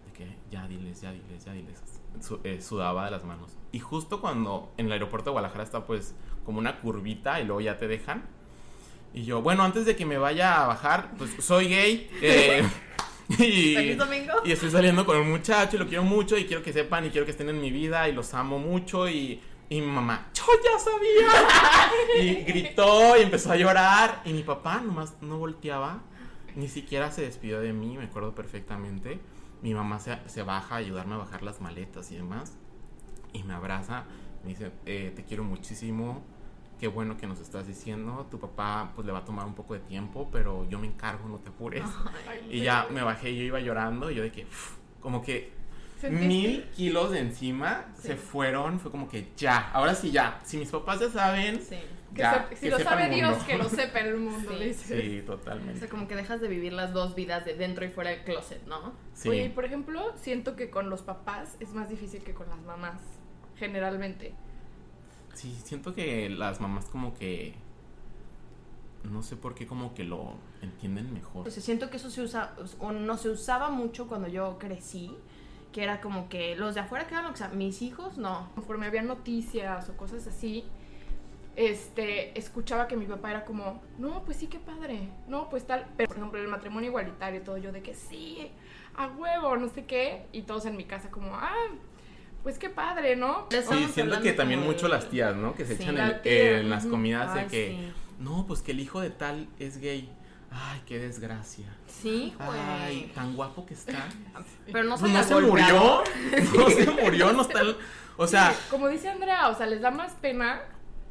de 0.06 0.12
que 0.12 0.36
ya 0.50 0.66
diles, 0.66 1.00
ya 1.02 1.12
diles, 1.12 1.44
ya 1.44 1.52
diles. 1.52 1.80
Su- 2.20 2.40
eh, 2.44 2.60
sudaba 2.60 3.04
de 3.06 3.10
las 3.10 3.24
manos. 3.24 3.56
Y 3.72 3.78
justo 3.80 4.20
cuando 4.20 4.72
en 4.76 4.86
el 4.86 4.92
aeropuerto 4.92 5.30
de 5.30 5.32
Guadalajara 5.32 5.64
está 5.64 5.84
pues 5.86 6.14
como 6.44 6.58
una 6.58 6.80
curvita 6.80 7.40
y 7.40 7.44
luego 7.44 7.60
ya 7.60 7.78
te 7.78 7.88
dejan. 7.88 8.24
Y 9.14 9.24
yo, 9.24 9.42
bueno, 9.42 9.62
antes 9.62 9.84
de 9.84 9.94
que 9.96 10.06
me 10.06 10.18
vaya 10.18 10.62
a 10.62 10.66
bajar, 10.68 11.10
pues 11.18 11.30
soy 11.40 11.68
gay. 11.68 12.10
eh, 12.22 12.62
y, 13.38 13.74
¿Feliz 13.74 13.98
domingo? 13.98 14.32
y 14.44 14.52
estoy 14.52 14.70
saliendo 14.70 15.04
con 15.06 15.16
un 15.16 15.30
muchacho 15.30 15.76
y 15.76 15.78
lo 15.78 15.86
quiero 15.86 16.02
mucho 16.04 16.36
y 16.36 16.44
quiero 16.44 16.62
que 16.62 16.72
sepan 16.72 17.06
y 17.06 17.10
quiero 17.10 17.24
que 17.24 17.30
estén 17.32 17.48
en 17.48 17.60
mi 17.60 17.70
vida 17.70 18.08
y 18.08 18.12
los 18.12 18.34
amo 18.34 18.58
mucho 18.58 19.08
y, 19.08 19.40
y 19.68 19.80
mi 19.80 19.86
mamá, 19.86 20.28
yo 20.34 20.44
ya 20.62 20.78
sabía. 20.78 22.22
y 22.22 22.34
gritó 22.44 23.16
y 23.16 23.22
empezó 23.22 23.52
a 23.52 23.56
llorar 23.56 24.22
y 24.24 24.32
mi 24.32 24.42
papá 24.42 24.80
nomás 24.80 25.14
no 25.22 25.38
volteaba, 25.38 26.00
ni 26.56 26.68
siquiera 26.68 27.10
se 27.10 27.22
despidió 27.22 27.60
de 27.60 27.72
mí, 27.72 27.96
me 27.96 28.04
acuerdo 28.04 28.34
perfectamente. 28.34 29.18
Mi 29.62 29.74
mamá 29.74 29.98
se, 30.00 30.18
se 30.26 30.42
baja 30.42 30.74
a 30.74 30.78
ayudarme 30.78 31.14
a 31.14 31.18
bajar 31.18 31.42
las 31.42 31.60
maletas 31.60 32.10
y 32.10 32.16
demás 32.16 32.56
y 33.32 33.42
me 33.44 33.54
abraza, 33.54 34.04
me 34.44 34.50
dice, 34.50 34.72
eh, 34.86 35.12
te 35.14 35.24
quiero 35.24 35.44
muchísimo, 35.44 36.22
qué 36.78 36.88
bueno 36.88 37.16
que 37.16 37.26
nos 37.26 37.40
estás 37.40 37.66
diciendo, 37.66 38.26
tu 38.30 38.38
papá 38.38 38.92
pues 38.94 39.06
le 39.06 39.12
va 39.12 39.20
a 39.20 39.24
tomar 39.24 39.46
un 39.46 39.54
poco 39.54 39.74
de 39.74 39.80
tiempo, 39.80 40.28
pero 40.32 40.68
yo 40.68 40.78
me 40.78 40.86
encargo, 40.86 41.28
no 41.28 41.38
te 41.38 41.48
apures. 41.48 41.84
y 42.50 42.60
ya 42.62 42.86
me 42.90 43.02
bajé 43.02 43.30
y 43.30 43.38
yo 43.38 43.44
iba 43.44 43.60
llorando 43.60 44.10
y 44.10 44.16
yo 44.16 44.22
de 44.22 44.32
que, 44.32 44.46
como 45.00 45.22
que 45.22 45.52
¿Sentiste? 46.00 46.26
mil 46.26 46.64
kilos 46.70 47.12
de 47.12 47.20
encima 47.20 47.86
se 47.94 48.16
fueron, 48.16 48.80
fue 48.80 48.90
como 48.90 49.08
que 49.08 49.30
ya, 49.36 49.70
ahora 49.72 49.94
sí 49.94 50.10
ya, 50.10 50.40
si 50.42 50.56
mis 50.56 50.70
papás 50.70 51.00
ya 51.00 51.10
saben, 51.10 51.60
Sí. 51.62 51.76
Que 52.14 52.20
ya, 52.22 52.46
se- 52.48 52.56
si 52.56 52.60
que 52.66 52.70
lo 52.70 52.78
sepa 52.78 52.90
sabe 52.90 53.08
Dios, 53.08 53.42
que 53.44 53.56
lo 53.56 53.68
sepa 53.68 54.00
el 54.00 54.16
mundo. 54.18 54.50
Sí. 54.50 54.56
le 54.58 54.66
dices. 54.66 55.00
Sí, 55.02 55.20
O 55.20 55.24
totalmente. 55.24 55.78
sea, 55.80 55.88
como 55.88 56.06
que 56.08 56.14
dejas 56.16 56.40
de 56.40 56.48
vivir 56.48 56.72
las 56.72 56.92
dos 56.92 57.14
vidas 57.14 57.44
de 57.44 57.54
dentro 57.54 57.84
y 57.84 57.88
fuera 57.88 58.10
del 58.10 58.22
closet, 58.24 58.66
¿no? 58.66 58.92
Sí. 59.14 59.28
Oye, 59.30 59.44
y 59.46 59.48
por 59.48 59.64
ejemplo, 59.64 60.12
siento 60.16 60.54
que 60.56 60.68
con 60.70 60.90
los 60.90 61.02
papás 61.02 61.56
es 61.60 61.72
más 61.72 61.88
difícil 61.88 62.22
que 62.22 62.34
con 62.34 62.48
las 62.48 62.60
mamás, 62.62 63.00
generalmente. 63.56 64.34
Sí, 65.34 65.56
siento 65.64 65.94
que 65.94 66.28
las 66.28 66.60
mamás 66.60 66.84
como 66.86 67.14
que 67.14 67.54
no 69.04 69.22
sé 69.22 69.36
por 69.36 69.54
qué 69.54 69.66
como 69.66 69.94
que 69.94 70.04
lo 70.04 70.34
entienden 70.60 71.12
mejor. 71.12 71.48
O 71.48 71.50
sea, 71.50 71.62
siento 71.62 71.90
que 71.90 71.96
eso 71.96 72.10
se 72.10 72.20
usa, 72.22 72.54
o 72.78 72.92
no 72.92 73.16
se 73.16 73.30
usaba 73.30 73.68
mucho 73.70 74.06
cuando 74.06 74.28
yo 74.28 74.58
crecí, 74.58 75.16
que 75.72 75.82
era 75.82 76.00
como 76.00 76.28
que 76.28 76.54
los 76.54 76.74
de 76.74 76.80
afuera 76.82 77.06
quedaban, 77.08 77.32
o 77.32 77.36
sea, 77.36 77.48
mis 77.48 77.82
hijos 77.82 78.16
no. 78.18 78.50
Conforme 78.54 78.86
había 78.86 79.02
noticias 79.02 79.88
o 79.88 79.96
cosas 79.96 80.26
así, 80.26 80.64
este, 81.56 82.38
escuchaba 82.38 82.86
que 82.88 82.96
mi 82.96 83.06
papá 83.06 83.30
era 83.30 83.44
como, 83.44 83.82
no, 83.98 84.22
pues 84.24 84.36
sí, 84.38 84.46
qué 84.46 84.58
padre, 84.58 85.08
no, 85.28 85.48
pues 85.50 85.66
tal, 85.66 85.86
pero 85.96 86.08
por 86.08 86.16
ejemplo 86.18 86.40
el 86.40 86.48
matrimonio 86.48 86.88
igualitario 86.90 87.40
y 87.40 87.44
todo, 87.44 87.58
yo 87.58 87.72
de 87.72 87.82
que 87.82 87.94
sí, 87.94 88.50
a 88.96 89.06
huevo, 89.08 89.56
no 89.56 89.68
sé 89.68 89.84
qué, 89.84 90.26
y 90.32 90.42
todos 90.42 90.64
en 90.66 90.76
mi 90.76 90.84
casa 90.84 91.10
como, 91.10 91.34
ah, 91.36 91.54
pues 92.42 92.58
qué 92.58 92.70
padre, 92.70 93.16
¿no? 93.16 93.46
Sí, 93.50 93.86
siento 93.92 94.20
que 94.20 94.32
también 94.32 94.60
mucho 94.60 94.88
las 94.88 95.08
tías, 95.08 95.36
¿no? 95.36 95.54
Que 95.54 95.64
se 95.64 95.76
Sí, 95.76 95.82
echan 95.82 95.96
la 95.96 96.08
el- 96.08 96.22
tía, 96.22 96.58
en 96.60 96.70
las 96.70 96.86
comidas 96.86 97.34
de 97.34 97.46
que, 97.46 97.68
sí. 97.68 97.92
no, 98.18 98.46
pues 98.46 98.62
que 98.62 98.72
el 98.72 98.80
hijo 98.80 99.00
de 99.00 99.10
tal 99.10 99.48
es 99.58 99.78
gay. 99.78 100.10
Ay, 100.54 100.82
qué 100.84 100.98
desgracia. 100.98 101.64
Sí, 101.86 102.34
güey. 102.36 102.60
Ay, 102.60 103.12
tan 103.14 103.34
guapo 103.34 103.64
que 103.64 103.72
está. 103.72 104.06
Pero 104.66 104.84
no, 104.84 104.98
Pues 104.98 105.00
soy 105.00 105.12
no 105.12 105.22
se 105.22 105.40
murió. 105.46 106.02
No 106.54 106.68
se 106.70 106.90
murió, 106.90 107.32
no 107.32 107.40
está. 107.42 107.60
el- 107.62 107.76
O 108.18 108.26
sea, 108.26 108.54
Como 108.70 108.88
dice 108.88 109.08
Andrea, 109.08 109.48
o 109.48 109.54
sea, 109.54 109.64
les 109.66 109.80
da 109.80 109.90
más 109.90 110.12
pena. 110.16 110.60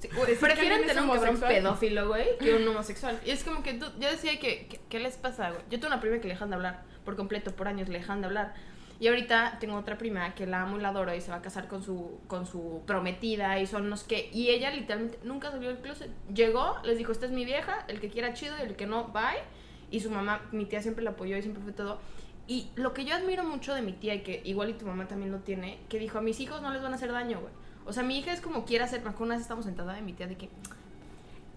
Sí, 0.02 0.08
que 0.08 0.16
Prefieren 0.48 0.80
tener 0.88 1.04
un 1.04 1.10
cabrón 1.10 1.36
pedófilo, 1.62 2.08
güey, 2.08 2.38
que 2.40 2.56
un 2.56 2.68
homosexual. 2.68 3.20
Y 3.26 3.30
es 3.32 3.44
como 3.44 3.62
que 3.64 3.76
tú, 3.76 3.86
yo 4.00 4.10
decía 4.10 4.40
que, 4.40 4.68
que- 4.68 4.80
¿qué 4.90 5.00
les 5.00 5.18
pasa, 5.18 5.52
güey? 5.52 5.62
Yo 5.70 5.80
tengo 5.80 5.88
una 5.88 6.02
prima 6.02 6.18
que 6.20 6.28
le 6.28 6.34
dejan 6.34 6.50
de 6.50 6.56
hablar, 6.56 6.84
por 7.06 7.16
completo, 7.16 7.52
por 7.56 7.68
años 7.68 7.88
le 7.90 8.00
dejan 8.00 8.22
de 8.22 8.28
hablar. 8.28 8.54
Y 9.00 9.08
ahorita 9.08 9.58
tengo 9.60 9.76
otra 9.78 9.98
prima 9.98 10.36
que 10.36 10.46
la 10.46 10.62
amo 10.62 10.78
y 10.78 10.82
la 10.82 10.90
adoro 10.90 11.14
y 11.16 11.22
se 11.22 11.32
va 11.32 11.38
a 11.38 11.42
casar 11.42 11.68
con 11.68 11.82
su, 11.82 12.20
con 12.28 12.46
su 12.46 12.84
prometida 12.86 13.60
y 13.60 13.66
son 13.66 13.90
los 13.90 14.04
que... 14.04 14.30
Y 14.32 14.50
ella 14.50 14.70
literalmente 14.70 15.18
nunca 15.24 15.50
salió 15.50 15.70
del 15.70 15.80
closet. 15.80 16.12
Llegó, 16.32 16.78
les 16.84 17.00
dijo, 17.00 17.12
esta 17.12 17.26
es 17.26 17.32
mi 17.32 17.44
vieja, 17.44 17.84
el 17.88 18.00
que 18.00 18.10
quiera 18.10 18.34
chido 18.34 18.54
y 18.60 18.62
el 18.62 18.76
que 18.76 18.86
no, 18.86 19.06
bye. 19.08 19.42
Y 19.90 20.02
su 20.02 20.12
mamá, 20.12 20.42
mi 20.52 20.66
tía 20.66 20.84
siempre 20.84 21.04
la 21.04 21.12
apoyó 21.12 21.36
y 21.36 21.42
siempre 21.42 21.64
fue 21.64 21.74
todo. 21.74 22.00
Y 22.48 22.70
lo 22.76 22.94
que 22.94 23.04
yo 23.06 23.16
admiro 23.16 23.44
mucho 23.44 23.74
de 23.74 23.82
mi 23.82 23.94
tía 23.94 24.14
y 24.14 24.22
que 24.22 24.42
igual 24.44 24.70
y 24.70 24.74
tu 24.74 24.86
mamá 24.86 25.08
también 25.08 25.32
lo 25.32 25.40
tiene, 25.40 25.80
que 25.90 25.98
dijo, 25.98 26.20
a 26.20 26.22
mis 26.22 26.40
hijos 26.40 26.62
no 26.62 26.72
les 26.72 26.82
van 26.84 26.92
a 26.92 26.96
hacer 26.96 27.12
daño, 27.12 27.40
güey. 27.40 27.54
O 27.86 27.94
sea, 27.94 28.04
mi 28.04 28.17
hija 28.20 28.32
es 28.32 28.41
como 28.41 28.65
quiera 28.65 28.88
ser, 28.88 29.00
acuerdo 29.00 29.26
una 29.26 29.36
vez 29.36 29.41
estamos 29.41 29.65
sentada 29.65 29.94
de 29.94 30.02
mi 30.02 30.13
tía 30.13 30.28
de 30.28 30.36
que, 30.36 30.50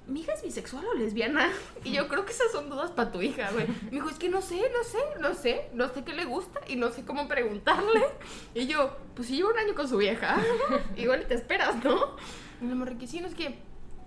¿mi 0.06 0.20
hija 0.20 0.32
es 0.32 0.42
bisexual 0.42 0.84
o 0.86 0.94
lesbiana? 0.94 1.50
Y 1.84 1.92
yo 1.92 2.08
creo 2.08 2.24
que 2.24 2.32
esas 2.32 2.52
son 2.52 2.70
dudas 2.70 2.90
para 2.90 3.12
tu 3.12 3.22
hija, 3.22 3.50
güey. 3.52 3.66
Me 3.84 3.90
dijo, 3.90 4.08
es 4.08 4.16
que 4.16 4.28
no 4.28 4.42
sé, 4.42 4.56
no 4.56 4.84
sé, 4.84 4.98
no 5.20 5.34
sé, 5.34 5.70
no 5.74 5.88
sé 5.88 6.04
qué 6.04 6.12
le 6.12 6.24
gusta 6.24 6.60
y 6.66 6.76
no 6.76 6.90
sé 6.90 7.04
cómo 7.04 7.28
preguntarle. 7.28 8.04
Y 8.54 8.66
yo, 8.66 8.96
pues 9.14 9.28
si 9.28 9.36
llevo 9.36 9.50
un 9.50 9.58
año 9.58 9.74
con 9.74 9.88
su 9.88 9.96
vieja, 9.96 10.36
igual 10.96 11.22
y 11.22 11.26
te 11.26 11.34
esperas, 11.34 11.82
¿no? 11.84 12.16
Y 13.00 13.06
sí, 13.06 13.20
no 13.20 13.26
es 13.26 13.34
que 13.34 13.58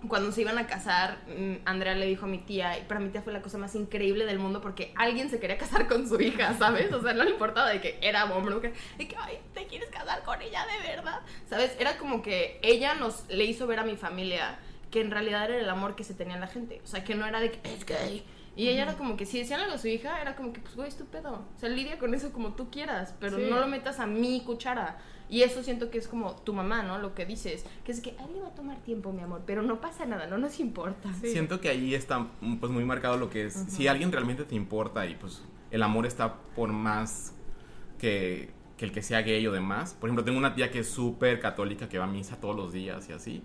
cuando 0.06 0.30
se 0.30 0.42
iban 0.42 0.58
a 0.58 0.66
casar, 0.68 1.18
mm, 1.26 1.54
Andrea 1.64 1.94
le 1.94 2.06
dijo 2.06 2.26
a 2.26 2.28
mi 2.28 2.38
tía, 2.38 2.78
y 2.78 2.82
para 2.82 3.00
mi 3.00 3.08
tía 3.08 3.20
fue 3.22 3.32
la 3.32 3.42
cosa 3.42 3.58
más 3.58 3.74
increíble 3.74 4.26
del 4.26 4.38
mundo 4.38 4.60
porque 4.60 4.92
alguien 4.96 5.28
se 5.28 5.40
quería 5.40 5.58
casar 5.58 5.88
con 5.88 6.08
su 6.08 6.20
hija, 6.20 6.54
¿sabes? 6.56 6.92
O 6.92 7.02
sea, 7.02 7.14
no 7.14 7.24
le 7.24 7.30
importaba 7.30 7.68
de 7.70 7.80
que 7.80 7.98
era 8.00 8.24
hombre, 8.26 8.54
o 8.54 8.60
que, 8.60 8.72
de 8.96 9.08
que, 9.08 9.16
ay, 9.18 9.38
te 9.54 9.66
quieres 9.66 9.88
casar 9.90 10.22
con 10.22 10.40
ella 10.40 10.64
de 10.66 10.88
verdad, 10.88 11.20
¿sabes? 11.50 11.74
Era 11.80 11.98
como 11.98 12.22
que 12.22 12.60
ella 12.62 12.94
nos 12.94 13.26
le 13.28 13.44
hizo 13.44 13.66
ver 13.66 13.80
a 13.80 13.84
mi 13.84 13.96
familia 13.96 14.58
que 14.92 15.00
en 15.00 15.10
realidad 15.10 15.44
era 15.50 15.58
el 15.58 15.68
amor 15.68 15.96
que 15.96 16.04
se 16.04 16.14
tenía 16.14 16.34
en 16.34 16.40
la 16.40 16.46
gente, 16.46 16.80
o 16.84 16.86
sea, 16.86 17.02
que 17.02 17.14
no 17.16 17.26
era 17.26 17.40
de 17.40 17.50
que 17.50 17.74
es 17.74 17.84
gay. 17.84 18.24
Y 18.56 18.68
ella 18.70 18.82
era 18.82 18.94
como 18.94 19.16
que 19.16 19.24
si 19.26 19.38
decían 19.38 19.60
algo 19.60 19.74
a 19.74 19.78
su 19.78 19.86
hija, 19.86 20.20
era 20.20 20.34
como 20.34 20.52
que, 20.52 20.60
pues, 20.60 20.74
güey, 20.74 20.88
es 20.88 20.96
tu 20.96 21.04
pedo. 21.06 21.44
O 21.54 21.58
sea, 21.60 21.68
lidia 21.68 21.98
con 21.98 22.12
eso 22.14 22.32
como 22.32 22.54
tú 22.54 22.70
quieras, 22.70 23.14
pero 23.20 23.36
Sí. 23.36 23.46
no 23.48 23.60
lo 23.60 23.68
metas 23.68 24.00
a 24.00 24.06
mi 24.06 24.42
cuchara. 24.44 24.98
Y 25.30 25.42
eso 25.42 25.62
siento 25.62 25.90
que 25.90 25.98
es 25.98 26.08
como 26.08 26.36
tu 26.36 26.52
mamá, 26.54 26.82
¿no? 26.82 26.98
Lo 26.98 27.14
que 27.14 27.26
dices, 27.26 27.64
que 27.84 27.92
es 27.92 28.00
que 28.00 28.14
a 28.18 28.24
él 28.24 28.34
le 28.34 28.40
va 28.40 28.48
a 28.48 28.54
tomar 28.54 28.78
tiempo, 28.78 29.12
mi 29.12 29.22
amor, 29.22 29.42
pero 29.46 29.62
no 29.62 29.80
pasa 29.80 30.06
nada, 30.06 30.26
no 30.26 30.38
nos 30.38 30.58
importa. 30.58 31.12
Sí. 31.20 31.32
siento 31.32 31.60
que 31.60 31.68
ahí 31.68 31.94
está 31.94 32.20
mm, 32.40 32.56
pues 32.56 32.72
muy 32.72 32.84
marcado 32.84 33.16
lo 33.16 33.28
que 33.28 33.46
es. 33.46 33.54
Si 33.68 33.88
alguien 33.88 34.10
realmente 34.10 34.44
te 34.44 34.54
importa 34.54 35.06
y 35.06 35.14
pues 35.14 35.42
el 35.70 35.82
amor 35.82 36.06
está 36.06 36.36
por 36.56 36.72
más 36.72 37.34
que, 37.98 38.50
que 38.78 38.86
el 38.86 38.92
que 38.92 39.02
sea 39.02 39.20
gay 39.20 39.46
o 39.46 39.52
demás. 39.52 39.94
Por 39.94 40.08
ejemplo, 40.08 40.24
tengo 40.24 40.38
una 40.38 40.54
tía 40.54 40.70
que 40.70 40.78
es 40.78 40.88
súper 40.88 41.40
católica, 41.40 41.88
que 41.88 41.98
va 41.98 42.04
a 42.04 42.08
misa 42.08 42.40
todos 42.40 42.56
los 42.56 42.72
días 42.72 43.08
y 43.10 43.12
así. 43.12 43.42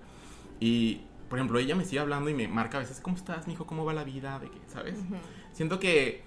Y, 0.59 1.01
por 1.27 1.39
ejemplo, 1.39 1.59
ella 1.59 1.75
me 1.75 1.83
sigue 1.83 1.99
hablando 1.99 2.29
y 2.29 2.33
me 2.33 2.47
marca 2.47 2.77
a 2.77 2.81
veces, 2.81 3.01
¿cómo 3.01 3.17
estás, 3.17 3.47
mijo? 3.47 3.65
¿Cómo 3.65 3.83
va 3.83 3.93
la 3.93 4.05
vida? 4.05 4.39
De 4.39 4.49
que, 4.49 4.59
¿sabes? 4.67 4.97
siento 5.51 5.79
que 5.79 6.23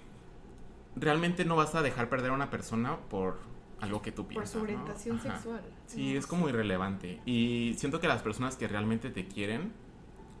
realmente 0.95 1.45
no 1.45 1.55
vas 1.55 1.73
a 1.75 1.81
dejar 1.81 2.09
perder 2.09 2.31
a 2.31 2.33
una 2.33 2.49
persona 2.49 2.97
por 3.09 3.39
algo 3.79 4.01
que 4.01 4.11
tú 4.11 4.23
Por 4.23 4.29
piensas. 4.29 4.51
su 4.51 4.57
¿no? 4.57 4.63
orientación 4.63 5.17
Ajá. 5.19 5.33
sexual. 5.35 5.61
Sí, 5.85 6.15
es 6.15 6.25
como 6.27 6.49
irrelevante. 6.49 7.19
Y 7.25 7.75
siento 7.77 7.99
que 7.99 8.07
las 8.07 8.21
personas 8.21 8.55
que 8.55 8.67
realmente 8.67 9.09
te 9.09 9.27
quieren, 9.27 9.71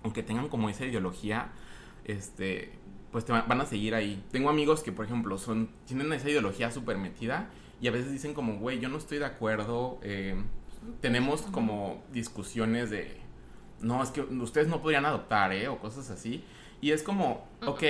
aunque 0.03 0.23
tengan 0.23 0.47
como 0.49 0.69
esa 0.69 0.85
ideología, 0.85 1.51
este, 2.05 2.71
pues 3.11 3.25
te 3.25 3.33
va- 3.33 3.43
van 3.43 3.61
a 3.61 3.65
seguir 3.65 3.95
ahí. 3.95 4.23
Tengo 4.31 4.49
amigos 4.49 4.81
que, 4.83 4.91
por 4.91 5.05
ejemplo, 5.05 5.37
son, 5.37 5.69
tienen 5.85 6.11
esa 6.13 6.29
ideología 6.29 6.71
súper 6.71 6.97
metida 6.97 7.49
y 7.81 7.87
a 7.87 7.91
veces 7.91 8.11
dicen 8.11 8.33
como, 8.33 8.57
güey, 8.57 8.79
yo 8.79 8.89
no 8.89 8.97
estoy 8.97 9.19
de 9.19 9.25
acuerdo. 9.25 9.99
eh, 10.01 10.35
tenemos 11.01 11.41
como 11.41 12.03
discusiones 12.13 12.89
de, 12.89 13.17
no, 13.81 14.01
es 14.01 14.09
que 14.11 14.21
ustedes 14.21 14.67
no 14.67 14.81
podrían 14.81 15.05
adoptar, 15.05 15.51
¿eh? 15.51 15.67
O 15.67 15.79
cosas 15.79 16.09
así. 16.09 16.43
Y 16.81 16.91
es 16.91 17.03
como, 17.03 17.45
ok, 17.65 17.83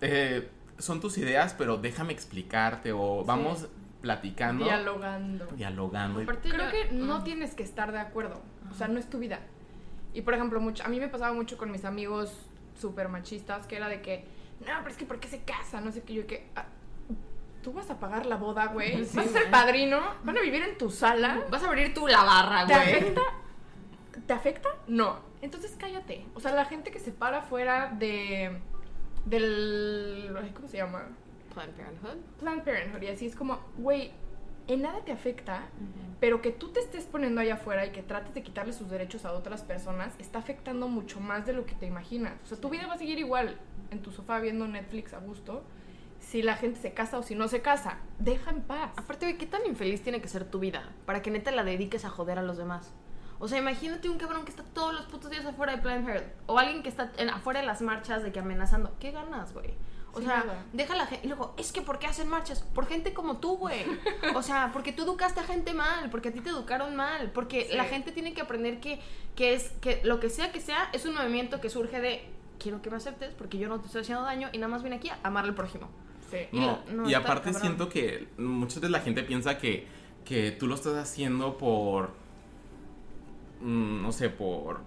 eh, 0.00 0.48
son 0.78 1.00
tus 1.00 1.18
ideas, 1.18 1.54
pero 1.58 1.76
déjame 1.76 2.12
explicarte 2.12 2.92
o 2.92 3.24
vamos 3.24 3.66
platicando. 4.04 4.64
Dialogando. 4.66 5.46
Dialogando. 5.46 6.20
Aparte 6.20 6.50
Creo 6.50 6.70
que 6.70 6.92
no 6.92 7.20
mm. 7.20 7.24
tienes 7.24 7.54
que 7.54 7.62
estar 7.62 7.90
de 7.90 7.98
acuerdo. 7.98 8.42
O 8.70 8.74
sea, 8.74 8.86
no 8.86 8.98
es 8.98 9.08
tu 9.08 9.18
vida. 9.18 9.40
Y 10.12 10.20
por 10.20 10.34
ejemplo, 10.34 10.60
mucho, 10.60 10.84
a 10.84 10.88
mí 10.88 11.00
me 11.00 11.08
pasaba 11.08 11.32
mucho 11.32 11.56
con 11.56 11.70
mis 11.70 11.86
amigos 11.86 12.36
súper 12.78 13.08
machistas, 13.08 13.66
que 13.66 13.76
era 13.76 13.88
de 13.88 14.02
que, 14.02 14.26
no, 14.60 14.66
pero 14.82 14.90
es 14.90 14.96
que 14.96 15.06
¿por 15.06 15.20
qué 15.20 15.28
se 15.28 15.40
casa? 15.40 15.80
No 15.80 15.90
sé 15.90 16.02
qué, 16.02 16.12
yo 16.12 16.26
que, 16.26 16.50
"Ah, 16.54 16.66
tú 17.62 17.72
vas 17.72 17.90
a 17.90 17.98
pagar 17.98 18.26
la 18.26 18.36
boda, 18.36 18.66
güey. 18.66 19.04
Sí, 19.06 19.16
vas 19.16 19.26
a 19.26 19.30
ser 19.30 19.50
padrino, 19.50 20.00
van 20.22 20.36
a 20.36 20.42
vivir 20.42 20.62
en 20.62 20.76
tu 20.76 20.90
sala. 20.90 21.42
Vas 21.50 21.64
a 21.64 21.68
abrir 21.68 21.94
tú 21.94 22.06
la 22.06 22.22
barra, 22.22 22.66
¿Te 22.66 22.74
güey. 22.74 22.94
afecta? 22.94 23.20
¿Te 24.26 24.32
afecta? 24.34 24.68
No. 24.86 25.18
Entonces 25.40 25.74
cállate. 25.78 26.26
O 26.34 26.40
sea, 26.40 26.52
la 26.52 26.66
gente 26.66 26.90
que 26.90 26.98
se 27.00 27.10
para 27.10 27.40
fuera 27.42 27.90
de. 27.98 28.60
del. 29.24 30.52
¿Cómo 30.54 30.68
se 30.68 30.76
llama? 30.76 31.06
Planned 31.54 31.74
Parenthood. 31.74 32.16
Planned 32.40 32.62
Parenthood. 32.64 33.02
Y 33.02 33.06
así 33.08 33.26
es 33.26 33.34
como, 33.36 33.60
güey, 33.78 34.12
en 34.66 34.82
nada 34.82 35.00
te 35.04 35.12
afecta, 35.12 35.62
pero 36.20 36.40
que 36.42 36.50
tú 36.50 36.68
te 36.68 36.80
estés 36.80 37.04
poniendo 37.04 37.40
allá 37.40 37.54
afuera 37.54 37.84
y 37.86 37.90
que 37.90 38.02
trates 38.02 38.34
de 38.34 38.42
quitarle 38.42 38.72
sus 38.72 38.88
derechos 38.90 39.24
a 39.24 39.32
otras 39.32 39.62
personas 39.62 40.14
está 40.18 40.38
afectando 40.38 40.88
mucho 40.88 41.20
más 41.20 41.44
de 41.46 41.52
lo 41.52 41.66
que 41.66 41.74
te 41.74 41.86
imaginas. 41.86 42.34
O 42.44 42.46
sea, 42.46 42.58
tu 42.58 42.70
vida 42.70 42.86
va 42.86 42.94
a 42.94 42.98
seguir 42.98 43.18
igual 43.18 43.58
en 43.90 44.00
tu 44.02 44.10
sofá 44.10 44.40
viendo 44.40 44.66
Netflix 44.66 45.12
a 45.14 45.18
gusto. 45.18 45.62
Si 46.20 46.40
la 46.42 46.56
gente 46.56 46.80
se 46.80 46.94
casa 46.94 47.18
o 47.18 47.22
si 47.22 47.34
no 47.34 47.48
se 47.48 47.60
casa, 47.60 47.98
deja 48.18 48.50
en 48.50 48.62
paz. 48.62 48.92
Aparte, 48.96 49.26
güey, 49.26 49.36
¿qué 49.36 49.44
tan 49.46 49.66
infeliz 49.66 50.02
tiene 50.02 50.22
que 50.22 50.28
ser 50.28 50.44
tu 50.46 50.58
vida 50.58 50.88
para 51.04 51.20
que 51.20 51.30
neta 51.30 51.50
la 51.50 51.62
dediques 51.64 52.06
a 52.06 52.08
joder 52.08 52.38
a 52.38 52.42
los 52.42 52.56
demás? 52.56 52.94
O 53.38 53.48
sea, 53.48 53.58
imagínate 53.58 54.08
un 54.08 54.16
cabrón 54.16 54.44
que 54.44 54.50
está 54.50 54.62
todos 54.62 54.94
los 54.94 55.02
putos 55.06 55.30
días 55.30 55.44
afuera 55.44 55.76
de 55.76 55.82
Planned 55.82 56.06
Parenthood. 56.06 56.32
O 56.46 56.58
alguien 56.58 56.82
que 56.82 56.88
está 56.88 57.12
en- 57.18 57.28
afuera 57.28 57.60
de 57.60 57.66
las 57.66 57.82
marchas 57.82 58.22
de 58.22 58.32
que 58.32 58.38
amenazando. 58.40 58.96
¿Qué 58.98 59.10
ganas, 59.10 59.52
güey? 59.52 59.74
O 60.14 60.18
Sí, 60.20 60.24
sea, 60.26 60.64
deja 60.72 60.94
la 60.96 61.06
gente. 61.06 61.26
Y 61.26 61.28
luego, 61.28 61.54
es 61.56 61.72
que 61.72 61.82
¿por 61.82 61.98
qué 61.98 62.06
hacen 62.06 62.28
marchas? 62.28 62.60
Por 62.62 62.86
gente 62.86 63.12
como 63.12 63.38
tú, 63.38 63.56
güey. 63.56 63.84
O 64.34 64.42
sea, 64.42 64.70
porque 64.72 64.92
tú 64.92 65.02
educaste 65.02 65.40
a 65.40 65.44
gente 65.44 65.74
mal, 65.74 66.10
porque 66.10 66.28
a 66.28 66.32
ti 66.32 66.40
te 66.40 66.50
educaron 66.50 66.96
mal, 66.96 67.30
porque 67.32 67.66
Sí. 67.70 67.76
la 67.76 67.84
gente 67.84 68.12
tiene 68.12 68.32
que 68.34 68.40
aprender 68.40 68.80
que, 68.80 69.00
que 69.36 69.54
es 69.54 69.70
que 69.80 70.00
lo 70.04 70.20
que 70.20 70.30
sea 70.30 70.52
que 70.52 70.60
sea 70.60 70.88
es 70.92 71.04
un 71.06 71.14
movimiento 71.14 71.60
que 71.60 71.68
surge 71.70 72.00
de 72.00 72.24
quiero 72.58 72.80
que 72.80 72.88
me 72.90 72.96
aceptes 72.96 73.34
porque 73.34 73.58
yo 73.58 73.68
no 73.68 73.80
te 73.80 73.86
estoy 73.86 74.02
haciendo 74.02 74.22
daño 74.24 74.48
y 74.52 74.58
nada 74.58 74.68
más 74.68 74.82
vine 74.82 74.96
aquí 74.96 75.08
a 75.10 75.18
amar 75.24 75.44
al 75.44 75.54
prójimo. 75.54 75.88
Sí. 76.30 76.38
Y 76.52 76.60
No, 76.60 76.80
lo- 76.88 76.94
no, 77.02 77.10
y 77.10 77.14
aparte 77.14 77.44
cabrón. 77.52 77.60
siento 77.60 77.88
que 77.88 78.28
muchas 78.38 78.76
veces 78.76 78.90
la 78.90 79.00
gente 79.00 79.22
piensa 79.24 79.58
que, 79.58 79.86
que 80.24 80.52
tú 80.52 80.66
lo 80.66 80.74
estás 80.74 80.94
haciendo 80.96 81.58
por, 81.58 82.10
mm, 83.60 84.02
no 84.02 84.12
sé, 84.12 84.30
por 84.30 84.80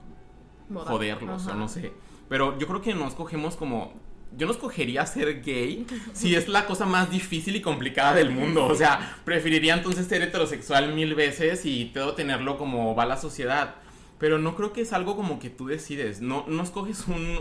Moda. 0.69 0.85
joderlos 0.91 1.43
Ajá. 1.45 1.55
o 1.55 1.59
no 1.59 1.67
sé. 1.67 1.91
Pero 2.29 2.57
yo 2.57 2.67
creo 2.67 2.81
que 2.81 2.93
no 2.93 3.07
escogemos 3.07 3.55
como... 3.55 3.93
Yo 4.35 4.45
no 4.45 4.51
escogería 4.51 5.05
ser 5.05 5.41
gay 5.41 5.85
si 6.13 6.35
es 6.35 6.47
la 6.47 6.65
cosa 6.65 6.85
más 6.85 7.09
difícil 7.09 7.55
y 7.55 7.61
complicada 7.61 8.13
del 8.13 8.31
mundo. 8.31 8.65
O 8.65 8.75
sea, 8.75 9.17
preferiría 9.23 9.73
entonces 9.73 10.07
ser 10.07 10.21
heterosexual 10.21 10.93
mil 10.93 11.15
veces 11.15 11.65
y 11.65 11.85
todo 11.85 12.13
tenerlo 12.13 12.57
como 12.57 12.95
va 12.95 13.05
la 13.05 13.17
sociedad. 13.17 13.75
Pero 14.19 14.39
no 14.39 14.55
creo 14.55 14.73
que 14.73 14.81
es 14.81 14.93
algo 14.93 15.15
como 15.15 15.39
que 15.39 15.49
tú 15.49 15.67
decides. 15.67 16.21
No, 16.21 16.45
no 16.47 16.63
escoges 16.63 17.07
un, 17.07 17.39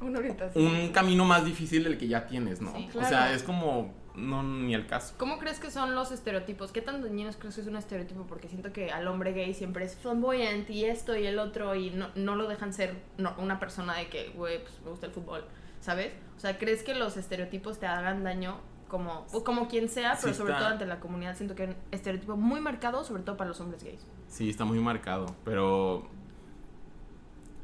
Una 0.00 0.18
orientación. 0.18 0.64
un 0.64 0.88
camino 0.90 1.24
más 1.24 1.44
difícil 1.44 1.84
del 1.84 1.98
que 1.98 2.08
ya 2.08 2.26
tienes, 2.26 2.60
¿no? 2.60 2.74
Sí. 2.74 2.88
O 2.94 3.04
sea, 3.04 3.34
es 3.34 3.42
como... 3.42 3.92
No, 4.14 4.44
ni 4.44 4.74
el 4.74 4.86
caso. 4.86 5.14
¿Cómo 5.18 5.38
crees 5.40 5.58
que 5.58 5.72
son 5.72 5.96
los 5.96 6.12
estereotipos? 6.12 6.70
¿Qué 6.70 6.80
tan 6.80 7.02
dañinos 7.02 7.36
crees 7.36 7.56
que 7.56 7.62
es 7.62 7.66
un 7.66 7.74
estereotipo? 7.74 8.24
Porque 8.28 8.48
siento 8.48 8.72
que 8.72 8.92
al 8.92 9.08
hombre 9.08 9.32
gay 9.32 9.52
siempre 9.54 9.84
es 9.84 9.96
flamboyante 9.96 10.72
y 10.72 10.84
esto 10.84 11.16
y 11.16 11.26
el 11.26 11.40
otro 11.40 11.74
y 11.74 11.90
no, 11.90 12.10
no 12.14 12.36
lo 12.36 12.46
dejan 12.46 12.72
ser 12.72 12.94
no, 13.18 13.34
una 13.38 13.58
persona 13.58 13.96
de 13.96 14.06
que, 14.06 14.28
güey, 14.36 14.62
pues 14.62 14.80
me 14.84 14.90
gusta 14.90 15.06
el 15.06 15.12
fútbol, 15.12 15.44
¿sabes? 15.84 16.14
O 16.36 16.40
sea, 16.40 16.56
¿crees 16.56 16.82
que 16.82 16.94
los 16.94 17.18
estereotipos 17.18 17.78
te 17.78 17.86
hagan 17.86 18.24
daño 18.24 18.56
como, 18.88 19.26
como 19.44 19.68
quien 19.68 19.90
sea, 19.90 20.16
pero 20.18 20.32
Sí 20.32 20.38
sobre 20.38 20.54
todo 20.54 20.66
ante 20.66 20.86
la 20.86 20.98
comunidad? 20.98 21.36
Siento 21.36 21.54
que 21.54 21.64
es 21.64 21.68
un 21.70 21.76
estereotipo 21.90 22.36
muy 22.36 22.60
marcado, 22.60 23.04
sobre 23.04 23.22
todo 23.22 23.36
para 23.36 23.48
los 23.48 23.60
hombres 23.60 23.84
gays. 23.84 24.06
Sí, 24.26 24.48
está 24.48 24.64
muy 24.64 24.78
marcado, 24.78 25.26
pero 25.44 26.08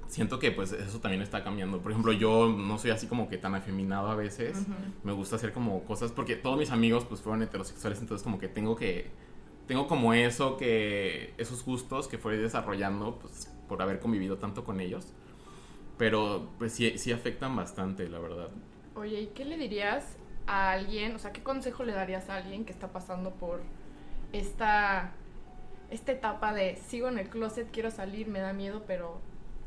siento 0.06 0.38
que 0.38 0.50
pues 0.50 0.72
eso 0.72 1.00
también 1.00 1.22
está 1.22 1.42
cambiando. 1.42 1.80
Por 1.80 1.92
ejemplo, 1.92 2.12
yo 2.12 2.50
no 2.50 2.76
soy 2.76 2.90
así 2.90 3.06
como 3.06 3.30
que 3.30 3.38
tan 3.38 3.54
afeminado 3.54 4.10
a 4.10 4.16
veces. 4.16 4.66
Me 5.02 5.12
gusta 5.12 5.36
hacer 5.36 5.54
como 5.54 5.82
cosas 5.84 6.12
porque 6.12 6.36
todos 6.36 6.58
mis 6.58 6.70
amigos 6.70 7.06
pues 7.06 7.22
fueron 7.22 7.42
heterosexuales, 7.42 8.00
entonces 8.00 8.22
como 8.22 8.38
que 8.38 8.48
tengo 8.48 8.76
que 8.76 9.10
tengo 9.66 9.86
como 9.86 10.12
eso 10.12 10.58
que 10.58 11.32
esos 11.38 11.64
gustos 11.64 12.06
que 12.06 12.18
fui 12.18 12.36
desarrollando 12.36 13.18
pues 13.18 13.50
por 13.66 13.80
haber 13.80 13.98
convivido 13.98 14.36
tanto 14.36 14.62
con 14.62 14.80
ellos. 14.80 15.14
Pero 16.00 16.48
pues 16.58 16.72
sí, 16.72 16.96
sí 16.96 17.12
afectan 17.12 17.54
bastante, 17.54 18.08
la 18.08 18.18
verdad. 18.18 18.48
Oye, 18.96 19.20
¿y 19.20 19.26
qué 19.26 19.44
le 19.44 19.58
dirías 19.58 20.16
a 20.46 20.70
alguien? 20.72 21.14
O 21.14 21.18
sea, 21.18 21.30
¿qué 21.30 21.42
consejo 21.42 21.84
le 21.84 21.92
darías 21.92 22.30
a 22.30 22.36
alguien 22.36 22.64
que 22.64 22.72
está 22.72 22.88
pasando 22.88 23.32
por 23.32 23.60
esta, 24.32 25.12
esta 25.90 26.12
etapa 26.12 26.54
de 26.54 26.76
sigo 26.88 27.08
en 27.08 27.18
el 27.18 27.28
closet, 27.28 27.70
quiero 27.70 27.90
salir, 27.90 28.28
me 28.28 28.40
da 28.40 28.54
miedo, 28.54 28.82
pero 28.86 29.20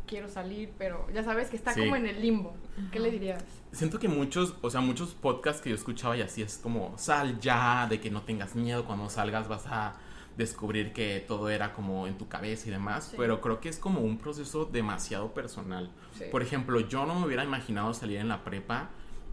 quiero 0.07 0.27
salir, 0.27 0.71
pero 0.79 1.07
ya 1.13 1.23
sabes 1.23 1.51
que 1.51 1.55
está 1.55 1.71
Sí. 1.71 1.81
como 1.81 1.95
en 1.97 2.07
el 2.07 2.19
limbo? 2.19 2.55
¿Qué 2.91 2.99
le 2.99 3.11
dirías? 3.11 3.43
Siento 3.71 3.99
que 3.99 4.07
muchos, 4.07 4.55
o 4.63 4.71
sea, 4.71 4.81
muchos 4.81 5.13
podcasts 5.13 5.61
que 5.61 5.69
yo 5.69 5.75
escuchaba 5.75 6.17
y 6.17 6.21
así 6.21 6.41
es 6.41 6.57
como, 6.57 6.97
sal 6.97 7.39
ya, 7.41 7.85
de 7.87 7.99
que 8.01 8.09
no 8.09 8.23
tengas 8.23 8.55
miedo, 8.55 8.85
cuando 8.85 9.07
salgas 9.07 9.47
vas 9.47 9.67
a 9.67 9.93
descubrir 10.37 10.93
que 10.93 11.23
todo 11.27 11.49
era 11.49 11.73
como 11.73 12.07
en 12.07 12.17
tu 12.17 12.27
cabeza 12.27 12.67
y 12.67 12.71
demás, 12.71 13.09
Sí. 13.11 13.15
pero 13.17 13.39
creo 13.41 13.59
que 13.59 13.69
es 13.69 13.77
como 13.77 14.01
un 14.01 14.17
proceso 14.17 14.65
demasiado 14.65 15.33
personal. 15.33 15.91
Sí. 16.17 16.25
Por 16.31 16.41
ejemplo, 16.41 16.79
yo 16.79 17.05
no 17.05 17.19
me 17.19 17.25
hubiera 17.27 17.43
imaginado 17.43 17.93
salir 17.93 18.17
en 18.17 18.27
la 18.27 18.43
prepa 18.43 18.89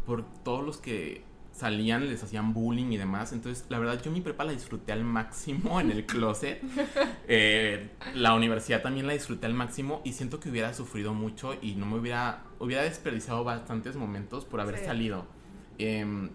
por 0.07 0.25
todos 0.45 0.65
los 0.65 0.77
que 0.79 1.25
salían, 1.53 2.09
les 2.09 2.23
hacían 2.23 2.55
bullying 2.55 2.93
y 2.93 2.97
demás, 2.97 3.33
entonces 3.33 3.67
la 3.69 3.79
verdad 3.79 4.01
yo 4.03 4.11
mi 4.11 4.21
prepa 4.21 4.45
la 4.45 4.53
disfruté 4.53 4.93
al 4.93 5.03
máximo 5.05 5.81
en 5.81 5.91
el 5.91 6.07
closet, 6.07 6.63
Eh, 7.29 7.91
la 8.15 8.35
universidad 8.35 8.83
también 8.83 9.07
la 9.07 9.13
disfruté 9.13 9.47
al 9.47 9.55
máximo 9.55 10.01
y 10.05 10.13
siento 10.13 10.41
que 10.41 10.49
hubiera 10.51 10.73
sufrido 10.75 11.13
mucho 11.15 11.55
y 11.61 11.75
no 11.75 11.87
me 11.87 11.99
hubiera, 11.99 12.45
hubiera 12.59 12.83
desperdiciado 12.83 13.45
bastantes 13.45 13.97
momentos 13.97 14.45
por 14.45 14.61
haber 14.61 14.79
Sí. 14.79 14.85
salido. 14.87 15.27
Em, 15.79 16.31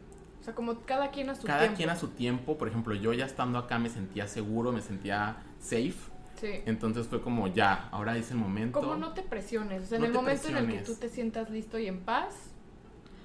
O 0.45 0.49
sea, 0.49 0.53
como 0.53 0.81
cada 0.81 1.09
quien 1.09 1.27
a 1.31 1.33
su 1.33 1.47
cada 1.47 1.61
tiempo. 1.61 1.75
quien 1.77 1.89
a 1.89 1.95
su 1.95 2.09
tiempo, 2.09 2.55
por 2.55 2.67
ejemplo, 2.67 2.93
yo 2.93 3.13
ya 3.13 3.25
estando 3.25 3.57
acá 3.57 3.79
me 3.79 3.89
sentía 3.89 4.27
seguro, 4.27 4.71
me 4.71 4.81
sentía 4.81 5.37
safe, 5.59 5.95
Sí. 6.39 6.61
entonces 6.67 7.07
fue 7.07 7.19
como 7.19 7.47
ya, 7.47 7.89
ahora 7.89 8.15
es 8.15 8.29
el 8.29 8.37
momento. 8.37 8.79
Como 8.79 8.93
no 8.93 9.13
te 9.13 9.23
presiones. 9.23 9.81
O 9.81 9.85
sea, 9.87 9.97
en 9.97 10.05
el 10.05 10.13
momento 10.13 10.47
en 10.49 10.57
el 10.57 10.67
que 10.67 10.77
tú 10.83 10.93
te 10.97 11.09
sientas 11.09 11.49
listo 11.49 11.79
y 11.79 11.87
en 11.87 11.99
paz, 12.01 12.35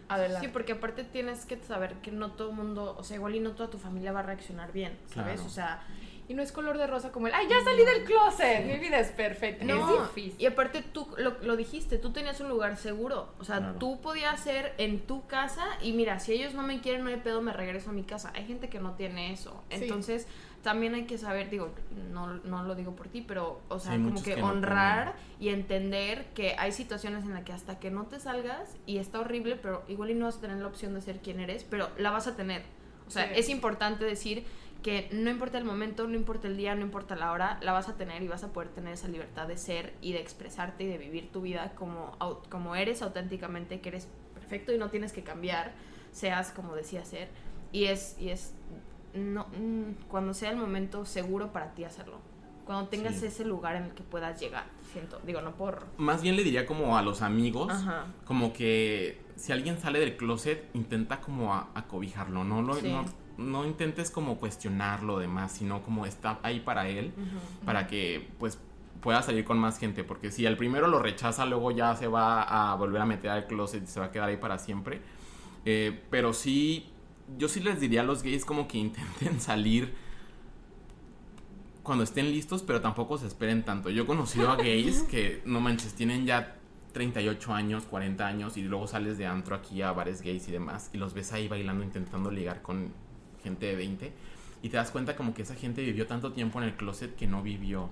adelante. 0.08 0.46
Sí, 0.46 0.50
porque 0.50 0.72
aparte 0.72 1.04
tienes 1.04 1.44
que 1.44 1.58
saber 1.58 1.96
que 1.96 2.10
no 2.10 2.30
todo 2.30 2.52
el 2.52 2.56
mundo, 2.56 2.96
o 2.98 3.04
sea, 3.04 3.16
igual 3.18 3.34
y 3.34 3.40
no 3.40 3.50
toda 3.50 3.68
tu 3.68 3.76
familia 3.76 4.12
va 4.12 4.20
a 4.20 4.22
reaccionar 4.22 4.72
bien, 4.72 4.96
¿sabes? 5.12 5.34
Claro. 5.34 5.46
O 5.46 5.50
sea, 5.50 5.82
Y 6.30 6.34
no 6.34 6.42
es 6.44 6.52
color 6.52 6.78
de 6.78 6.86
rosa 6.86 7.10
como 7.10 7.26
el, 7.26 7.34
ay, 7.34 7.48
ya 7.50 7.60
salí 7.64 7.84
del 7.84 8.04
closet, 8.04 8.64
mi 8.64 8.78
vida 8.78 9.00
es 9.00 9.08
perfecta. 9.08 9.64
No, 9.64 10.04
es 10.04 10.14
difícil. 10.14 10.36
y 10.40 10.46
aparte 10.46 10.80
tú 10.80 11.08
lo, 11.18 11.36
lo 11.42 11.56
dijiste, 11.56 11.98
tú 11.98 12.12
tenías 12.12 12.40
un 12.40 12.48
lugar 12.48 12.76
seguro. 12.76 13.34
O 13.40 13.44
sea, 13.44 13.58
Claro. 13.58 13.74
tú 13.80 14.00
podías 14.00 14.38
ser 14.38 14.72
en 14.78 15.00
tu 15.00 15.26
casa 15.26 15.64
y 15.82 15.92
mira, 15.92 16.20
si 16.20 16.32
ellos 16.32 16.54
no 16.54 16.62
me 16.62 16.80
quieren, 16.80 17.02
no 17.02 17.10
hay 17.10 17.16
pedo, 17.16 17.42
me 17.42 17.52
regreso 17.52 17.90
a 17.90 17.92
mi 17.92 18.04
casa. 18.04 18.30
Hay 18.36 18.46
gente 18.46 18.68
que 18.68 18.78
no 18.78 18.92
tiene 18.94 19.32
eso. 19.32 19.60
Sí. 19.70 19.78
Entonces, 19.82 20.28
también 20.62 20.94
hay 20.94 21.04
que 21.06 21.18
saber, 21.18 21.50
digo, 21.50 21.74
no, 22.12 22.28
no 22.44 22.62
lo 22.62 22.76
digo 22.76 22.94
por 22.94 23.08
ti, 23.08 23.22
pero, 23.22 23.60
o 23.68 23.80
sea, 23.80 23.92
hay 23.94 23.98
como 24.02 24.22
que, 24.22 24.36
que 24.36 24.40
no 24.40 24.50
honrar 24.50 25.14
y 25.40 25.48
entender 25.48 26.26
que 26.34 26.54
hay 26.58 26.70
situaciones 26.70 27.24
en 27.24 27.34
las 27.34 27.42
que 27.42 27.52
hasta 27.52 27.80
que 27.80 27.90
no 27.90 28.04
te 28.06 28.20
salgas 28.20 28.76
y 28.86 28.98
está 28.98 29.18
horrible, 29.18 29.56
pero 29.56 29.82
igual 29.88 30.10
y 30.10 30.14
no 30.14 30.26
vas 30.26 30.36
a 30.36 30.40
tener 30.42 30.58
la 30.58 30.68
opción 30.68 30.94
de 30.94 31.00
ser 31.00 31.18
quien 31.18 31.40
eres, 31.40 31.64
pero 31.64 31.88
la 31.98 32.10
vas 32.12 32.28
a 32.28 32.36
tener. 32.36 32.62
O 33.08 33.10
sea, 33.10 33.24
Sí. 33.24 33.32
es 33.34 33.48
importante 33.48 34.04
decir 34.04 34.44
que 34.82 35.08
no 35.12 35.30
importa 35.30 35.58
el 35.58 35.64
momento, 35.64 36.06
no 36.08 36.14
importa 36.14 36.48
el 36.48 36.56
día, 36.56 36.74
no 36.74 36.82
importa 36.82 37.14
la 37.16 37.32
hora, 37.32 37.58
la 37.62 37.72
vas 37.72 37.88
a 37.88 37.96
tener 37.96 38.22
y 38.22 38.28
vas 38.28 38.44
a 38.44 38.52
poder 38.52 38.70
tener 38.70 38.94
esa 38.94 39.08
libertad 39.08 39.46
de 39.46 39.56
ser 39.58 39.92
y 40.00 40.12
de 40.12 40.20
expresarte 40.20 40.84
y 40.84 40.86
de 40.86 40.96
vivir 40.98 41.30
tu 41.32 41.42
vida 41.42 41.72
como, 41.74 42.16
como 42.48 42.74
eres 42.76 43.02
auténticamente, 43.02 43.80
que 43.80 43.90
eres 43.90 44.08
perfecto 44.34 44.72
y 44.72 44.78
no 44.78 44.88
tienes 44.88 45.12
que 45.12 45.22
cambiar, 45.22 45.72
seas 46.12 46.50
como 46.50 46.74
decía 46.74 47.04
ser. 47.04 47.28
Y 47.72 47.84
es, 47.84 48.16
y 48.18 48.30
es 48.30 48.54
no, 49.14 49.46
mm, 49.58 50.06
cuando 50.08 50.32
sea 50.34 50.50
el 50.50 50.56
momento 50.56 51.04
seguro 51.04 51.52
para 51.52 51.74
ti 51.74 51.84
hacerlo. 51.84 52.18
Cuando 52.64 52.88
tengas 52.88 53.16
Sí. 53.16 53.26
ese 53.26 53.44
lugar 53.44 53.74
en 53.76 53.82
el 53.84 53.90
que 53.94 54.02
puedas 54.04 54.40
llegar, 54.40 54.64
siento. 54.92 55.20
Digo, 55.26 55.40
no 55.40 55.56
por... 55.56 55.86
Más 55.98 56.22
bien 56.22 56.36
le 56.36 56.44
diría 56.44 56.66
como 56.66 56.96
a 56.96 57.02
los 57.02 57.20
amigos, 57.20 57.70
Ajá. 57.72 58.06
como 58.24 58.52
que 58.52 59.20
si 59.34 59.50
alguien 59.52 59.78
sale 59.78 59.98
del 59.98 60.16
closet, 60.16 60.68
intenta 60.74 61.20
como 61.20 61.52
a- 61.52 61.68
acobijarlo, 61.74 62.44
¿no? 62.44 62.62
No, 62.62 62.74
Sí. 62.74 62.88
no, 62.92 63.04
no 63.40 63.66
intentes 63.66 64.10
como 64.10 64.36
cuestionarlo 64.36 65.18
demás, 65.18 65.52
sino 65.52 65.82
como 65.82 66.06
está 66.06 66.38
ahí 66.42 66.60
para 66.60 66.88
él, 66.88 67.12
para 67.64 67.86
que 67.86 68.28
pues 68.38 68.58
pueda 69.00 69.22
salir 69.22 69.44
con 69.44 69.58
más 69.58 69.78
gente, 69.78 70.04
porque 70.04 70.30
si 70.30 70.46
al 70.46 70.56
primero 70.56 70.86
lo 70.86 70.98
rechaza, 70.98 71.46
luego 71.46 71.70
ya 71.70 71.96
se 71.96 72.06
va 72.06 72.42
a 72.42 72.74
volver 72.74 73.00
a 73.00 73.06
meter 73.06 73.30
al 73.30 73.46
closet 73.46 73.82
y 73.82 73.86
se 73.86 73.98
va 73.98 74.06
a 74.06 74.10
quedar 74.12 74.28
ahí 74.28 74.36
para 74.36 74.58
siempre. 74.58 75.00
Eh, 75.64 76.02
pero 76.10 76.32
sí, 76.32 76.90
yo 77.38 77.48
sí 77.48 77.60
les 77.60 77.80
diría 77.80 78.02
a 78.02 78.04
los 78.04 78.22
gays 78.22 78.44
como 78.44 78.68
que 78.68 78.78
intenten 78.78 79.40
salir 79.40 79.94
cuando 81.82 82.04
estén 82.04 82.30
listos, 82.30 82.62
pero 82.62 82.80
tampoco 82.80 83.18
se 83.18 83.26
esperen 83.26 83.64
tanto. 83.64 83.90
Yo 83.90 84.02
he 84.02 84.06
conocido 84.06 84.50
a 84.50 84.56
gays 84.56 85.02
que, 85.10 85.42
no 85.46 85.60
manches, 85.60 85.94
tienen 85.94 86.26
ya 86.26 86.56
38 86.92 87.54
años, 87.54 87.84
40 87.84 88.26
años 88.26 88.56
y 88.56 88.62
luego 88.62 88.86
sales 88.86 89.16
de 89.16 89.26
antro 89.26 89.54
aquí 89.54 89.80
a 89.82 89.92
bares 89.92 90.22
gays 90.22 90.48
y 90.48 90.52
demás 90.52 90.90
y 90.92 90.98
los 90.98 91.14
ves 91.14 91.32
ahí 91.32 91.48
bailando 91.48 91.84
intentando 91.84 92.30
ligar 92.30 92.62
con 92.62 92.92
gente 93.40 93.66
de 93.66 93.76
20 93.76 94.12
y 94.62 94.68
te 94.68 94.76
das 94.76 94.90
cuenta 94.90 95.16
como 95.16 95.34
que 95.34 95.42
esa 95.42 95.54
gente 95.54 95.82
vivió 95.82 96.06
tanto 96.06 96.32
tiempo 96.32 96.60
en 96.60 96.68
el 96.68 96.74
closet 96.76 97.14
que 97.16 97.26
no 97.26 97.42
vivió. 97.42 97.88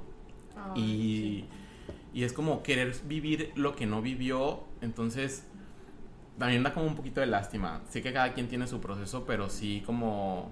y, 0.74 1.44
y 2.12 2.24
es 2.24 2.32
como 2.32 2.62
querer 2.62 2.94
vivir 3.06 3.52
lo 3.54 3.76
que 3.76 3.86
no 3.86 4.02
vivió, 4.02 4.64
entonces 4.80 5.44
también 6.38 6.62
da 6.62 6.72
como 6.72 6.86
un 6.86 6.94
poquito 6.96 7.20
de 7.20 7.26
lástima. 7.26 7.82
Sé 7.88 8.02
que 8.02 8.12
cada 8.12 8.32
quien 8.32 8.48
tiene 8.48 8.66
su 8.66 8.80
proceso, 8.80 9.24
pero 9.26 9.48
sí 9.48 9.82
como 9.84 10.50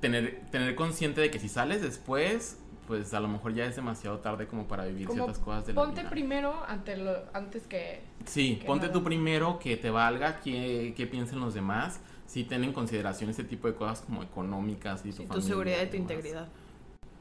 tener, 0.00 0.42
tener 0.50 0.74
consciente 0.74 1.20
de 1.20 1.30
que 1.30 1.38
si 1.38 1.48
sales 1.48 1.82
después, 1.82 2.58
pues 2.86 3.14
a 3.14 3.20
lo 3.20 3.28
mejor 3.28 3.54
ya 3.54 3.64
es 3.64 3.76
demasiado 3.76 4.18
tarde 4.18 4.46
como 4.46 4.66
para 4.66 4.84
vivir 4.84 5.06
Como 5.06 5.24
ciertas 5.24 5.38
cosas 5.38 5.66
de 5.66 5.72
la 5.74 5.82
ponte 5.82 6.00
vida. 6.00 6.10
primero 6.10 6.64
ante 6.66 6.96
lo, 6.96 7.16
antes 7.32 7.66
que... 7.66 8.02
Sí, 8.24 8.56
que 8.60 8.66
ponte 8.66 8.86
nada 8.86 8.98
tú 8.98 9.04
primero, 9.04 9.58
que 9.58 9.76
te 9.76 9.90
valga, 9.90 10.40
que, 10.40 10.94
que 10.96 11.06
piensen 11.06 11.40
los 11.40 11.54
demás. 11.54 12.00
Sí, 12.32 12.44
ten 12.44 12.64
en 12.64 12.72
consideración 12.72 13.28
este 13.30 13.44
tipo 13.44 13.68
de 13.68 13.74
cosas 13.74 14.00
como 14.00 14.22
económicas 14.22 15.04
y 15.04 15.12
tu, 15.12 15.16
Sí, 15.16 15.22
tu 15.28 15.40
familia 15.40 15.48
seguridad 15.48 15.82
y 15.82 15.86
tu 15.86 15.92
demás. 15.92 16.10
integridad. 16.10 16.48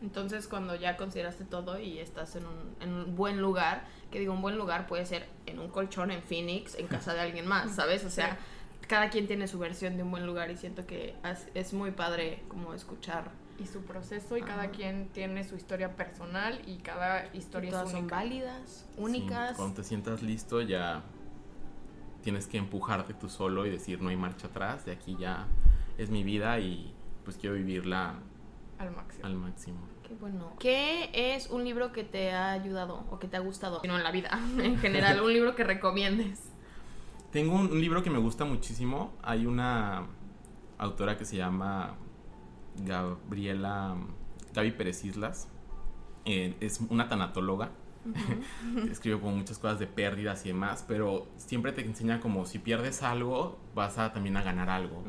Entonces, 0.01 0.47
cuando 0.47 0.75
ya 0.75 0.97
consideraste 0.97 1.43
todo 1.45 1.79
y 1.79 1.99
estás 1.99 2.35
en 2.35 2.45
un, 2.45 2.75
en 2.79 2.93
un 2.93 3.15
buen 3.15 3.39
lugar, 3.41 3.85
que 4.09 4.19
digo, 4.19 4.33
un 4.33 4.41
buen 4.41 4.57
lugar 4.57 4.87
puede 4.87 5.05
ser 5.05 5.27
en 5.45 5.59
un 5.59 5.67
colchón 5.69 6.11
en 6.11 6.21
Phoenix, 6.23 6.75
en 6.75 6.87
casa 6.95 7.13
de 7.13 7.19
alguien 7.19 7.45
más, 7.45 7.75
¿sabes? 7.75 8.05
O 8.05 8.09
sea, 8.09 8.37
cada 8.87 9.09
quien 9.09 9.27
tiene 9.27 9.47
su 9.47 9.59
versión 9.59 9.97
de 9.97 10.03
un 10.03 10.11
buen 10.11 10.25
lugar 10.25 10.49
y 10.49 10.57
siento 10.57 10.85
que 10.87 11.13
es, 11.23 11.47
es 11.53 11.73
muy 11.73 11.91
padre 11.91 12.41
como 12.47 12.73
escuchar. 12.73 13.31
Y 13.59 13.67
su 13.67 13.81
proceso 13.83 14.37
y 14.37 14.41
cada 14.41 14.71
quien 14.71 15.09
tiene 15.09 15.43
su 15.43 15.55
historia 15.55 15.95
personal 15.95 16.61
y 16.65 16.77
cada 16.77 17.27
Y 17.33 17.37
historia 17.39 17.69
todas 17.69 17.85
es 17.87 17.91
son 17.91 17.99
única. 18.01 18.15
válidas, 18.15 18.87
Sí, 18.95 19.01
únicas. 19.01 19.55
cuando 19.57 19.75
te 19.75 19.83
sientas 19.83 20.23
listo 20.23 20.61
ya 20.61 21.03
tienes 22.23 22.47
que 22.47 22.57
empujarte 22.57 23.13
tú 23.13 23.29
solo 23.29 23.65
y 23.65 23.69
decir 23.69 24.01
no 24.01 24.09
hay 24.09 24.17
marcha 24.17 24.47
atrás, 24.47 24.85
de 24.85 24.91
aquí 24.91 25.15
ya 25.19 25.47
es 25.97 26.09
mi 26.09 26.23
vida 26.23 26.59
y 26.59 26.93
pues 27.23 27.37
quiero 27.37 27.55
vivirla 27.55 28.15
Al 28.79 28.91
máximo. 28.91 29.25
al 29.25 29.35
máximo. 29.35 29.79
Qué 30.07 30.15
bueno. 30.15 30.53
¿Qué 30.59 31.09
es 31.13 31.49
un 31.49 31.63
libro 31.63 31.91
que 31.91 32.03
te 32.03 32.31
ha 32.31 32.51
ayudado 32.51 33.05
o 33.09 33.19
que 33.19 33.27
te 33.27 33.37
ha 33.37 33.39
gustado? 33.39 33.81
No 33.87 33.97
en 33.97 34.03
la 34.03 34.11
vida, 34.11 34.29
en 34.57 34.77
general, 34.77 35.21
un 35.21 35.31
libro 35.33 35.55
que 35.55 35.63
recomiendes. 35.63 36.41
Tengo 37.31 37.55
un, 37.55 37.71
un 37.71 37.79
libro 37.79 38.03
que 38.03 38.09
me 38.09 38.17
gusta 38.19 38.43
muchísimo. 38.43 39.13
Hay 39.23 39.45
una 39.45 40.07
autora 40.77 41.17
que 41.17 41.23
se 41.25 41.37
llama 41.37 41.95
Gabriela 42.77 43.95
Gaby 44.53 44.71
Pérez 44.71 45.03
Islas. 45.05 45.47
Eh, 46.25 46.55
es 46.59 46.81
una 46.89 47.07
tanatóloga. 47.07 47.71
Escribe 48.91 49.19
como 49.19 49.35
muchas 49.35 49.57
cosas 49.57 49.79
de 49.79 49.87
pérdidas 49.87 50.45
y 50.45 50.49
demás, 50.49 50.83
pero 50.87 51.27
siempre 51.37 51.71
te 51.71 51.81
enseña 51.81 52.19
como 52.19 52.45
si 52.45 52.59
pierdes 52.59 53.03
algo, 53.03 53.59
vas 53.75 53.97
a 53.97 54.11
también 54.13 54.37
a 54.37 54.43
ganar 54.43 54.69
algo. 54.69 55.03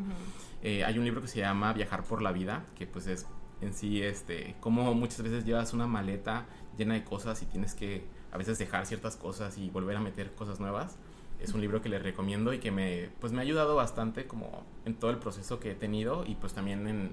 Eh, 0.63 0.85
hay 0.85 0.99
un 0.99 1.05
libro 1.05 1.21
que 1.21 1.29
se 1.29 1.41
llama 1.41 1.73
Viajar 1.73 2.05
por 2.05 2.23
la 2.23 2.33
vida, 2.33 2.65
que 2.77 2.87
pues 2.87 3.07
es 3.07 3.27
en 3.61 3.75
sí, 3.75 4.03
este, 4.03 4.57
como 4.61 4.93
muchas 4.95 5.23
veces 5.23 5.45
llevas 5.45 5.73
una 5.73 5.87
maleta 5.87 6.47
llena 6.77 6.95
de 6.95 7.05
cosas 7.05 7.43
y 7.43 7.47
tienes 7.47 7.75
que 7.75 8.05
a 8.33 8.39
veces 8.39 8.59
dejar 8.59 8.87
ciertas 8.87 9.17
cosas 9.17 9.57
y 9.59 9.71
volver 9.71 9.97
a 9.97 10.01
meter 10.01 10.33
cosas 10.35 10.61
nuevas. 10.61 10.97
Es 11.41 11.55
un 11.55 11.61
libro 11.61 11.83
que 11.83 11.89
les 11.89 12.03
recomiendo 12.03 12.53
y 12.53 12.59
que 12.59 12.71
me, 12.71 13.11
pues 13.21 13.33
me 13.33 13.39
ha 13.39 13.43
ayudado 13.43 13.75
bastante 13.75 14.27
como 14.27 14.65
en 14.85 14.95
todo 14.95 15.11
el 15.11 15.19
proceso 15.19 15.59
que 15.59 15.73
he 15.73 15.75
tenido 15.75 16.25
y 16.27 16.35
pues 16.37 16.55
también 16.55 16.87
en 16.87 17.13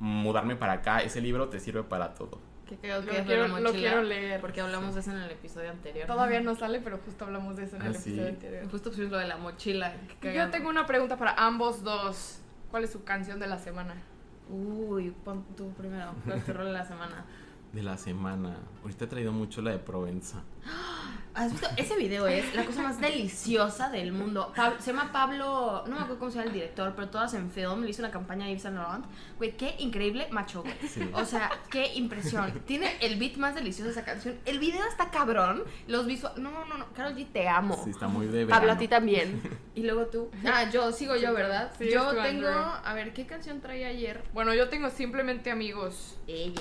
mudarme 0.00 0.56
para 0.56 0.74
acá. 0.74 1.00
Ese 1.00 1.20
libro 1.20 1.48
te 1.48 1.60
sirve 1.60 1.82
para 1.82 2.14
todo. 2.14 2.38
Que 2.70 2.76
creo 2.76 3.00
que 3.00 3.06
Lo 3.06 3.12
es 3.12 3.18
de 3.18 3.24
quiero- 3.24 3.96
lo 3.96 4.02
leer. 4.08 4.40
Porque 4.40 4.60
hablamos 4.60 4.94
de 4.94 5.00
eso 5.00 5.10
en 5.10 5.18
el 5.18 5.30
episodio 5.32 5.70
anterior. 5.70 6.06
Todavía 6.06 6.40
no 6.40 6.54
sale, 6.54 6.80
pero 6.80 6.98
justo 7.04 7.24
hablamos 7.24 7.56
de 7.56 7.64
eso 7.64 7.74
en 7.76 7.82
¿Ah, 7.82 7.86
el 7.88 7.96
sí? 7.96 8.10
episodio 8.10 8.28
anterior. 8.28 8.70
Justo 8.70 8.90
pusimos 8.90 9.10
lo 9.10 9.18
de 9.18 9.26
la 9.26 9.36
mochila. 9.36 9.92
Yo 10.22 10.50
tengo 10.50 10.68
una 10.70 10.86
pregunta 10.86 11.16
para 11.18 11.32
ambos 11.34 11.82
dos. 11.82 12.38
¿Cuál 12.70 12.84
es 12.84 12.90
su 12.90 13.02
canción 13.02 13.40
de 13.40 13.48
la 13.48 13.58
semana? 13.58 13.94
Uy, 14.48 15.10
pon 15.24 15.44
tú 15.56 15.72
primero. 15.74 16.14
¿Cuál 16.24 16.38
es 16.38 16.44
tu 16.46 16.52
rol 16.52 16.66
de 16.66 16.72
la 16.72 16.84
semana? 16.86 17.24
De 17.72 17.82
la 17.82 17.96
semana. 17.98 18.56
Ahorita 18.82 19.04
he 19.04 19.08
traído 19.08 19.32
mucho 19.32 19.62
la 19.62 19.72
de 19.72 19.78
Provenza. 19.78 20.42
¿Has 21.34 21.52
visto? 21.52 21.68
Ese 21.76 21.96
video 21.96 22.26
es 22.26 22.54
la 22.54 22.64
cosa 22.64 22.82
más 22.82 23.00
deliciosa 23.00 23.88
del 23.88 24.12
mundo. 24.12 24.52
Pab- 24.56 24.78
se 24.80 24.92
llama 24.92 25.10
Pablo, 25.12 25.84
no 25.86 25.90
me 25.94 25.96
acuerdo 26.02 26.18
cómo 26.18 26.30
se 26.30 26.38
llama 26.38 26.48
el 26.48 26.54
director, 26.54 26.92
pero 26.96 27.08
todas 27.08 27.34
en 27.34 27.50
film. 27.50 27.82
Le 27.84 27.90
hizo 27.90 28.02
una 28.02 28.10
campaña 28.10 28.46
a 28.46 28.48
Yves 28.48 28.62
Saint 28.62 28.76
Laurent. 28.76 29.04
Güey, 29.38 29.56
qué 29.56 29.76
increíble 29.78 30.26
macho, 30.30 30.62
güey. 30.62 30.74
Sí. 30.88 31.08
O 31.14 31.24
sea, 31.24 31.50
qué 31.70 31.94
impresión. 31.94 32.52
Tiene 32.66 32.96
el 33.00 33.16
beat 33.18 33.36
más 33.36 33.54
delicioso 33.54 33.84
de 33.86 33.92
esa 33.92 34.04
canción. 34.04 34.38
El 34.44 34.58
video 34.58 34.84
está 34.86 35.10
cabrón. 35.10 35.62
Los 35.86 36.06
visuales. 36.06 36.38
No, 36.42 36.50
no, 36.66 36.76
no. 36.76 36.86
Carol 36.94 37.14
G, 37.14 37.26
te 37.32 37.48
amo. 37.48 37.80
Sí, 37.84 37.90
está 37.90 38.08
muy 38.08 38.26
de 38.26 38.46
Pablo, 38.46 38.72
a 38.72 38.78
ti 38.78 38.88
también. 38.88 39.40
Y 39.72 39.84
luego 39.84 40.06
tú. 40.06 40.30
Ah, 40.44 40.68
yo, 40.70 40.92
sigo 40.92 41.16
yo, 41.16 41.32
¿verdad? 41.32 41.70
Sí, 41.78 41.88
yo 41.90 42.10
tengo. 42.22 42.48
A 42.48 42.92
ver, 42.92 43.14
¿qué 43.14 43.24
canción 43.24 43.60
traía 43.62 43.86
ayer? 43.88 44.22
Bueno, 44.34 44.52
yo 44.52 44.68
tengo 44.68 44.90
simplemente 44.90 45.50
amigos. 45.50 46.18
Ella. 46.26 46.60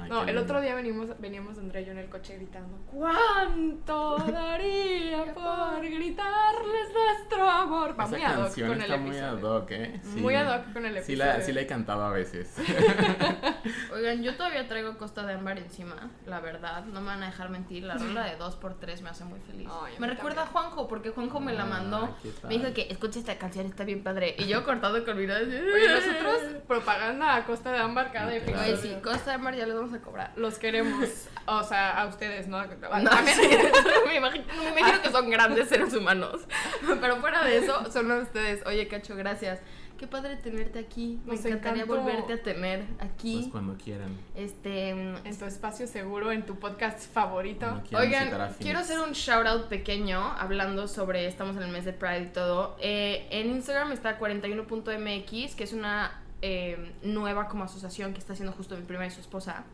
Ay, 0.00 0.08
No, 0.08 0.22
el 0.22 0.38
otro 0.38 0.54
lindo. 0.54 0.60
día 0.62 0.74
venimos, 0.74 1.08
veníamos 1.20 1.58
Andrea 1.58 1.82
y 1.82 1.84
yo 1.86 1.92
en 1.92 1.98
el 1.98 2.08
coche 2.08 2.36
gritando 2.36 2.78
¿Cuánto 2.90 4.13
daría 4.18 5.34
por 5.34 5.80
gritarles 5.82 6.88
nuestro 6.92 7.48
amor? 7.48 7.98
Va 7.98 8.04
Esa 8.04 8.10
muy 8.16 8.22
ad 8.22 8.36
hoc 8.36 8.42
canción 8.44 8.68
con 8.68 8.76
el 8.78 8.82
está 8.84 8.96
muy 8.96 9.16
episodio. 9.16 9.36
ad 9.38 9.42
hoc, 9.62 9.70
¿eh? 9.70 10.00
Muy 10.16 10.34
ad 10.34 10.54
hoc 10.60 10.72
con 10.72 10.86
el 10.86 11.02
Sí 11.02 11.16
la, 11.16 11.24
episodio. 11.26 11.46
sí 11.46 11.52
la 11.52 11.60
he 11.62 11.66
cantado 11.66 12.04
a 12.04 12.10
veces. 12.10 12.54
Oigan, 13.92 14.22
yo 14.22 14.36
todavía 14.36 14.66
traigo 14.68 14.96
Costa 14.98 15.24
de 15.26 15.34
Ámbar 15.34 15.58
encima, 15.58 16.10
la 16.26 16.40
verdad, 16.40 16.84
no 16.84 17.00
me 17.00 17.06
van 17.08 17.22
a 17.22 17.26
dejar 17.26 17.48
mentir, 17.50 17.84
la 17.84 17.94
rola 17.96 18.24
de 18.24 18.38
2x3 18.38 19.00
me 19.02 19.10
hace 19.10 19.24
muy 19.24 19.40
feliz. 19.40 19.68
Me 19.98 20.06
recuerda 20.06 20.42
a 20.42 20.46
Juanjo, 20.46 20.88
porque 20.88 21.10
Juanjo 21.10 21.40
me 21.40 21.52
la 21.52 21.62
Ah, 21.64 21.66
mandó, 21.66 22.14
me 22.42 22.58
dijo 22.58 22.72
que 22.74 22.88
escucha 22.90 23.18
esta 23.18 23.38
canción, 23.38 23.64
está 23.66 23.84
bien 23.84 24.02
padre, 24.02 24.34
y 24.38 24.46
yo 24.46 24.64
cortado 24.64 25.02
con 25.04 25.14
así, 25.18 25.24
Oye, 25.24 25.88
nosotros 25.88 26.40
propaganda 26.68 27.36
a 27.36 27.44
costa 27.46 27.72
de 27.72 27.78
ámbar 27.78 28.12
cada 28.12 28.34
episodio. 28.34 28.76
sí, 28.76 28.94
Costa 29.02 29.30
de 29.30 29.36
Ámbar 29.36 29.54
ya 29.54 29.66
les 29.66 29.74
vamos 29.74 29.94
a 29.94 30.00
cobrar. 30.00 30.32
Los 30.36 30.58
queremos, 30.58 31.08
o 31.46 31.62
sea, 31.62 32.00
a 32.02 32.06
ustedes, 32.06 32.48
¿no? 32.48 32.62
No, 32.64 33.10
También- 33.10 33.36
sí, 33.36 33.48
me, 34.06 34.16
imagino, 34.16 34.44
me 34.62 34.80
imagino 34.80 35.02
que 35.02 35.10
son 35.10 35.30
grandes 35.30 35.68
seres 35.68 35.92
humanos, 35.94 36.42
pero 37.00 37.16
fuera 37.16 37.44
de 37.44 37.58
eso, 37.58 37.90
son 37.90 38.10
ustedes. 38.12 38.64
Oye, 38.66 38.86
Cacho, 38.88 39.16
gracias. 39.16 39.60
Qué 39.98 40.08
padre 40.08 40.34
tenerte 40.36 40.80
aquí, 40.80 41.20
me 41.24 41.36
Nos 41.36 41.44
encantaría 41.44 41.84
encantó. 41.84 42.02
volverte 42.02 42.32
a 42.32 42.42
tener 42.42 42.84
aquí. 42.98 43.36
Pues 43.38 43.52
cuando 43.52 43.76
quieran. 43.76 44.18
Este, 44.34 44.88
En 44.90 45.38
tu 45.38 45.44
espacio 45.44 45.86
seguro, 45.86 46.32
en 46.32 46.44
tu 46.44 46.58
podcast 46.58 47.12
favorito. 47.12 47.80
Oigan, 47.96 48.54
quiero 48.58 48.80
hacer 48.80 48.98
un 48.98 49.12
shout 49.12 49.46
out 49.46 49.66
pequeño 49.68 50.20
hablando 50.36 50.88
sobre, 50.88 51.26
estamos 51.26 51.56
en 51.56 51.62
el 51.62 51.70
mes 51.70 51.84
de 51.84 51.92
Pride 51.92 52.22
y 52.22 52.32
todo. 52.32 52.76
Eh, 52.80 53.28
en 53.30 53.50
Instagram 53.50 53.92
está 53.92 54.18
41.mx, 54.18 55.54
que 55.54 55.62
es 55.64 55.72
una 55.72 56.20
eh, 56.42 56.92
nueva 57.02 57.46
como 57.48 57.64
asociación 57.64 58.12
que 58.12 58.18
está 58.18 58.32
haciendo 58.32 58.52
justo 58.52 58.76
mi 58.76 58.82
prima 58.82 59.06
y 59.06 59.10
su 59.10 59.20
esposa, 59.20 59.64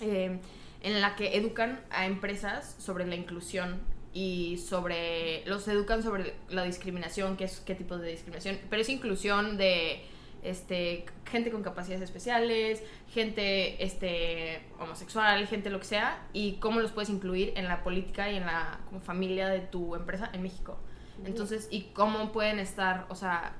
eh, 0.00 0.40
en 0.82 1.00
la 1.00 1.16
que 1.16 1.36
educan 1.36 1.80
a 1.90 2.06
empresas 2.06 2.76
sobre 2.78 3.06
la 3.06 3.14
inclusión 3.14 3.80
y 4.12 4.58
sobre, 4.58 5.44
los 5.46 5.66
educan 5.68 6.02
sobre 6.02 6.34
la 6.48 6.64
discriminación, 6.64 7.36
qué 7.36 7.44
es 7.44 7.60
qué 7.60 7.74
tipo 7.74 7.98
de 7.98 8.10
discriminación, 8.10 8.58
pero 8.70 8.82
es 8.82 8.88
inclusión 8.88 9.56
de 9.56 10.02
este 10.42 11.04
gente 11.26 11.50
con 11.50 11.62
capacidades 11.62 12.02
especiales, 12.02 12.82
gente 13.10 13.82
este 13.84 14.62
homosexual, 14.78 15.46
gente 15.46 15.68
lo 15.70 15.80
que 15.80 15.86
sea 15.86 16.26
y 16.32 16.54
cómo 16.54 16.80
los 16.80 16.92
puedes 16.92 17.10
incluir 17.10 17.52
en 17.56 17.66
la 17.66 17.82
política 17.82 18.30
y 18.30 18.36
en 18.36 18.46
la 18.46 18.80
como 18.86 19.00
familia 19.00 19.48
de 19.48 19.60
tu 19.60 19.94
empresa 19.94 20.30
en 20.32 20.42
México. 20.42 20.78
Entonces, 21.24 21.68
y 21.70 21.82
cómo 21.92 22.30
pueden 22.30 22.60
estar, 22.60 23.06
o 23.08 23.16
sea, 23.16 23.54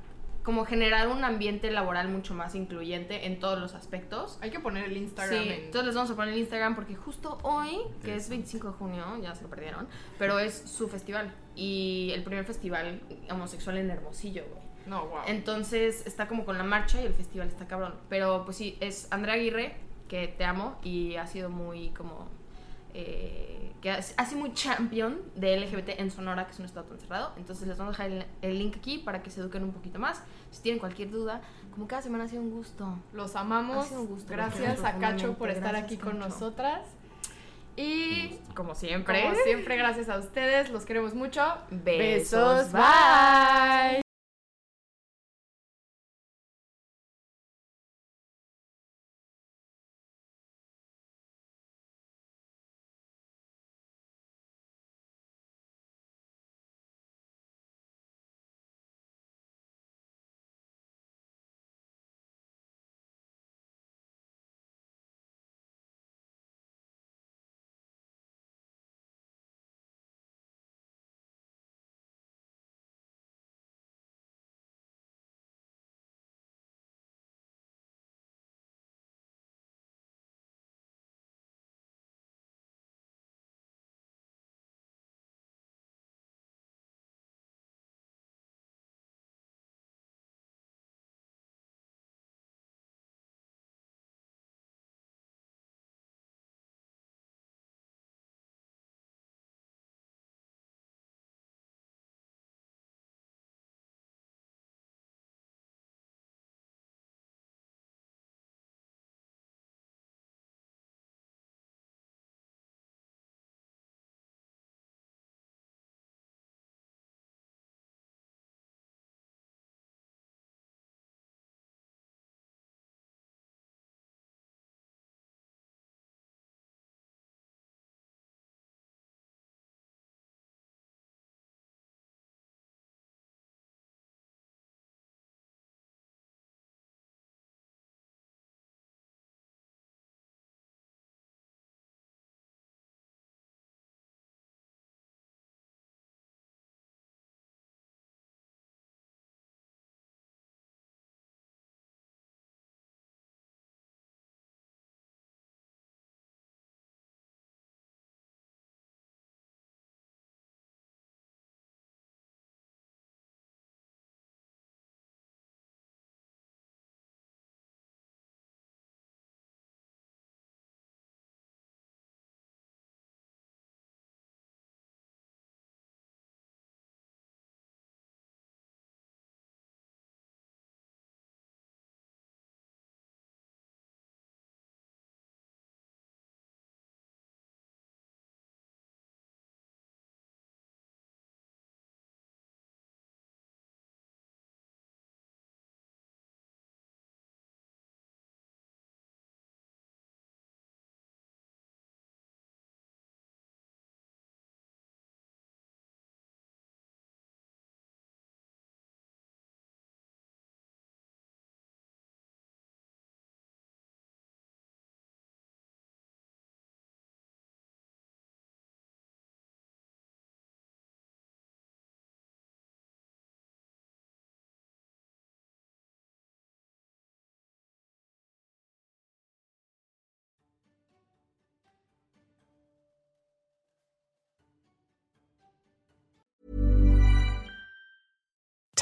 como 0.49 0.65
generar 0.65 1.09
un 1.09 1.25
ambiente 1.25 1.71
laboral 1.71 2.09
mucho 2.09 2.33
más 2.33 2.55
incluyente 2.55 3.27
en 3.27 3.39
todos 3.39 3.59
los 3.59 3.75
aspectos. 3.75 4.39
Hay 4.41 4.49
que 4.49 4.61
poner 4.61 4.85
el 4.85 4.97
Instagram 4.97 5.43
Sí, 5.43 5.47
en... 5.47 5.65
entonces 5.65 5.85
les 5.89 5.95
vamos 5.95 6.11
a 6.11 6.17
poner 6.17 6.33
el 6.33 6.41
Instagram 6.41 6.75
porque 6.75 6.97
justo 6.97 7.37
hoy, 7.43 7.77
que 8.03 8.15
es 8.15 8.31
25 8.31 8.69
de 8.69 8.73
junio, 8.73 9.05
ya 9.21 9.35
se 9.35 9.43
lo 9.43 9.51
perdieron, 9.51 9.87
pero 10.19 10.39
es 10.39 10.55
su 10.55 10.89
festival 10.89 11.35
y 11.55 12.13
el 12.15 12.23
primer 12.23 12.47
festival 12.47 13.03
homosexual 13.31 13.77
en 13.77 13.91
Hermosillo, 13.91 14.47
güey. 14.49 14.63
No, 14.87 15.05
wow. 15.09 15.19
Entonces 15.27 16.07
está 16.07 16.29
como 16.29 16.47
con 16.47 16.57
la 16.57 16.65
marcha 16.65 16.99
y 17.03 17.05
el 17.05 17.13
festival 17.13 17.49
está 17.49 17.69
cabrón. 17.69 17.97
Pero 18.09 18.47
pues 18.47 18.57
sí, 18.57 18.79
es 18.81 19.07
Andrea 19.11 19.35
Aguirre, 19.35 19.77
que 20.09 20.29
te 20.29 20.47
amo 20.47 20.79
y 20.83 21.17
ha 21.17 21.27
sido 21.27 21.51
muy 21.51 21.91
como 21.91 22.27
eh, 23.01 23.73
que 23.81 23.91
hace 23.93 24.35
muy 24.35 24.53
champion 24.55 25.21
de 25.37 25.57
LGBT 25.57 26.01
en 26.01 26.11
Sonora, 26.11 26.47
que 26.47 26.53
es 26.53 26.59
un 26.59 26.65
estado 26.65 26.87
tan 26.87 26.99
cerrado. 26.99 27.33
Entonces 27.37 27.69
les 27.69 27.79
vamos 27.79 27.99
a 28.01 28.03
dejar 28.09 28.19
el, 28.43 28.51
el 28.51 28.59
link 28.59 28.77
aquí 28.77 28.99
para 28.99 29.23
que 29.23 29.31
se 29.31 29.41
eduquen 29.41 29.63
un 29.63 29.73
poquito 29.73 30.01
más. 30.01 30.21
Si 30.51 30.63
tienen 30.63 30.81
cualquier 30.81 31.11
duda, 31.11 31.41
como 31.73 31.87
cada 31.87 32.03
semana 32.03 32.25
ha 32.25 32.29
sido 32.29 32.43
un 32.43 32.51
gusto. 32.51 32.99
Los 33.13 33.37
Ha 33.37 33.41
amamos. 33.41 33.87
sido 33.87 34.01
un 34.01 34.09
gusto, 34.09 34.33
Gracias 34.33 34.83
a 34.83 34.99
Cacho 34.99 35.35
por 35.35 35.49
estar 35.51 35.77
aquí 35.77 35.97
con 35.97 36.19
nosotras. 36.19 36.81
Y 37.77 38.41
Como 38.57 38.75
siempre. 38.75 39.23
como 39.23 39.37
siempre, 39.45 39.77
gracias 39.77 40.09
a 40.09 40.19
ustedes. 40.19 40.71
Los 40.71 40.85
queremos 40.85 41.15
mucho. 41.15 41.41
Besos, 41.71 42.73
Bye. 42.73 44.08